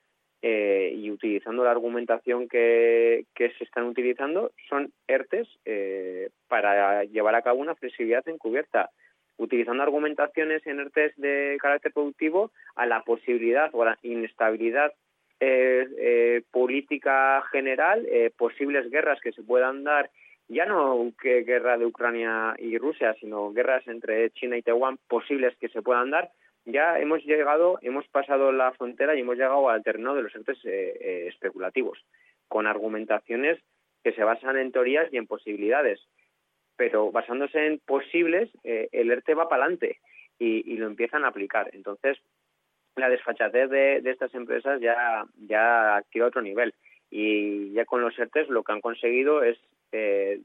eh, 0.45 0.93
y 0.97 1.09
utilizando 1.13 1.63
la 1.63 1.71
argumentación 1.71 2.49
que, 2.49 3.27
que 3.33 3.53
se 3.53 3.63
están 3.63 3.85
utilizando 3.85 4.51
son 4.69 4.93
ERTES 5.07 5.47
eh, 5.65 6.31
para 6.49 7.05
llevar 7.05 7.37
a 7.37 7.43
cabo 7.43 7.61
una 7.61 7.77
flexibilidad 7.77 8.27
encubierta, 8.29 8.91
utilizando 9.37 9.85
argumentaciones 9.85 10.67
en 10.67 10.81
ERTES 10.81 11.13
de 11.17 11.57
carácter 11.61 11.93
productivo 11.93 12.51
a 12.75 12.87
la 12.87 13.03
posibilidad 13.03 13.71
o 13.73 13.83
a 13.83 13.87
la 13.87 13.99
inestabilidad 14.03 14.93
política 16.51 17.43
general, 17.51 18.07
eh, 18.07 18.31
posibles 18.37 18.91
guerras 18.91 19.21
que 19.21 19.33
se 19.33 19.43
puedan 19.43 19.85
dar, 19.85 20.11
ya 20.49 20.67
no 20.67 21.13
que 21.21 21.43
guerra 21.43 21.79
de 21.79 21.87
Ucrania 21.87 22.55
y 22.59 22.79
Rusia, 22.79 23.15
sino 23.21 23.53
guerras 23.53 23.87
entre 23.89 24.31
China 24.31 24.57
y 24.57 24.63
Taiwán 24.63 24.99
posibles 25.09 25.57
que 25.59 25.69
se 25.69 25.83
puedan 25.83 26.11
dar, 26.11 26.31
ya 26.65 26.99
hemos 26.99 27.25
llegado, 27.25 27.79
hemos 27.83 28.07
pasado 28.09 28.53
la 28.53 28.73
frontera 28.73 29.17
y 29.17 29.21
hemos 29.21 29.37
llegado 29.37 29.69
al 29.69 29.83
terreno 29.83 30.15
de 30.15 30.23
los 30.23 30.35
entes 30.35 30.59
eh, 30.65 30.97
eh, 31.01 31.27
especulativos, 31.29 31.99
con 32.49 32.67
argumentaciones 32.67 33.59
que 34.05 34.13
se 34.13 34.23
basan 34.23 34.57
en 34.59 34.71
teorías 34.71 35.13
y 35.13 35.17
en 35.17 35.27
posibilidades. 35.27 36.01
Pero 36.77 37.11
basándose 37.11 37.67
en 37.67 37.81
posibles, 37.81 38.51
eh, 38.65 38.89
el 38.93 39.11
ERTE 39.11 39.35
va 39.35 39.49
para 39.49 39.65
adelante 39.65 39.99
y, 40.39 40.77
lo 40.77 40.87
empiezan 40.87 41.25
a 41.25 41.29
aplicar. 41.29 41.71
Entonces, 41.73 42.19
la 42.97 43.09
desfachatez 43.09 43.71
de, 43.71 44.01
de 44.01 44.11
estas 44.11 44.35
empresas 44.35 44.81
ya, 44.81 45.25
ya 45.49 45.97
adquiere 45.97 46.27
otro 46.27 46.43
nivel. 46.43 46.75
Y 47.11 47.73
ya 47.73 47.85
con 47.85 48.01
los 48.01 48.19
ERTES 48.19 48.49
lo 48.49 48.63
que 48.63 48.73
han 48.73 48.81
conseguido 48.81 49.43
es 49.43 49.59
eh, 49.93 50.41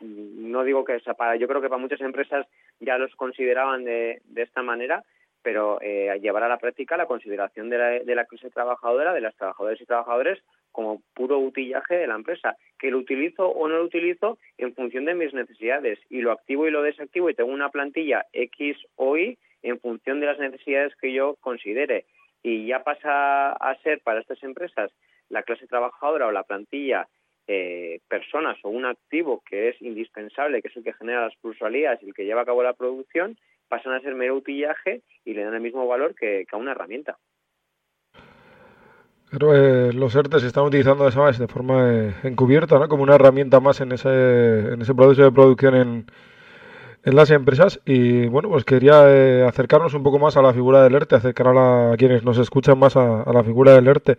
no 0.00 0.64
digo 0.64 0.84
que 0.84 1.00
sea 1.00 1.14
para, 1.14 1.36
yo 1.36 1.46
creo 1.48 1.60
que 1.60 1.68
para 1.68 1.80
muchas 1.80 2.00
empresas 2.00 2.46
ya 2.80 2.98
los 2.98 3.14
consideraban 3.14 3.84
de, 3.84 4.20
de 4.24 4.42
esta 4.42 4.62
manera, 4.62 5.04
pero 5.44 5.78
eh, 5.82 6.18
llevar 6.22 6.42
a 6.42 6.48
la 6.48 6.56
práctica 6.56 6.96
la 6.96 7.06
consideración 7.06 7.68
de 7.68 7.78
la, 7.78 7.90
de 7.90 8.14
la 8.14 8.24
clase 8.24 8.48
trabajadora, 8.50 9.12
de 9.12 9.20
las 9.20 9.36
trabajadoras 9.36 9.78
y 9.78 9.84
trabajadores, 9.84 10.42
como 10.72 11.02
puro 11.14 11.38
utillaje 11.38 11.96
de 11.96 12.06
la 12.06 12.14
empresa, 12.14 12.56
que 12.78 12.90
lo 12.90 12.98
utilizo 12.98 13.46
o 13.46 13.68
no 13.68 13.76
lo 13.76 13.84
utilizo 13.84 14.38
en 14.56 14.74
función 14.74 15.04
de 15.04 15.14
mis 15.14 15.34
necesidades 15.34 16.00
y 16.08 16.22
lo 16.22 16.32
activo 16.32 16.66
y 16.66 16.70
lo 16.70 16.82
desactivo 16.82 17.28
y 17.28 17.34
tengo 17.34 17.52
una 17.52 17.68
plantilla 17.68 18.24
X 18.32 18.78
o 18.96 19.18
Y 19.18 19.38
en 19.62 19.78
función 19.78 20.18
de 20.18 20.26
las 20.26 20.38
necesidades 20.38 20.96
que 20.96 21.12
yo 21.12 21.36
considere. 21.40 22.06
Y 22.42 22.66
ya 22.66 22.82
pasa 22.82 23.52
a 23.52 23.76
ser 23.82 24.00
para 24.00 24.20
estas 24.20 24.42
empresas 24.42 24.90
la 25.28 25.42
clase 25.42 25.66
trabajadora 25.66 26.26
o 26.26 26.32
la 26.32 26.42
plantilla 26.44 27.06
eh, 27.46 28.00
personas 28.08 28.56
o 28.62 28.70
un 28.70 28.86
activo 28.86 29.42
que 29.46 29.68
es 29.68 29.82
indispensable, 29.82 30.62
que 30.62 30.68
es 30.68 30.76
el 30.76 30.84
que 30.84 30.94
genera 30.94 31.26
las 31.26 31.36
plusvalías 31.36 32.02
y 32.02 32.06
el 32.06 32.14
que 32.14 32.24
lleva 32.24 32.40
a 32.40 32.46
cabo 32.46 32.62
la 32.62 32.72
producción, 32.72 33.36
pasan 33.68 33.92
a 33.94 34.00
ser 34.00 34.14
mero 34.14 34.36
utillaje 34.36 35.02
y 35.24 35.34
le 35.34 35.44
dan 35.44 35.54
el 35.54 35.60
mismo 35.60 35.86
valor 35.86 36.14
que, 36.14 36.46
a 36.50 36.56
una 36.56 36.72
herramienta. 36.72 37.18
Eh, 39.32 39.90
los 39.92 40.14
ERTE 40.14 40.38
se 40.38 40.46
están 40.46 40.64
utilizando 40.64 41.10
¿sabes? 41.10 41.38
de 41.38 41.48
forma 41.48 41.90
eh, 41.90 42.14
encubierta, 42.22 42.78
¿no? 42.78 42.88
como 42.88 43.02
una 43.02 43.16
herramienta 43.16 43.58
más 43.58 43.80
en 43.80 43.92
ese, 43.92 44.08
en 44.72 44.80
ese 44.80 44.94
proceso 44.94 45.24
de 45.24 45.32
producción 45.32 45.74
en, 45.74 46.06
en 47.02 47.16
las 47.16 47.30
empresas. 47.30 47.80
Y 47.84 48.26
bueno, 48.26 48.48
pues 48.48 48.64
quería 48.64 49.04
eh, 49.08 49.44
acercarnos 49.46 49.94
un 49.94 50.02
poco 50.02 50.18
más 50.18 50.36
a 50.36 50.42
la 50.42 50.52
figura 50.52 50.82
del 50.82 50.94
ERTE, 50.94 51.16
acercar 51.16 51.48
a, 51.48 51.54
la, 51.54 51.96
quienes 51.96 52.22
nos 52.24 52.38
escuchan 52.38 52.78
más 52.78 52.96
a, 52.96 53.22
a, 53.22 53.32
la 53.32 53.42
figura 53.42 53.72
del 53.72 53.88
ERTE. 53.88 54.18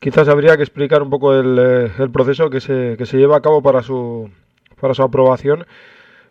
Quizás 0.00 0.28
habría 0.28 0.56
que 0.56 0.62
explicar 0.62 1.02
un 1.02 1.10
poco 1.10 1.34
el, 1.34 1.58
eh, 1.58 1.90
el 1.98 2.10
proceso 2.10 2.50
que 2.50 2.60
se, 2.60 2.96
que 2.98 3.06
se 3.06 3.18
lleva 3.18 3.36
a 3.36 3.42
cabo 3.42 3.62
para 3.62 3.82
su, 3.82 4.30
para 4.80 4.94
su 4.94 5.02
aprobación 5.02 5.66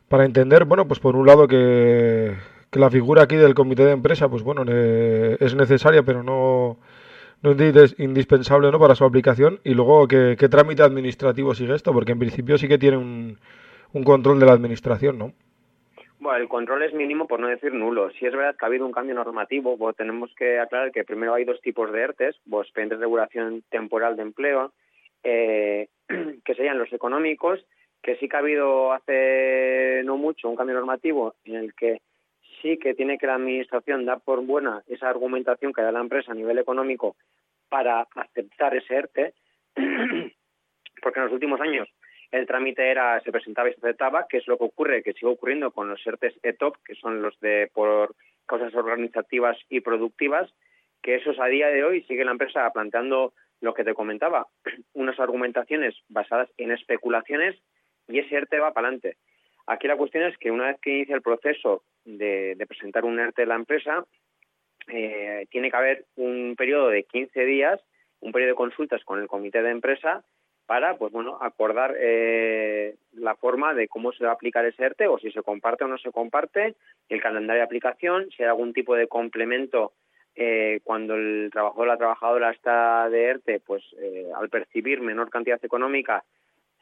para 0.08 0.26
entender, 0.26 0.66
bueno, 0.66 0.88
pues 0.88 1.00
por 1.00 1.16
un 1.16 1.26
lado 1.26 1.48
que, 1.48 2.36
la 2.74 2.90
figura 2.90 3.24
aquí 3.24 3.36
del 3.36 3.54
comité 3.54 3.86
de 3.86 3.94
empresa, 3.94 4.28
pues 4.28 4.44
bueno, 4.44 4.64
eh, 4.68 5.38
es 5.40 5.56
necesaria, 5.56 6.04
pero 6.04 6.24
no, 6.24 6.78
es 7.44 7.96
indispensable 8.00 8.72
¿no? 8.72 8.80
para 8.80 8.96
su 8.96 9.06
aplicación. 9.06 9.60
Y 9.64 9.74
luego, 9.74 10.08
¿qué, 10.08 10.36
¿qué, 10.38 10.50
trámite 10.50 10.84
administrativo 10.84 11.56
sigue 11.56 11.74
esto? 11.74 11.94
Porque 11.94 12.12
en 12.12 12.20
principio 12.20 12.58
sí 12.58 12.68
que 12.68 12.78
tiene 12.78 12.98
un, 12.98 13.38
un 13.94 14.04
control 14.04 14.40
de 14.40 14.46
la 14.46 14.54
administración, 14.54 15.18
¿no? 15.18 15.34
Bueno, 16.20 16.40
el 16.40 16.48
control 16.48 16.84
es 16.84 16.94
mínimo, 16.94 17.28
por 17.28 17.40
no 17.40 17.48
decir 17.48 17.74
nulo. 17.74 18.10
Si 18.12 18.26
es 18.26 18.34
verdad 18.34 18.56
que 18.58 18.66
ha 18.66 18.68
habido 18.68 18.86
un 18.86 18.92
cambio 18.92 19.16
normativo, 19.16 19.78
pues 19.78 19.96
tenemos 19.96 20.34
que 20.36 20.60
aclarar 20.60 20.92
que 20.92 21.04
primero 21.04 21.34
hay 21.34 21.46
dos 21.46 21.62
tipos 21.62 21.92
de 21.92 22.02
ERTES, 22.02 22.36
pues 22.50 22.68
expedientes 22.68 23.00
de 23.00 23.06
regulación 23.06 23.64
temporal 23.70 24.16
de 24.16 24.24
empleo, 24.24 24.74
eh, 25.24 25.90
que 26.46 26.56
serían 26.56 26.80
los 26.80 26.92
económicos, 26.92 27.64
que 28.06 28.18
sí 28.18 28.30
que 28.30 28.36
ha 28.36 28.40
habido 28.40 28.94
hace 28.94 30.04
no 30.06 30.16
mucho 30.16 30.48
un 30.48 30.56
cambio 30.56 30.76
normativo 30.76 31.34
en 31.44 31.56
el 31.56 31.74
que 31.74 32.04
sí 32.62 32.78
que 32.78 32.94
tiene 32.94 33.18
que 33.18 33.26
la 33.26 33.34
administración 33.34 34.06
dar 34.06 34.22
por 34.22 34.46
buena 34.46 34.84
esa 34.86 35.10
argumentación 35.10 35.74
que 35.74 35.82
da 35.82 35.92
la 35.92 36.02
empresa 36.02 36.32
a 36.32 36.36
nivel 36.36 36.60
económico 36.60 37.16
para 37.68 38.08
aceptar 38.14 38.76
ese 38.76 38.94
ERTE, 38.94 39.34
porque 41.02 41.20
en 41.20 41.26
los 41.26 41.34
últimos 41.34 41.60
años 41.60 41.90
el 42.30 42.46
trámite 42.46 42.92
era 42.92 43.20
se 43.22 43.32
presentaba 43.32 43.70
y 43.70 43.74
se 43.74 43.80
aceptaba, 43.80 44.28
que 44.30 44.38
es 44.38 44.48
lo 44.48 44.60
que 44.60 44.66
ocurre, 44.66 45.02
que 45.02 45.14
sigue 45.14 45.32
ocurriendo 45.32 45.72
con 45.72 45.90
los 45.90 46.06
ERTES 46.06 46.36
ETOP, 46.44 46.76
que 46.86 46.94
son 46.94 47.24
los 47.24 47.40
de 47.40 47.72
por 47.74 48.14
causas 48.46 48.76
organizativas 48.76 49.58
y 49.68 49.80
productivas, 49.80 50.54
que 51.02 51.16
esos 51.16 51.40
a 51.40 51.48
día 51.48 51.70
de 51.70 51.84
hoy 51.84 52.04
sigue 52.04 52.24
la 52.24 52.34
empresa 52.34 52.70
planteando 52.70 53.34
lo 53.62 53.74
que 53.74 53.84
te 53.84 53.96
comentaba, 53.96 54.46
unas 54.94 55.20
argumentaciones 55.20 55.96
basadas 56.08 56.50
en 56.58 56.72
especulaciones 56.72 57.56
y 58.08 58.20
ese 58.20 58.36
ERTE 58.36 58.60
va 58.60 58.74
para 58.74 58.88
adelante. 58.88 59.18
Aquí 59.68 59.88
la 59.88 59.98
cuestión 59.98 60.24
es 60.24 60.38
que 60.38 60.52
una 60.52 60.68
vez 60.68 60.78
que 60.80 60.92
inicia 60.92 61.16
el 61.16 61.22
proceso 61.22 61.84
de, 62.04 62.56
presentar 62.68 63.04
un 63.04 63.20
ERTE 63.20 63.44
de 63.44 63.48
la 63.48 63.56
empresa, 63.56 64.06
eh, 64.88 65.48
tiene 65.50 65.72
que 65.72 65.78
haber 65.78 66.06
un 66.16 66.56
periodo 66.56 66.90
de 66.90 67.04
15 67.04 67.46
días, 67.46 67.82
un 68.20 68.32
periodo 68.32 68.52
de 68.52 68.58
consultas 68.58 69.04
con 69.04 69.20
el 69.20 69.28
comité 69.28 69.64
de 69.64 69.72
empresa 69.72 70.24
para, 70.66 70.98
pues 70.98 71.12
bueno, 71.12 71.38
acordar 71.42 71.96
eh, 72.00 72.96
la 73.14 73.36
forma 73.36 73.74
de 73.74 73.88
cómo 73.88 74.12
se 74.12 74.24
va 74.24 74.32
a 74.32 74.34
aplicar 74.34 74.66
ese 74.66 74.84
ERTE 74.84 75.08
o 75.08 75.18
si 75.20 75.32
se 75.32 75.44
comparte 75.44 75.84
o 75.84 75.88
no 75.88 75.98
se 75.98 76.12
comparte, 76.12 76.76
el 77.10 77.22
calendario 77.22 77.62
de 77.62 77.66
aplicación, 77.66 78.30
si 78.32 78.44
hay 78.44 78.50
algún 78.50 78.74
tipo 78.74 78.96
de 78.96 79.08
complemento 79.08 79.94
eh, 80.36 80.82
cuando 80.84 81.16
el 81.16 81.50
trabajador 81.52 81.88
o 81.88 81.92
la 81.92 81.98
trabajadora 81.98 82.52
está 82.52 83.10
de 83.10 83.24
ERTE, 83.26 83.60
pues 83.62 83.84
eh, 84.00 84.30
al 84.36 84.50
percibir 84.50 85.02
menor 85.02 85.30
cantidad 85.30 85.64
económica, 85.64 86.24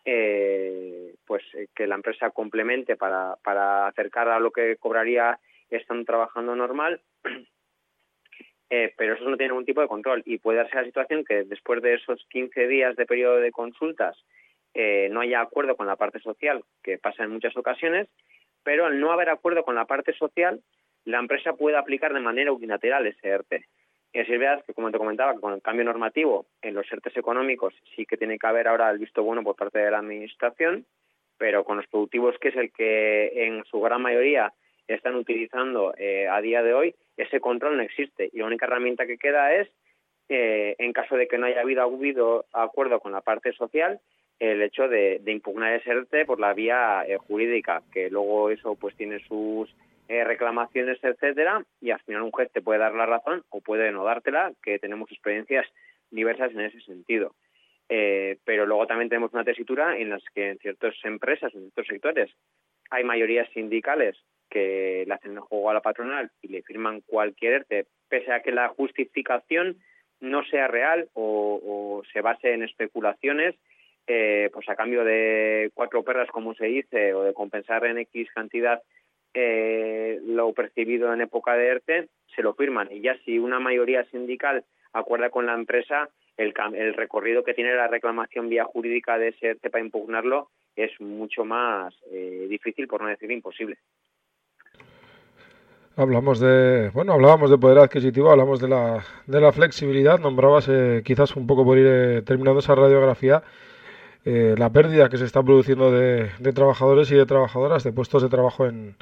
pues 0.04 1.44
que 1.76 1.88
la 1.88 1.96
empresa 1.96 2.32
complemente 2.32 2.96
para, 2.96 3.36
para 3.44 3.88
acercar 3.88 4.28
a 4.28 4.40
lo 4.40 4.52
que 4.52 4.76
cobraría 4.78 5.40
estando 5.70 6.06
trabajando 6.06 6.56
normal. 6.56 7.02
Eh, 8.70 8.92
pero 8.98 9.14
eso 9.14 9.30
no 9.30 9.38
tiene 9.38 9.52
ningún 9.52 9.66
tipo 9.66 9.82
de 9.82 9.88
control 9.88 10.24
y 10.26 10.40
puede 10.40 10.58
darse 10.58 10.78
la 10.78 10.86
situación 10.86 11.24
que 11.24 11.44
después 11.44 11.80
de 11.84 11.94
esos 11.94 12.26
15 12.32 12.68
días 12.68 12.96
de 12.96 13.06
periodo 13.06 13.36
de 13.36 13.52
consultas 13.52 14.18
eh, 14.74 15.10
no 15.12 15.22
haya 15.22 15.42
acuerdo 15.42 15.76
con 15.76 15.86
la 15.86 15.96
parte 15.96 16.20
social, 16.20 16.64
que 16.82 16.98
pasa 16.98 17.24
en 17.24 17.30
muchas 17.30 17.56
ocasiones, 17.56 18.08
pero 18.64 18.88
al 18.88 19.00
no 19.00 19.12
haber 19.12 19.30
acuerdo 19.30 19.64
con 19.64 19.76
la 19.76 19.86
parte 19.86 20.14
social, 20.14 20.60
la 21.06 21.20
empresa 21.20 21.54
puede 21.54 21.78
aplicar 21.78 22.16
de 22.16 22.22
manera 22.22 22.52
unilateral 22.52 23.06
ese 23.06 23.28
ERTE. 23.28 23.68
Es 24.14 24.30
verdad 24.30 24.64
que, 24.64 24.76
como 24.76 24.92
te 24.92 25.00
comentaba, 25.00 25.34
con 25.40 25.54
el 25.54 25.62
cambio 25.62 25.86
normativo 25.86 26.46
en 26.62 26.76
los 26.76 26.90
ERTES 26.92 27.18
económicos 27.18 27.74
sí 27.96 28.06
que 28.06 28.16
tiene 28.16 28.38
que 28.38 28.46
haber 28.46 28.68
ahora 28.68 28.92
el 28.92 29.00
visto 29.00 29.24
bueno 29.24 29.44
por 29.44 29.56
parte 29.56 29.80
de 29.80 29.90
la 29.90 29.98
Administración, 29.98 30.86
pero 31.40 31.64
con 31.64 31.78
los 31.78 31.88
productivos, 31.88 32.38
que 32.40 32.50
es 32.50 32.56
el 32.56 32.72
que 32.72 33.48
en 33.48 33.66
su 33.66 33.82
gran 33.82 34.04
mayoría 34.04 34.54
están 34.88 35.16
utilizando 35.16 35.96
eh, 35.98 36.28
a 36.28 36.42
día 36.42 36.62
de 36.62 36.76
hoy, 36.76 36.96
ese 37.18 37.40
control 37.40 37.78
no 37.78 37.84
existe. 37.84 38.30
Y 38.32 38.38
la 38.38 38.46
única 38.46 38.68
herramienta 38.68 39.08
que 39.08 39.18
queda 39.18 39.52
es, 39.54 39.68
eh, 40.30 40.76
en 40.78 40.94
caso 40.94 41.16
de 41.16 41.28
que 41.28 41.40
no 41.40 41.48
haya 41.48 41.62
habido, 41.62 41.82
habido 41.82 42.46
acuerdo 42.54 43.00
con 43.00 43.14
la 43.14 43.22
parte 43.22 43.52
social, 43.54 44.00
el 44.40 44.62
hecho 44.62 44.88
de, 44.88 45.22
impugnar 45.26 45.74
ese 45.74 45.90
ERTE 45.90 46.26
por 46.26 46.40
la 46.40 46.54
vía 46.54 47.04
eh, 47.08 47.18
jurídica, 47.18 47.82
que 47.92 48.10
luego 48.12 48.52
eso 48.52 48.76
pues 48.76 48.96
tiene 48.96 49.20
sus 49.28 49.74
eh, 50.08 50.24
reclamaciones, 50.24 51.04
etcétera, 51.04 51.64
y 51.82 51.92
al 51.92 52.00
final 52.02 52.24
un 52.24 52.32
juez 52.32 52.52
te 52.52 52.62
puede 52.62 52.80
dar 52.80 52.94
la 52.94 53.06
razón 53.06 53.44
o 53.50 53.62
puede 53.62 53.92
no 53.92 54.04
dártela, 54.04 54.52
que 54.62 54.80
tenemos 54.80 55.12
experiencias 55.12 55.66
diversas 56.12 56.52
en 56.52 56.62
ese 56.62 56.82
sentido. 56.82 57.36
pero 57.88 58.66
luego 58.66 58.88
también 58.88 59.10
tenemos 59.10 59.34
una 59.34 59.44
tesitura 59.44 59.98
en 59.98 60.10
las 60.10 60.24
que 60.34 60.50
en 60.50 60.58
ciertas 60.58 60.96
empresas, 61.04 61.54
en 61.54 61.62
ciertos 61.62 61.88
sectores, 61.88 62.32
hay 62.90 63.04
mayorías 63.04 63.50
sindicales 63.54 64.18
que 64.50 65.04
le 65.08 65.14
hacen 65.14 65.34
el 65.34 65.40
juego 65.40 65.72
a 65.72 65.74
la 65.74 65.82
patronal 65.82 66.30
y 66.42 66.50
le 66.50 66.62
firman 66.62 67.02
cualquier 67.02 67.54
ERTE, 67.54 67.88
pese 68.08 68.32
a 68.32 68.42
que 68.42 68.52
la 68.52 68.68
justificación 68.70 69.78
no 70.20 70.44
sea 70.46 70.68
real 70.68 71.10
o, 71.14 72.04
se 72.14 72.22
base 72.22 72.54
en 72.54 72.62
especulaciones, 72.62 73.56
eh, 74.06 74.50
pues 74.54 74.70
a 74.70 74.76
cambio 74.76 75.04
de 75.04 75.72
cuatro 75.74 76.04
perras, 76.04 76.30
como 76.30 76.54
se 76.54 76.68
dice, 76.68 77.16
o 77.16 77.24
de 77.24 77.34
compensar 77.34 77.84
en 77.86 77.98
X 77.98 78.30
cantidad 78.34 78.82
eh, 79.34 80.20
lo 80.26 80.54
percibido 80.54 81.14
en 81.14 81.22
época 81.22 81.56
de 81.56 81.68
ERTE, 81.68 82.10
se 82.36 82.42
lo 82.42 82.54
firman. 82.54 82.90
Y 82.92 83.02
ya 83.02 83.18
si 83.26 83.40
una 83.40 83.60
mayoría 83.60 84.04
sindical 84.06 84.64
acuerda 84.94 85.30
con 85.30 85.46
la 85.46 85.54
empresa, 85.54 86.10
el, 86.38 86.54
el 86.76 86.94
recorrido 86.94 87.44
que 87.44 87.54
tiene 87.54 87.76
la 87.76 87.88
reclamación 87.88 88.50
vía 88.50 88.66
jurídica 88.66 89.18
de 89.18 89.30
ese 89.30 89.48
ERTE 89.48 89.70
para 89.70 89.84
impugnarlo 89.84 90.50
es 90.76 91.00
mucho 91.00 91.46
más 91.46 91.94
eh, 92.12 92.48
difícil, 92.50 92.88
por 92.88 93.02
no 93.02 93.08
decir 93.08 93.32
imposible. 93.32 93.78
Hablamos 95.96 96.40
de, 96.40 96.90
bueno, 96.90 97.14
hablábamos 97.14 97.52
de 97.52 97.60
poder 97.60 97.78
adquisitivo, 97.78 98.32
hablamos 98.32 98.60
de 98.60 98.68
la, 98.68 99.04
de 99.28 99.40
la 99.40 99.52
flexibilidad, 99.52 100.18
nombrabas 100.18 100.68
eh, 100.68 101.04
quizás 101.06 101.36
un 101.36 101.46
poco 101.46 101.64
por 101.64 101.78
ir 101.78 101.86
eh, 101.88 102.22
terminando 102.24 102.62
esa 102.62 102.74
radiografía, 102.74 103.44
eh, 104.26 104.56
la 104.58 104.72
pérdida 104.72 105.08
que 105.10 105.20
se 105.20 105.26
está 105.26 105.44
produciendo 105.44 105.92
de, 105.92 106.32
trabajadores 106.56 107.12
y 107.12 107.16
de 107.16 107.28
trabajadoras, 107.28 107.84
de 107.84 107.92
puestos 107.92 108.24
de 108.24 108.30
trabajo 108.30 108.66
en, 108.66 108.96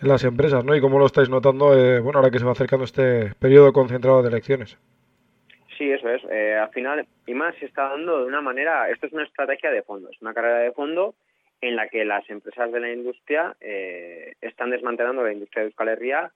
en 0.00 0.08
las 0.08 0.24
empresas, 0.24 0.64
¿no? 0.64 0.74
Y 0.74 0.80
cómo 0.80 0.98
lo 0.98 1.06
estáis 1.06 1.28
notando, 1.28 1.68
bueno, 2.02 2.18
ahora 2.18 2.30
que 2.30 2.38
se 2.38 2.44
va 2.44 2.52
acercando 2.52 2.84
este 2.84 3.34
periodo 3.38 3.72
concentrado 3.72 4.22
de 4.22 4.28
elecciones. 4.28 4.78
Sí, 5.76 5.90
eso 5.90 6.08
es. 6.08 6.24
al 6.24 6.70
final, 6.70 7.06
y 7.26 7.34
más 7.34 7.54
se 7.56 7.66
está 7.66 7.90
dando 7.90 8.20
de 8.20 8.26
una 8.26 8.40
manera, 8.40 8.88
esto 8.90 9.06
es 9.06 9.12
una 9.12 9.24
estrategia 9.24 9.70
de 9.70 9.82
fondo, 9.82 10.08
es 10.10 10.20
una 10.22 10.32
carrera 10.32 10.58
de 10.58 10.72
fondo 10.72 11.14
en 11.60 11.76
la 11.76 11.88
que 11.88 12.04
las 12.04 12.28
empresas 12.28 12.70
de 12.72 12.80
la 12.80 12.92
industria 12.92 13.56
eh, 13.60 14.34
están 14.40 14.70
desmantelando 14.70 15.22
la 15.22 15.32
industria 15.32 15.62
de 15.62 15.68
Euskal 15.68 15.88
Herria, 15.88 16.32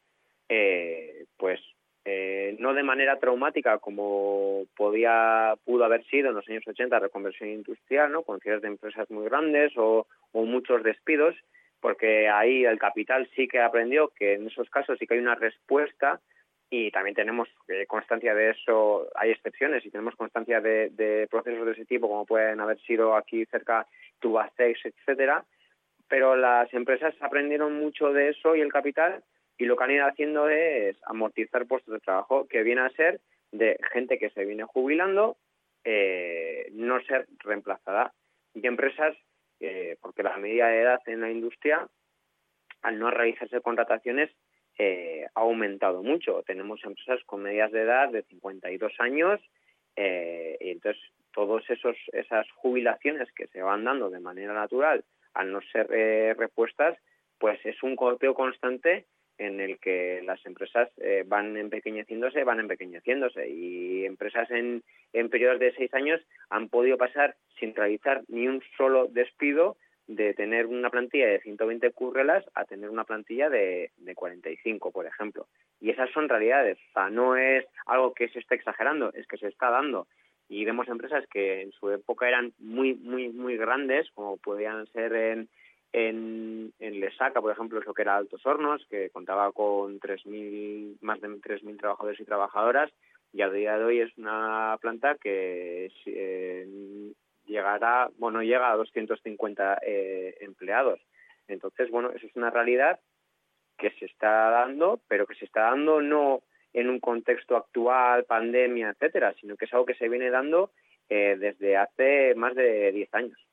eh, 0.49 1.27
pues 1.37 1.61
eh, 2.05 2.57
no 2.59 2.73
de 2.73 2.83
manera 2.83 3.19
traumática 3.19 3.79
como 3.79 4.65
podía 4.77 5.55
pudo 5.65 5.85
haber 5.85 6.05
sido 6.07 6.31
en 6.31 6.37
los 6.37 6.49
años 6.49 6.67
80 6.67 6.99
reconversión 6.99 7.51
industrial, 7.51 8.11
¿no? 8.11 8.23
con 8.23 8.41
cierres 8.41 8.63
de 8.63 8.69
empresas 8.69 9.11
muy 9.11 9.25
grandes 9.27 9.73
o 9.77 10.07
muchos 10.33 10.83
despidos, 10.83 11.35
porque 11.81 12.28
ahí 12.28 12.64
el 12.64 12.78
capital 12.78 13.28
sí 13.35 13.49
que 13.49 13.61
aprendió 13.61 14.09
que 14.09 14.35
en 14.35 14.47
esos 14.47 14.68
casos 14.70 14.99
sí 14.99 15.07
que 15.07 15.14
hay 15.14 15.20
una 15.20 15.35
respuesta 15.35 16.20
y 16.68 16.91
también 16.91 17.16
tenemos 17.16 17.49
constancia 17.89 18.35
de 18.35 18.51
eso, 18.51 19.09
hay 19.16 19.31
excepciones 19.31 19.85
y 19.85 19.91
tenemos 19.91 20.14
constancia 20.14 20.61
de, 20.61 20.91
de, 20.91 21.26
procesos 21.28 21.66
de 21.66 21.72
ese 21.72 21.85
tipo 21.85 22.09
como 22.09 22.26
pueden 22.26 22.61
haber 22.61 22.78
sido 22.83 23.16
aquí 23.16 23.45
cerca 23.47 23.87
Tubacex, 24.20 24.85
etcétera, 24.85 25.45
pero 26.09 26.37
las 26.37 26.72
empresas 26.74 27.14
aprendieron 27.20 27.78
mucho 27.78 28.12
de 28.12 28.28
eso 28.28 28.55
y 28.55 28.61
el 28.61 28.72
capital 28.72 29.22
y 29.61 29.66
lo 29.66 29.76
que 29.76 29.85
han 29.85 29.91
ido 29.91 30.07
haciendo 30.07 30.49
es 30.49 30.97
amortizar 31.05 31.66
puestos 31.66 31.93
de 31.93 32.01
trabajo, 32.01 32.49
que 32.49 32.62
viene 32.62 32.81
a 32.81 32.91
ser 32.91 33.20
de 33.53 33.78
gente 33.93 34.18
que 34.18 34.31
se 34.31 34.47
viene 34.47 34.64
jubilando, 34.64 35.37
eh, 35.85 36.68
no 36.72 36.99
ser 37.03 37.26
reemplazada. 37.41 38.14
Y 38.55 38.66
empresas, 38.66 39.14
eh, 39.61 39.97
porque 40.01 40.23
la 40.23 40.37
media 40.37 40.67
de 40.67 40.81
edad 40.81 41.01
en 41.07 41.21
la 41.21 41.31
industria, 41.31 41.87
al 42.83 42.99
no 42.99 43.11
realizarse 43.11 43.61
contrataciones, 43.61 44.31
eh, 44.79 45.27
ha 45.35 45.41
aumentado 45.41 46.03
mucho. 46.03 46.43
Tenemos 46.47 46.83
empresas 46.85 47.23
con 47.25 47.43
medias 47.43 47.71
de 47.71 47.83
edad 47.83 48.11
de 48.11 48.23
52 48.23 48.93
años 48.99 49.41
y 49.97 50.71
entonces 50.71 51.03
esos 51.69 51.97
esas 52.13 52.51
jubilaciones 52.53 53.31
que 53.33 53.47
se 53.49 53.63
van 53.63 53.85
dando 53.85 54.11
de 54.11 54.21
manera 54.21 54.53
natural 54.53 55.05
al 55.35 55.53
no 55.53 55.61
ser 55.73 55.89
eh, 55.93 56.35
repuestas 56.37 56.99
pues 57.39 57.59
es 57.65 57.83
un 57.83 57.97
golpeo 57.97 58.35
constante 58.35 59.07
en 59.41 59.59
el 59.59 59.78
que 59.78 60.20
las 60.22 60.45
empresas 60.45 60.91
eh, 60.99 61.24
van 61.26 61.57
empequeñeciéndose, 61.57 62.45
van 62.45 62.61
empequeñeciéndose. 62.61 63.49
Y 63.49 64.05
empresas 64.05 64.51
en, 64.51 64.82
en 65.14 65.30
periodos 65.30 65.59
de 65.59 65.72
seis 65.72 65.93
años 65.95 66.20
han 66.51 66.68
podido 66.68 66.99
pasar 66.99 67.36
sin 67.59 67.74
realizar 67.74 68.22
ni 68.28 68.47
un 68.47 68.62
solo 68.76 69.07
despido 69.07 69.78
de 70.07 70.34
tener 70.34 70.66
una 70.66 70.91
plantilla 70.91 71.28
de 71.28 71.41
120 71.41 71.91
currelas 71.93 72.45
a 72.55 72.64
tener 72.64 72.91
una 72.91 73.05
plantilla 73.05 73.49
de, 73.49 73.93
de 73.97 74.14
45, 74.14 74.91
por 74.91 75.07
ejemplo. 75.07 75.47
Y 75.80 75.88
esas 75.91 76.11
son 76.11 76.28
realidades, 76.28 76.76
o 76.91 76.93
sea, 76.93 77.11
no 77.11 77.36
es 77.36 77.64
algo 77.86 78.12
que 78.12 78.28
se 78.28 78.41
esté 78.41 78.57
exagerando, 78.57 79.11
es 79.14 79.26
que 79.26 79.38
se 79.38 79.49
está 79.49 79.70
dando. 79.70 80.07
Y 80.49 80.64
vemos 80.64 80.88
empresas 80.88 81.24
que 81.28 81.62
en 81.62 81.72
su 81.72 81.91
época 81.91 82.28
eran 82.28 82.53
muy, 82.59 82.95
muy, 82.95 83.28
muy 83.28 83.57
grandes, 83.57 84.11
como 84.11 84.36
podían 84.36 84.86
ser 84.88 85.14
en, 85.14 85.49
en, 85.93 86.72
en 86.78 87.01
Lesaca, 87.01 87.41
por 87.41 87.53
ejemplo, 87.53 87.80
eso 87.80 87.95
que 87.95 88.03
era 88.03 88.16
Altos 88.16 88.45
Hornos, 88.47 88.86
que 88.88 89.11
contaba 89.11 89.51
con 89.53 89.99
3.000, 89.99 90.99
más 91.01 91.20
de 91.20 91.28
3.000 91.28 91.78
trabajadores 91.78 92.20
y 92.20 92.24
trabajadoras, 92.24 92.91
y 93.32 93.43
a 93.43 93.51
día 93.51 93.78
de 93.78 93.84
hoy 93.84 94.01
es 94.01 94.16
una 94.18 94.76
planta 94.80 95.16
que 95.16 95.91
eh, 96.07 97.12
llegará, 97.47 98.11
bueno, 98.18 98.43
llega 98.43 98.70
a 98.70 98.76
250 98.76 99.78
eh, 99.86 100.36
empleados. 100.41 101.01
Entonces, 101.49 101.91
bueno, 101.91 102.11
eso 102.11 102.26
es 102.26 102.36
una 102.36 102.51
realidad 102.51 103.01
que 103.78 103.91
se 103.93 104.07
está 104.07 104.51
dando, 104.51 105.01
pero 105.09 105.26
que 105.26 105.34
se 105.34 105.45
está 105.45 105.62
dando 105.62 106.01
no 106.01 106.43
en 106.72 106.88
un 106.88 107.01
contexto 107.01 107.57
actual, 107.57 108.24
pandemia, 108.24 108.91
etcétera, 108.91 109.34
sino 109.41 109.57
que 109.57 109.64
es 109.64 109.72
algo 109.72 109.86
que 109.86 109.95
se 109.95 110.09
viene 110.09 110.30
dando 110.30 110.70
eh, 111.09 111.36
desde 111.38 111.76
hace 111.76 112.34
más 112.36 112.55
de 112.55 112.93
10 112.93 113.14
años. 113.14 113.49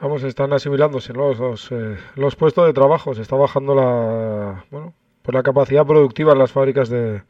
Vamos, 0.00 0.22
están 0.24 0.52
asimilándose 0.52 1.14
los, 1.14 1.38
los, 1.38 1.72
eh, 1.72 1.96
los, 2.16 2.36
puestos 2.36 2.66
de 2.66 2.74
trabajo, 2.74 3.14
se 3.14 3.22
está 3.22 3.34
bajando 3.34 3.74
la, 3.74 4.64
bueno, 4.70 4.92
pues 5.22 5.34
la 5.34 5.42
capacidad 5.42 5.86
productiva 5.86 6.32
en 6.32 6.38
las 6.38 6.52
fábricas 6.52 6.90
de, 6.90 7.22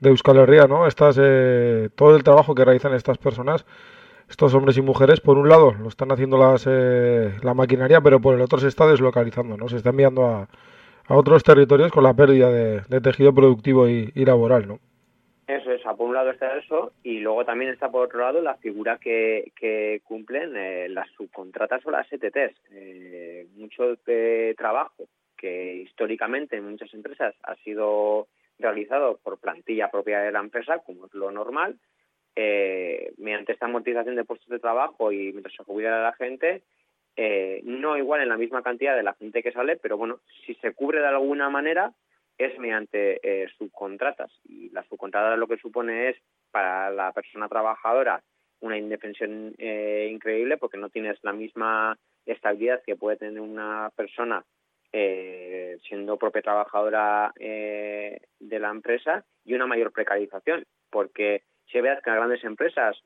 de 0.00 0.10
Euskal 0.10 0.38
Herria, 0.38 0.66
¿no? 0.66 0.88
Estas, 0.88 1.16
eh, 1.20 1.90
todo 1.94 2.16
el 2.16 2.24
trabajo 2.24 2.56
que 2.56 2.64
realizan 2.64 2.92
estas 2.94 3.18
personas, 3.18 3.66
estos 4.28 4.52
hombres 4.54 4.76
y 4.78 4.82
mujeres, 4.82 5.20
por 5.20 5.38
un 5.38 5.48
lado 5.48 5.74
lo 5.74 5.88
están 5.88 6.10
haciendo 6.10 6.38
las, 6.38 6.64
eh, 6.66 7.36
la 7.42 7.54
maquinaria, 7.54 8.00
pero 8.00 8.20
por 8.20 8.34
el 8.34 8.40
otro 8.40 8.58
se 8.58 8.66
está 8.66 8.86
deslocalizando, 8.88 9.56
¿no? 9.56 9.68
Se 9.68 9.76
está 9.76 9.90
enviando 9.90 10.26
a, 10.26 10.48
a 11.06 11.14
otros 11.14 11.44
territorios 11.44 11.92
con 11.92 12.02
la 12.02 12.14
pérdida 12.14 12.50
de, 12.50 13.00
tejido 13.00 13.32
productivo 13.32 13.88
y, 13.88 14.10
y, 14.14 14.24
laboral, 14.24 14.66
¿no? 14.66 14.80
Eso 15.52 15.70
es, 15.70 15.82
por 15.82 16.08
un 16.08 16.14
lado 16.14 16.30
está 16.30 16.56
eso 16.56 16.92
y 17.02 17.20
luego 17.20 17.44
también 17.44 17.70
está 17.70 17.90
por 17.90 18.06
otro 18.06 18.20
lado 18.20 18.40
la 18.40 18.56
figura 18.56 18.96
que, 18.96 19.52
que 19.54 20.00
cumplen 20.02 20.56
eh, 20.56 20.88
las 20.88 21.10
subcontratas 21.10 21.84
o 21.84 21.90
las 21.90 22.10
ETTs. 22.10 22.56
Eh, 22.70 23.46
mucho 23.56 23.96
de 24.06 24.54
trabajo 24.56 25.08
que 25.36 25.74
históricamente 25.74 26.56
en 26.56 26.70
muchas 26.70 26.94
empresas 26.94 27.34
ha 27.42 27.54
sido 27.56 28.28
realizado 28.58 29.18
por 29.22 29.38
plantilla 29.38 29.90
propia 29.90 30.20
de 30.20 30.32
la 30.32 30.40
empresa, 30.40 30.78
como 30.78 31.04
es 31.06 31.12
lo 31.12 31.30
normal, 31.30 31.76
eh, 32.34 33.12
mediante 33.18 33.52
esta 33.52 33.66
amortización 33.66 34.16
de 34.16 34.24
puestos 34.24 34.48
de 34.48 34.58
trabajo 34.58 35.12
y 35.12 35.32
mientras 35.32 35.54
se 35.54 35.64
jubila 35.64 36.02
la 36.02 36.14
gente, 36.14 36.62
eh, 37.16 37.60
no 37.64 37.98
igual 37.98 38.22
en 38.22 38.30
la 38.30 38.38
misma 38.38 38.62
cantidad 38.62 38.96
de 38.96 39.02
la 39.02 39.12
gente 39.14 39.42
que 39.42 39.52
sale, 39.52 39.76
pero 39.76 39.98
bueno, 39.98 40.20
si 40.46 40.54
se 40.54 40.72
cubre 40.72 41.00
de 41.00 41.08
alguna 41.08 41.50
manera 41.50 41.92
es 42.44 42.58
mediante 42.58 43.20
eh, 43.22 43.48
subcontratas. 43.58 44.32
Y 44.44 44.70
la 44.70 44.84
subcontrata 44.84 45.36
lo 45.36 45.48
que 45.48 45.58
supone 45.58 46.10
es 46.10 46.16
para 46.50 46.90
la 46.90 47.12
persona 47.12 47.48
trabajadora 47.48 48.22
una 48.62 48.78
indefensión 48.78 49.54
eh, 49.58 50.08
increíble 50.10 50.56
porque 50.56 50.78
no 50.78 50.88
tienes 50.88 51.18
la 51.22 51.32
misma 51.32 51.98
estabilidad 52.24 52.82
que 52.86 52.96
puede 52.96 53.16
tener 53.16 53.40
una 53.40 53.90
persona 53.96 54.44
eh, 54.92 55.78
siendo 55.88 56.16
propia 56.16 56.42
trabajadora 56.42 57.32
eh, 57.38 58.20
de 58.38 58.58
la 58.58 58.70
empresa 58.70 59.24
y 59.44 59.54
una 59.54 59.66
mayor 59.66 59.90
precarización, 59.90 60.64
porque 60.90 61.42
si 61.70 61.80
veas 61.80 62.02
que 62.02 62.10
las 62.10 62.18
grandes 62.18 62.44
empresas, 62.44 63.02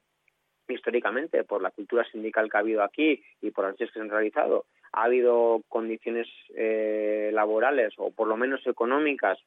históricamente, 0.69 1.45
por 1.45 1.63
la 1.63 1.71
cultura 1.71 2.05
sindical 2.11 2.51
que 2.51 2.57
ha 2.57 2.61
habido 2.61 2.83
aquí 2.83 3.23
y 3.41 3.51
por 3.51 3.67
las 3.67 3.77
que 3.77 3.87
se 3.87 4.01
han 4.01 4.11
realizado, 4.11 4.67
ha 4.97 5.05
habido 5.05 5.63
condiciones 5.69 6.27
eh, 6.57 7.31
laborales 7.33 7.93
o 7.99 8.11
por 8.11 8.27
lo 8.29 8.37
menos 8.39 8.67
económicas 8.67 9.39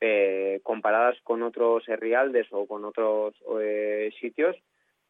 eh, 0.00 0.60
comparadas 0.62 1.16
con 1.22 1.42
otros 1.42 1.86
herrialdes 1.88 2.46
o 2.50 2.66
con 2.66 2.86
otros 2.86 3.34
eh, 3.60 4.10
sitios 4.18 4.56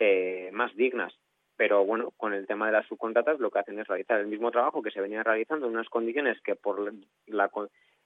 eh, 0.00 0.50
más 0.52 0.74
dignas. 0.74 1.14
Pero 1.56 1.84
bueno, 1.84 2.12
con 2.16 2.34
el 2.34 2.48
tema 2.48 2.66
de 2.66 2.72
las 2.72 2.86
subcontratas 2.88 3.38
lo 3.38 3.52
que 3.52 3.60
hacen 3.60 3.78
es 3.78 3.86
realizar 3.86 4.18
el 4.18 4.26
mismo 4.26 4.50
trabajo 4.50 4.82
que 4.82 4.90
se 4.90 5.00
venía 5.00 5.22
realizando 5.22 5.66
en 5.66 5.74
unas 5.74 5.88
condiciones 5.88 6.40
que 6.42 6.56
por 6.56 6.92
la, 7.26 7.50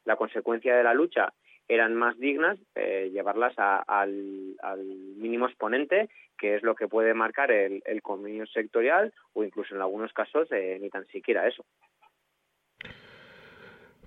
la 0.04 0.16
consecuencia 0.16 0.76
de 0.76 0.84
la 0.84 0.92
lucha 0.92 1.32
eran 1.68 1.94
más 1.94 2.18
dignas, 2.18 2.58
eh, 2.74 3.10
llevarlas 3.12 3.54
a, 3.58 3.78
al, 3.86 4.56
mínimo 5.16 5.46
exponente, 5.46 6.08
que 6.38 6.56
es 6.56 6.62
lo 6.62 6.74
que 6.74 6.88
puede 6.88 7.14
marcar 7.14 7.50
el, 7.50 7.82
el 7.84 8.00
convenio 8.02 8.46
sectorial 8.46 9.12
o 9.34 9.44
incluso 9.44 9.74
en 9.74 9.82
algunos 9.82 10.12
casos 10.12 10.50
eh, 10.50 10.78
ni 10.80 10.88
tan 10.88 11.06
siquiera 11.06 11.46
eso. 11.46 11.64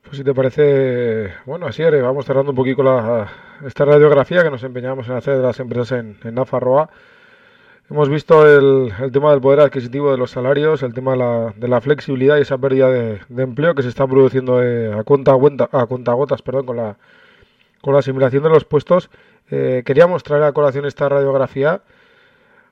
Pues 0.02 0.18
si 0.18 0.24
te 0.24 0.34
parece, 0.34 1.32
bueno, 1.46 1.68
así 1.68 1.84
haré, 1.84 2.02
vamos 2.02 2.26
cerrando 2.26 2.52
un 2.52 2.56
poquito 2.56 2.82
la, 2.82 3.30
esta 3.66 3.86
radiografía 3.86 4.44
que 4.44 4.50
nos 4.50 4.64
empeñamos 4.64 5.08
en 5.08 5.16
hacer 5.16 5.38
de 5.38 5.44
las 5.44 5.60
empresas 5.60 5.92
en, 6.00 6.18
en 6.24 6.36
Nafarroa. 6.36 6.90
Hemos 7.90 8.10
visto 8.10 8.48
el, 8.48 8.92
el, 9.00 9.12
tema 9.12 9.32
del 9.32 9.42
poder 9.42 9.60
adquisitivo 9.60 10.12
de 10.12 10.18
los 10.18 10.32
salarios, 10.32 10.82
el 10.82 10.94
tema 10.94 11.12
de 11.12 11.18
la, 11.18 11.54
de 11.56 11.68
la 11.68 11.82
flexibilidad 11.82 12.38
y 12.38 12.42
esa 12.42 12.58
pérdida 12.58 12.90
de, 12.90 13.20
empleo 13.38 13.76
que 13.76 13.84
se 13.84 13.90
está 13.90 14.08
produciendo 14.08 14.64
eh, 14.64 14.92
a 14.92 15.04
cuenta 15.04 15.34
a 15.34 15.86
cuenta 15.86 16.36
perdón, 16.44 16.66
con 16.66 16.78
la 16.78 16.98
con 17.82 17.94
la 17.94 18.00
asimilación 18.00 18.44
de 18.44 18.50
los 18.50 18.66
puestos. 18.66 19.10
Eh, 19.50 19.84
queríamos 19.86 20.24
traer 20.24 20.44
a 20.44 20.54
colación 20.54 20.86
esta 20.86 21.10
radiografía, 21.10 21.82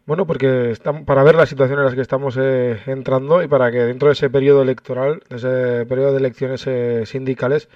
bueno, 0.06 0.26
porque 0.26 0.72
estamos, 0.72 1.04
para 1.04 1.24
ver 1.24 1.36
la 1.36 1.46
situación 1.46 1.80
en 1.80 1.86
la 1.86 1.94
que 1.94 2.02
estamos 2.02 2.36
eh, 2.42 2.80
entrando 2.88 3.44
y 3.44 3.48
para 3.48 3.72
que 3.72 3.80
dentro 3.80 4.08
de 4.08 4.14
ese 4.14 4.30
periodo 4.30 4.64
electoral, 4.64 5.22
de 5.30 5.36
ese 5.36 5.86
periodo 5.86 6.14
de 6.14 6.18
elecciones 6.18 6.66
eh, 6.66 7.06
sindicales, 7.06 7.70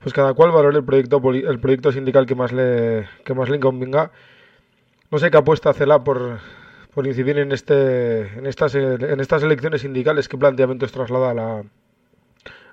pues 0.00 0.12
cada 0.12 0.34
cual 0.34 0.50
valore 0.50 0.78
el 0.78 0.84
proyecto 0.84 1.20
el 1.30 1.60
proyecto 1.60 1.92
sindical 1.92 2.26
que 2.26 2.34
más 2.34 2.52
le 2.52 3.06
que 3.24 3.34
más 3.34 3.48
le 3.50 3.60
convenga. 3.60 4.10
No 5.10 5.18
sé 5.18 5.30
qué 5.30 5.36
apuesta 5.36 5.72
CELA 5.72 6.02
por 6.02 6.38
por 6.92 7.06
incidir 7.06 7.38
en 7.38 7.52
este 7.52 8.22
en 8.38 8.46
estas 8.46 8.74
en 8.74 9.20
estas 9.20 9.42
elecciones 9.42 9.82
sindicales 9.82 10.28
qué 10.28 10.38
planteamientos 10.38 10.90
traslada 10.90 11.30
a 11.30 11.34
la 11.34 11.62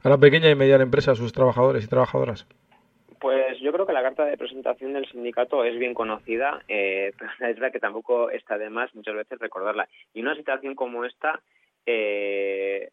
a 0.03 0.09
la 0.09 0.17
pequeña 0.17 0.49
y 0.49 0.55
mediana 0.55 0.83
empresa 0.83 1.11
a 1.11 1.15
sus 1.15 1.33
trabajadores 1.33 1.83
y 1.83 1.87
trabajadoras. 1.87 2.47
Pues 3.19 3.59
yo 3.61 3.71
la 3.97 4.03
carta 4.03 4.25
de 4.25 4.37
presentación 4.37 4.93
del 4.93 5.09
sindicato 5.09 5.63
es 5.63 5.77
bien 5.79 5.95
conocida, 5.95 6.61
eh, 6.67 7.13
pero 7.17 7.31
es 7.49 7.55
verdad 7.55 7.71
que 7.71 7.79
tampoco 7.79 8.29
está 8.29 8.57
de 8.59 8.69
más 8.69 8.93
muchas 8.93 9.15
veces 9.15 9.39
recordarla. 9.39 9.89
Y 10.13 10.21
una 10.21 10.35
situación 10.35 10.75
como 10.75 11.03
esta 11.03 11.41
eh, 11.83 12.91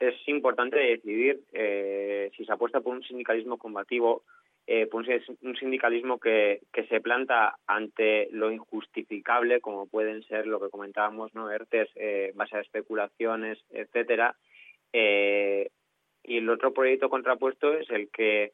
es 0.00 0.14
importante 0.26 0.76
decidir 0.76 1.40
eh, 1.52 2.32
si 2.36 2.44
se 2.44 2.52
apuesta 2.52 2.80
por 2.80 2.96
un 2.96 3.04
sindicalismo 3.04 3.58
combativo, 3.58 4.24
eh, 4.66 4.86
por 4.86 5.04
un 5.42 5.56
sindicalismo 5.56 6.18
que, 6.18 6.62
que 6.72 6.84
se 6.88 7.00
planta 7.00 7.56
ante 7.68 8.28
lo 8.32 8.50
injustificable, 8.50 9.60
como 9.60 9.86
pueden 9.86 10.24
ser 10.24 10.48
lo 10.48 10.60
que 10.60 10.70
comentábamos, 10.70 11.32
no 11.32 11.48
ERTES, 11.48 11.90
eh, 11.94 12.32
base 12.34 12.56
a 12.56 12.60
especulaciones, 12.60 13.58
etcétera. 13.70 14.34
Eh, 14.92 15.70
y 16.24 16.38
el 16.38 16.50
otro 16.50 16.72
proyecto 16.72 17.08
contrapuesto 17.08 17.72
es 17.74 17.88
el 17.90 18.10
que 18.10 18.52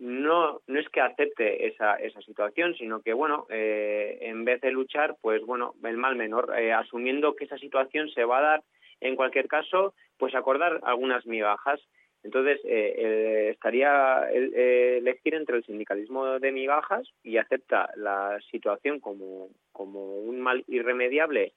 no 0.00 0.60
no 0.66 0.80
es 0.80 0.88
que 0.88 1.00
acepte 1.00 1.66
esa 1.66 1.96
esa 1.96 2.22
situación 2.22 2.74
sino 2.74 3.02
que 3.02 3.12
bueno 3.12 3.46
eh, 3.50 4.18
en 4.22 4.46
vez 4.46 4.60
de 4.62 4.72
luchar 4.72 5.16
pues 5.20 5.44
bueno 5.44 5.74
el 5.84 5.98
mal 5.98 6.16
menor 6.16 6.58
eh, 6.58 6.72
asumiendo 6.72 7.36
que 7.36 7.44
esa 7.44 7.58
situación 7.58 8.08
se 8.08 8.24
va 8.24 8.38
a 8.38 8.42
dar 8.42 8.62
en 9.00 9.14
cualquier 9.14 9.46
caso 9.46 9.94
pues 10.18 10.34
acordar 10.34 10.80
algunas 10.82 11.26
migajas. 11.26 11.80
Entonces 12.22 12.60
eh, 12.64 13.48
estaría 13.50 14.30
eh, 14.30 14.98
elegir 14.98 15.34
entre 15.34 15.56
el 15.56 15.64
sindicalismo 15.64 16.38
de 16.38 16.52
migajas 16.52 17.08
y 17.22 17.38
acepta 17.38 17.90
la 17.96 18.38
situación 18.50 19.00
como 19.00 19.48
como 19.72 20.18
un 20.18 20.40
mal 20.40 20.62
irremediable 20.68 21.54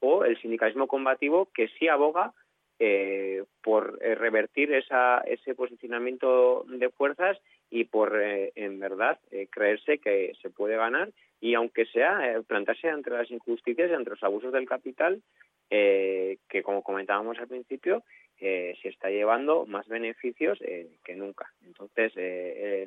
o 0.00 0.24
el 0.24 0.38
sindicalismo 0.40 0.86
combativo 0.86 1.48
que 1.54 1.68
sí 1.78 1.88
aboga 1.88 2.34
eh, 2.78 3.44
por 3.62 3.98
revertir 4.00 4.72
esa, 4.74 5.20
ese 5.20 5.54
posicionamiento 5.54 6.64
de 6.68 6.90
fuerzas 6.90 7.38
y 7.72 7.84
por, 7.84 8.20
eh, 8.20 8.52
en 8.54 8.78
verdad, 8.78 9.18
eh, 9.30 9.48
creerse 9.50 9.96
que 9.96 10.34
se 10.42 10.50
puede 10.50 10.76
ganar 10.76 11.08
y 11.40 11.54
aunque 11.54 11.86
sea 11.86 12.30
eh, 12.30 12.42
plantarse 12.42 12.86
entre 12.86 13.16
las 13.16 13.30
injusticias 13.30 13.90
y 13.90 13.94
entre 13.94 14.12
los 14.12 14.22
abusos 14.22 14.52
del 14.52 14.68
capital, 14.68 15.22
eh, 15.70 16.36
que 16.50 16.62
como 16.62 16.82
comentábamos 16.82 17.38
al 17.38 17.48
principio, 17.48 18.04
eh, 18.38 18.76
se 18.82 18.90
está 18.90 19.08
llevando 19.08 19.64
más 19.64 19.88
beneficios 19.88 20.58
que 20.58 21.16
nunca. 21.16 21.50
Entonces, 21.64 22.12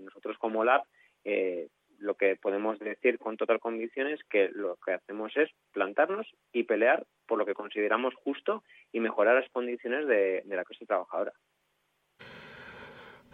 nosotros 0.04 0.38
como 0.38 0.64
LAB, 0.64 0.84
lo 1.98 2.14
que 2.14 2.36
podemos 2.36 2.78
decir 2.78 3.18
con 3.18 3.38
total 3.38 3.60
convicción 3.60 4.08
es 4.08 4.24
que 4.26 4.50
lo 4.54 4.78
que 4.86 4.94
hacemos 4.94 5.36
es 5.36 5.50
plantarnos 5.74 6.28
y 6.54 6.64
pelear 6.64 7.06
por 7.26 7.40
lo 7.40 7.46
que 7.46 7.54
consideramos 7.54 8.14
justo 8.16 8.64
y 8.92 9.00
mejorar 9.00 9.36
las 9.36 9.50
condiciones 9.50 10.08
de 10.08 10.44
la 10.46 10.64
clase 10.64 10.86
trabajadora. 10.86 11.34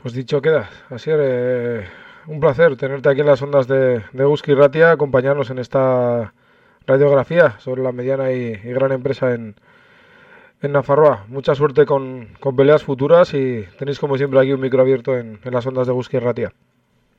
Pues 0.02 0.16
dicho 0.16 0.42
queda, 0.42 0.68
así 0.90 1.12
eh, 1.14 1.86
un 2.26 2.40
placer 2.40 2.76
tenerte 2.76 3.08
aquí 3.08 3.20
en 3.20 3.28
las 3.28 3.42
ondas 3.44 3.68
de, 3.68 4.02
de 4.14 4.26
Uski 4.26 4.56
Ratia, 4.56 4.90
acompañarnos 4.90 5.52
en 5.52 5.60
esta 5.60 6.34
radiografía 6.88 7.60
sobre 7.60 7.84
la 7.84 7.92
mediana 7.92 8.32
y, 8.32 8.54
gran 8.56 8.92
empresa 8.94 9.36
en, 9.36 9.54
en 10.64 10.72
Nafarroa. 10.72 11.26
Mucha 11.28 11.54
suerte 11.54 11.86
con, 11.86 12.30
con, 12.40 12.56
peleas 12.56 12.84
futuras 12.84 13.32
y 13.36 13.64
tenéis 13.78 14.00
como 14.00 14.18
siempre 14.18 14.40
aquí 14.40 14.52
un 14.52 14.62
micro 14.62 14.82
abierto 14.82 15.16
en, 15.16 15.40
en 15.44 15.54
las 15.54 15.68
ondas 15.68 15.86
de 15.86 15.94
Uski 15.94 16.18
Ratia. 16.18 16.52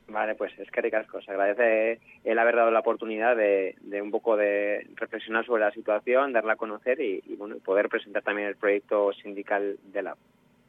Vale, 0.09 0.35
pues 0.35 0.53
es 0.59 0.69
que 0.73 0.81
ricasco. 0.81 1.23
Se 1.23 1.31
agradece 1.31 2.01
el 2.25 2.39
haber 2.41 2.57
dado 2.57 2.73
la 2.73 2.81
oportunidad 2.81 3.37
de, 3.37 3.77
de, 3.81 4.03
un 4.03 4.11
poco 4.11 4.37
de 4.37 4.89
reflexionar 4.97 5.47
sobre 5.47 5.63
la 5.63 5.71
situación, 5.71 6.33
darla 6.33 6.55
a 6.55 6.57
conocer 6.57 7.01
y, 7.01 7.23
y 7.27 7.37
bueno, 7.37 7.59
poder 7.65 7.89
presentar 7.89 8.25
también 8.25 8.49
el 8.49 8.57
proyecto 8.57 9.13
sindical 9.13 9.77
de 9.85 10.03
la 10.03 10.17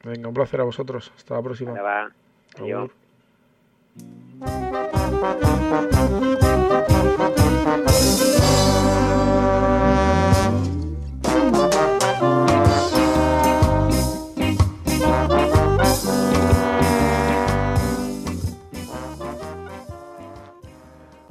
Venga, 0.04 0.28
un 0.28 0.34
placer 0.34 0.60
a 0.60 0.64
vosotros. 0.64 1.10
Hasta 1.16 1.34
la 1.34 1.42
próxima. 1.42 1.72
Vale, 1.72 1.82
va. 1.82 2.10
Adiós. 2.58 2.90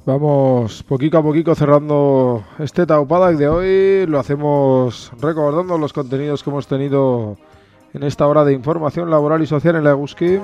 Vamos 0.05 0.83
poquito 0.83 1.17
a 1.17 1.23
poquito 1.23 1.55
cerrando 1.55 2.43
este 2.59 2.85
Taupadak 2.85 3.37
de 3.37 3.47
hoy. 3.47 4.05
Lo 4.07 4.19
hacemos 4.19 5.11
recordando 5.21 5.77
los 5.77 5.93
contenidos 5.93 6.43
que 6.43 6.49
hemos 6.49 6.67
tenido 6.67 7.37
en 7.93 8.03
esta 8.03 8.27
hora 8.27 8.43
de 8.43 8.53
información 8.53 9.09
laboral 9.09 9.41
y 9.43 9.47
social 9.47 9.75
en 9.75 9.83
la 9.83 9.91
Eguski. 9.91 10.39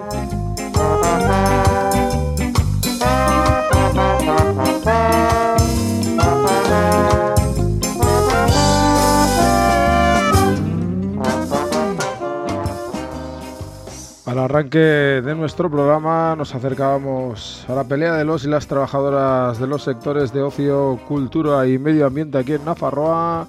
Al 14.25 14.37
arranque 14.37 14.77
de 14.77 15.33
nuestro 15.33 15.71
programa 15.71 16.35
nos 16.37 16.53
acercábamos 16.53 17.65
a 17.67 17.73
la 17.73 17.83
pelea 17.83 18.13
de 18.13 18.25
los 18.25 18.45
y 18.45 18.47
las 18.47 18.67
trabajadoras 18.67 19.59
de 19.59 19.65
los 19.65 19.83
sectores 19.83 20.31
de 20.31 20.43
ocio, 20.43 20.99
cultura 21.07 21.67
y 21.67 21.79
medio 21.79 22.05
ambiente 22.05 22.37
aquí 22.37 22.53
en 22.53 22.63
Nafarroa. 22.63 23.47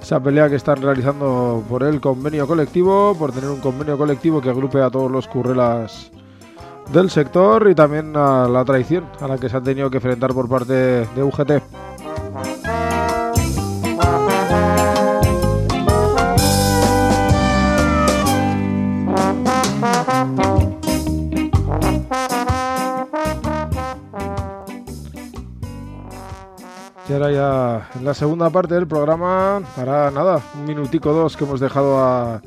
Esa 0.00 0.20
pelea 0.20 0.48
que 0.48 0.56
están 0.56 0.80
realizando 0.80 1.62
por 1.68 1.82
el 1.82 2.00
convenio 2.00 2.46
colectivo, 2.46 3.14
por 3.18 3.32
tener 3.32 3.50
un 3.50 3.60
convenio 3.60 3.98
colectivo 3.98 4.40
que 4.40 4.50
agrupe 4.50 4.80
a 4.80 4.90
todos 4.90 5.10
los 5.10 5.28
currelas 5.28 6.10
del 6.92 7.10
sector 7.10 7.68
y 7.70 7.74
también 7.74 8.16
a 8.16 8.48
la 8.48 8.64
traición 8.64 9.04
a 9.20 9.28
la 9.28 9.36
que 9.36 9.48
se 9.48 9.56
han 9.56 9.64
tenido 9.64 9.90
que 9.90 9.98
enfrentar 9.98 10.32
por 10.32 10.48
parte 10.48 10.72
de 10.72 11.22
UGT. 11.22 11.62
Ahora 27.18 27.32
ya 27.32 27.90
en 27.98 28.04
la 28.04 28.14
segunda 28.14 28.48
parte 28.48 28.76
del 28.76 28.86
programa, 28.86 29.60
hará 29.76 30.08
nada, 30.12 30.40
un 30.54 30.64
minutico 30.64 31.12
dos 31.12 31.36
que 31.36 31.42
hemos 31.42 31.58
dejado 31.58 31.98
a 31.98 32.40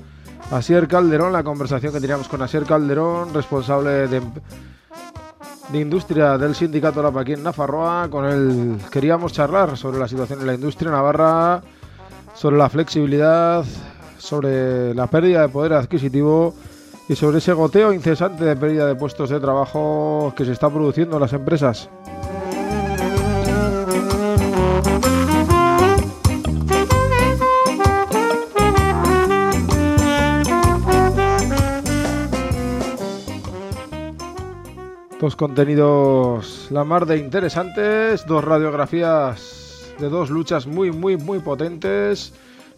Asier 0.50 0.88
Calderón, 0.88 1.34
la 1.34 1.44
conversación 1.44 1.92
que 1.92 2.00
teníamos 2.00 2.30
con 2.30 2.42
Asier 2.42 2.64
Calderón, 2.64 3.34
responsable 3.34 4.08
de, 4.08 4.22
de 5.74 5.78
industria 5.78 6.38
del 6.38 6.56
sindicato 6.56 7.04
LAP 7.04 7.18
aquí 7.18 7.34
en 7.34 7.44
Nafarroa. 7.44 8.08
Con 8.10 8.24
él 8.24 8.78
queríamos 8.90 9.34
charlar 9.34 9.76
sobre 9.76 10.00
la 10.00 10.08
situación 10.08 10.40
en 10.40 10.48
la 10.48 10.54
industria 10.54 10.90
navarra, 10.90 11.62
sobre 12.34 12.56
la 12.56 12.70
flexibilidad, 12.70 13.66
sobre 14.20 14.94
la 14.94 15.08
pérdida 15.08 15.42
de 15.42 15.50
poder 15.50 15.74
adquisitivo 15.74 16.54
y 17.10 17.16
sobre 17.18 17.40
ese 17.40 17.52
goteo 17.52 17.92
incesante 17.92 18.46
de 18.46 18.56
pérdida 18.56 18.88
de 18.88 18.96
puestos 18.96 19.32
de 19.32 19.42
trabajo 19.42 20.34
que 20.34 20.46
se 20.46 20.54
está 20.54 20.70
produciendo 20.70 21.18
en 21.18 21.22
las 21.24 21.34
empresas. 21.34 21.90
Dos 35.22 35.36
contenidos 35.36 36.68
la 36.72 36.84
mar 36.84 37.06
de 37.06 37.18
interesantes, 37.18 38.26
dos 38.26 38.44
radiografías 38.44 39.94
de 40.00 40.10
dos 40.10 40.32
luchas 40.32 40.66
muy, 40.66 40.92
muy, 40.92 41.16
muy 41.16 41.38
potentes, 41.38 42.34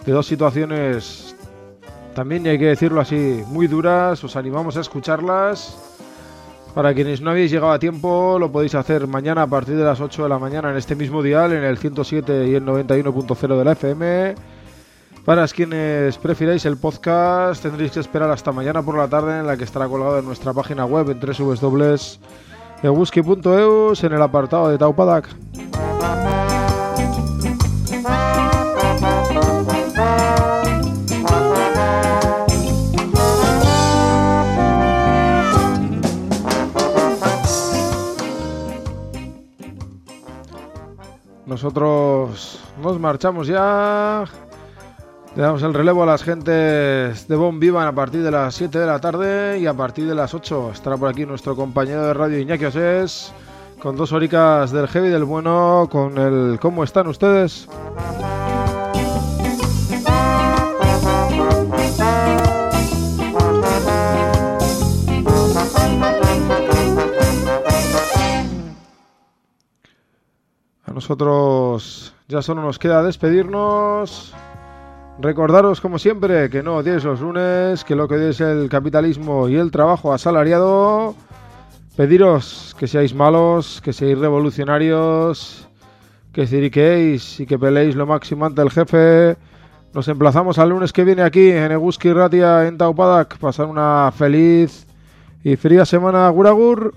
de 0.05 0.11
dos 0.11 0.27
situaciones 0.27 1.37
también, 2.13 2.45
hay 2.45 2.59
que 2.59 2.65
decirlo 2.65 3.01
así, 3.01 3.43
muy 3.47 3.67
duras. 3.67 4.23
Os 4.23 4.35
animamos 4.35 4.77
a 4.77 4.81
escucharlas. 4.81 5.77
Para 6.75 6.93
quienes 6.93 7.21
no 7.21 7.31
habéis 7.31 7.49
llegado 7.49 7.71
a 7.71 7.79
tiempo, 7.79 8.37
lo 8.39 8.51
podéis 8.51 8.75
hacer 8.75 9.07
mañana 9.07 9.43
a 9.43 9.47
partir 9.47 9.77
de 9.77 9.83
las 9.83 10.01
8 10.01 10.23
de 10.23 10.29
la 10.29 10.37
mañana 10.37 10.69
en 10.69 10.77
este 10.77 10.95
mismo 10.95 11.23
dial, 11.23 11.53
en 11.53 11.63
el 11.63 11.77
107 11.77 12.47
y 12.49 12.55
el 12.55 12.65
91.0 12.65 13.57
de 13.57 13.65
la 13.65 13.71
FM. 13.71 14.35
Para 15.25 15.47
quienes 15.47 16.17
prefiráis 16.17 16.65
el 16.65 16.75
podcast, 16.75 17.63
tendréis 17.63 17.93
que 17.93 18.01
esperar 18.01 18.29
hasta 18.29 18.51
mañana 18.51 18.83
por 18.83 18.97
la 18.97 19.07
tarde, 19.07 19.39
en 19.39 19.47
la 19.47 19.55
que 19.55 19.63
estará 19.63 19.87
colgado 19.87 20.19
en 20.19 20.25
nuestra 20.25 20.51
página 20.51 20.83
web 20.83 21.11
en 21.11 21.21
www.eguski.eus 21.21 24.03
en 24.03 24.11
el 24.11 24.21
apartado 24.21 24.67
de 24.67 24.77
Taupadak. 24.77 25.29
Nosotros 41.45 42.59
nos 42.81 42.99
marchamos 42.99 43.47
ya. 43.47 44.25
Le 45.35 45.41
damos 45.41 45.63
el 45.63 45.73
relevo 45.73 46.03
a 46.03 46.05
las 46.05 46.23
gentes 46.23 47.27
de 47.27 47.35
Bon 47.35 47.59
Vivan 47.59 47.87
a 47.87 47.95
partir 47.95 48.21
de 48.21 48.29
las 48.29 48.53
7 48.53 48.77
de 48.77 48.85
la 48.85 48.99
tarde 48.99 49.57
y 49.57 49.65
a 49.65 49.73
partir 49.73 50.07
de 50.07 50.13
las 50.13 50.31
8 50.35 50.69
estará 50.73 50.95
por 50.95 51.09
aquí 51.09 51.25
nuestro 51.25 51.55
compañero 51.55 52.05
de 52.05 52.13
radio 52.13 52.37
Iñaki 52.37 52.65
Osés 52.65 53.33
con 53.79 53.95
dos 53.95 54.11
horicas 54.11 54.71
del 54.71 54.87
heavy 54.87 55.09
del 55.09 55.23
bueno 55.23 55.89
con 55.91 56.19
el 56.19 56.59
¿Cómo 56.59 56.83
están 56.83 57.07
ustedes? 57.07 57.67
A 70.85 70.91
nosotros 70.91 72.13
ya 72.27 72.43
solo 72.43 72.61
nos 72.61 72.77
queda 72.77 73.01
despedirnos. 73.01 74.35
Recordaros, 75.23 75.79
como 75.79 75.99
siempre, 75.99 76.49
que 76.49 76.61
no 76.61 76.75
odiéis 76.75 77.05
los 77.05 77.21
lunes, 77.21 77.85
que 77.85 77.95
lo 77.95 78.09
que 78.09 78.15
odiéis 78.15 78.41
es 78.41 78.47
el 78.57 78.67
capitalismo 78.67 79.47
y 79.47 79.55
el 79.55 79.71
trabajo 79.71 80.11
asalariado. 80.11 81.15
Pediros 81.95 82.75
que 82.77 82.87
seáis 82.87 83.15
malos, 83.15 83.79
que 83.81 83.93
seáis 83.93 84.17
revolucionarios, 84.17 85.69
que 86.33 86.45
ciriquéis 86.45 87.39
y 87.39 87.45
que 87.45 87.57
peleéis 87.57 87.95
lo 87.95 88.05
máximo 88.05 88.45
ante 88.45 88.63
el 88.63 88.69
jefe. 88.69 89.37
Nos 89.93 90.09
emplazamos 90.09 90.59
al 90.59 90.71
lunes 90.71 90.91
que 90.91 91.05
viene 91.05 91.21
aquí 91.21 91.51
en 91.51 91.71
Eguski 91.71 92.11
Ratia 92.11 92.67
en 92.67 92.77
Taupadak. 92.77 93.37
Pasar 93.37 93.67
una 93.67 94.11
feliz 94.13 94.85
y 95.41 95.55
fría 95.55 95.85
semana, 95.85 96.27
Guragur. 96.31 96.95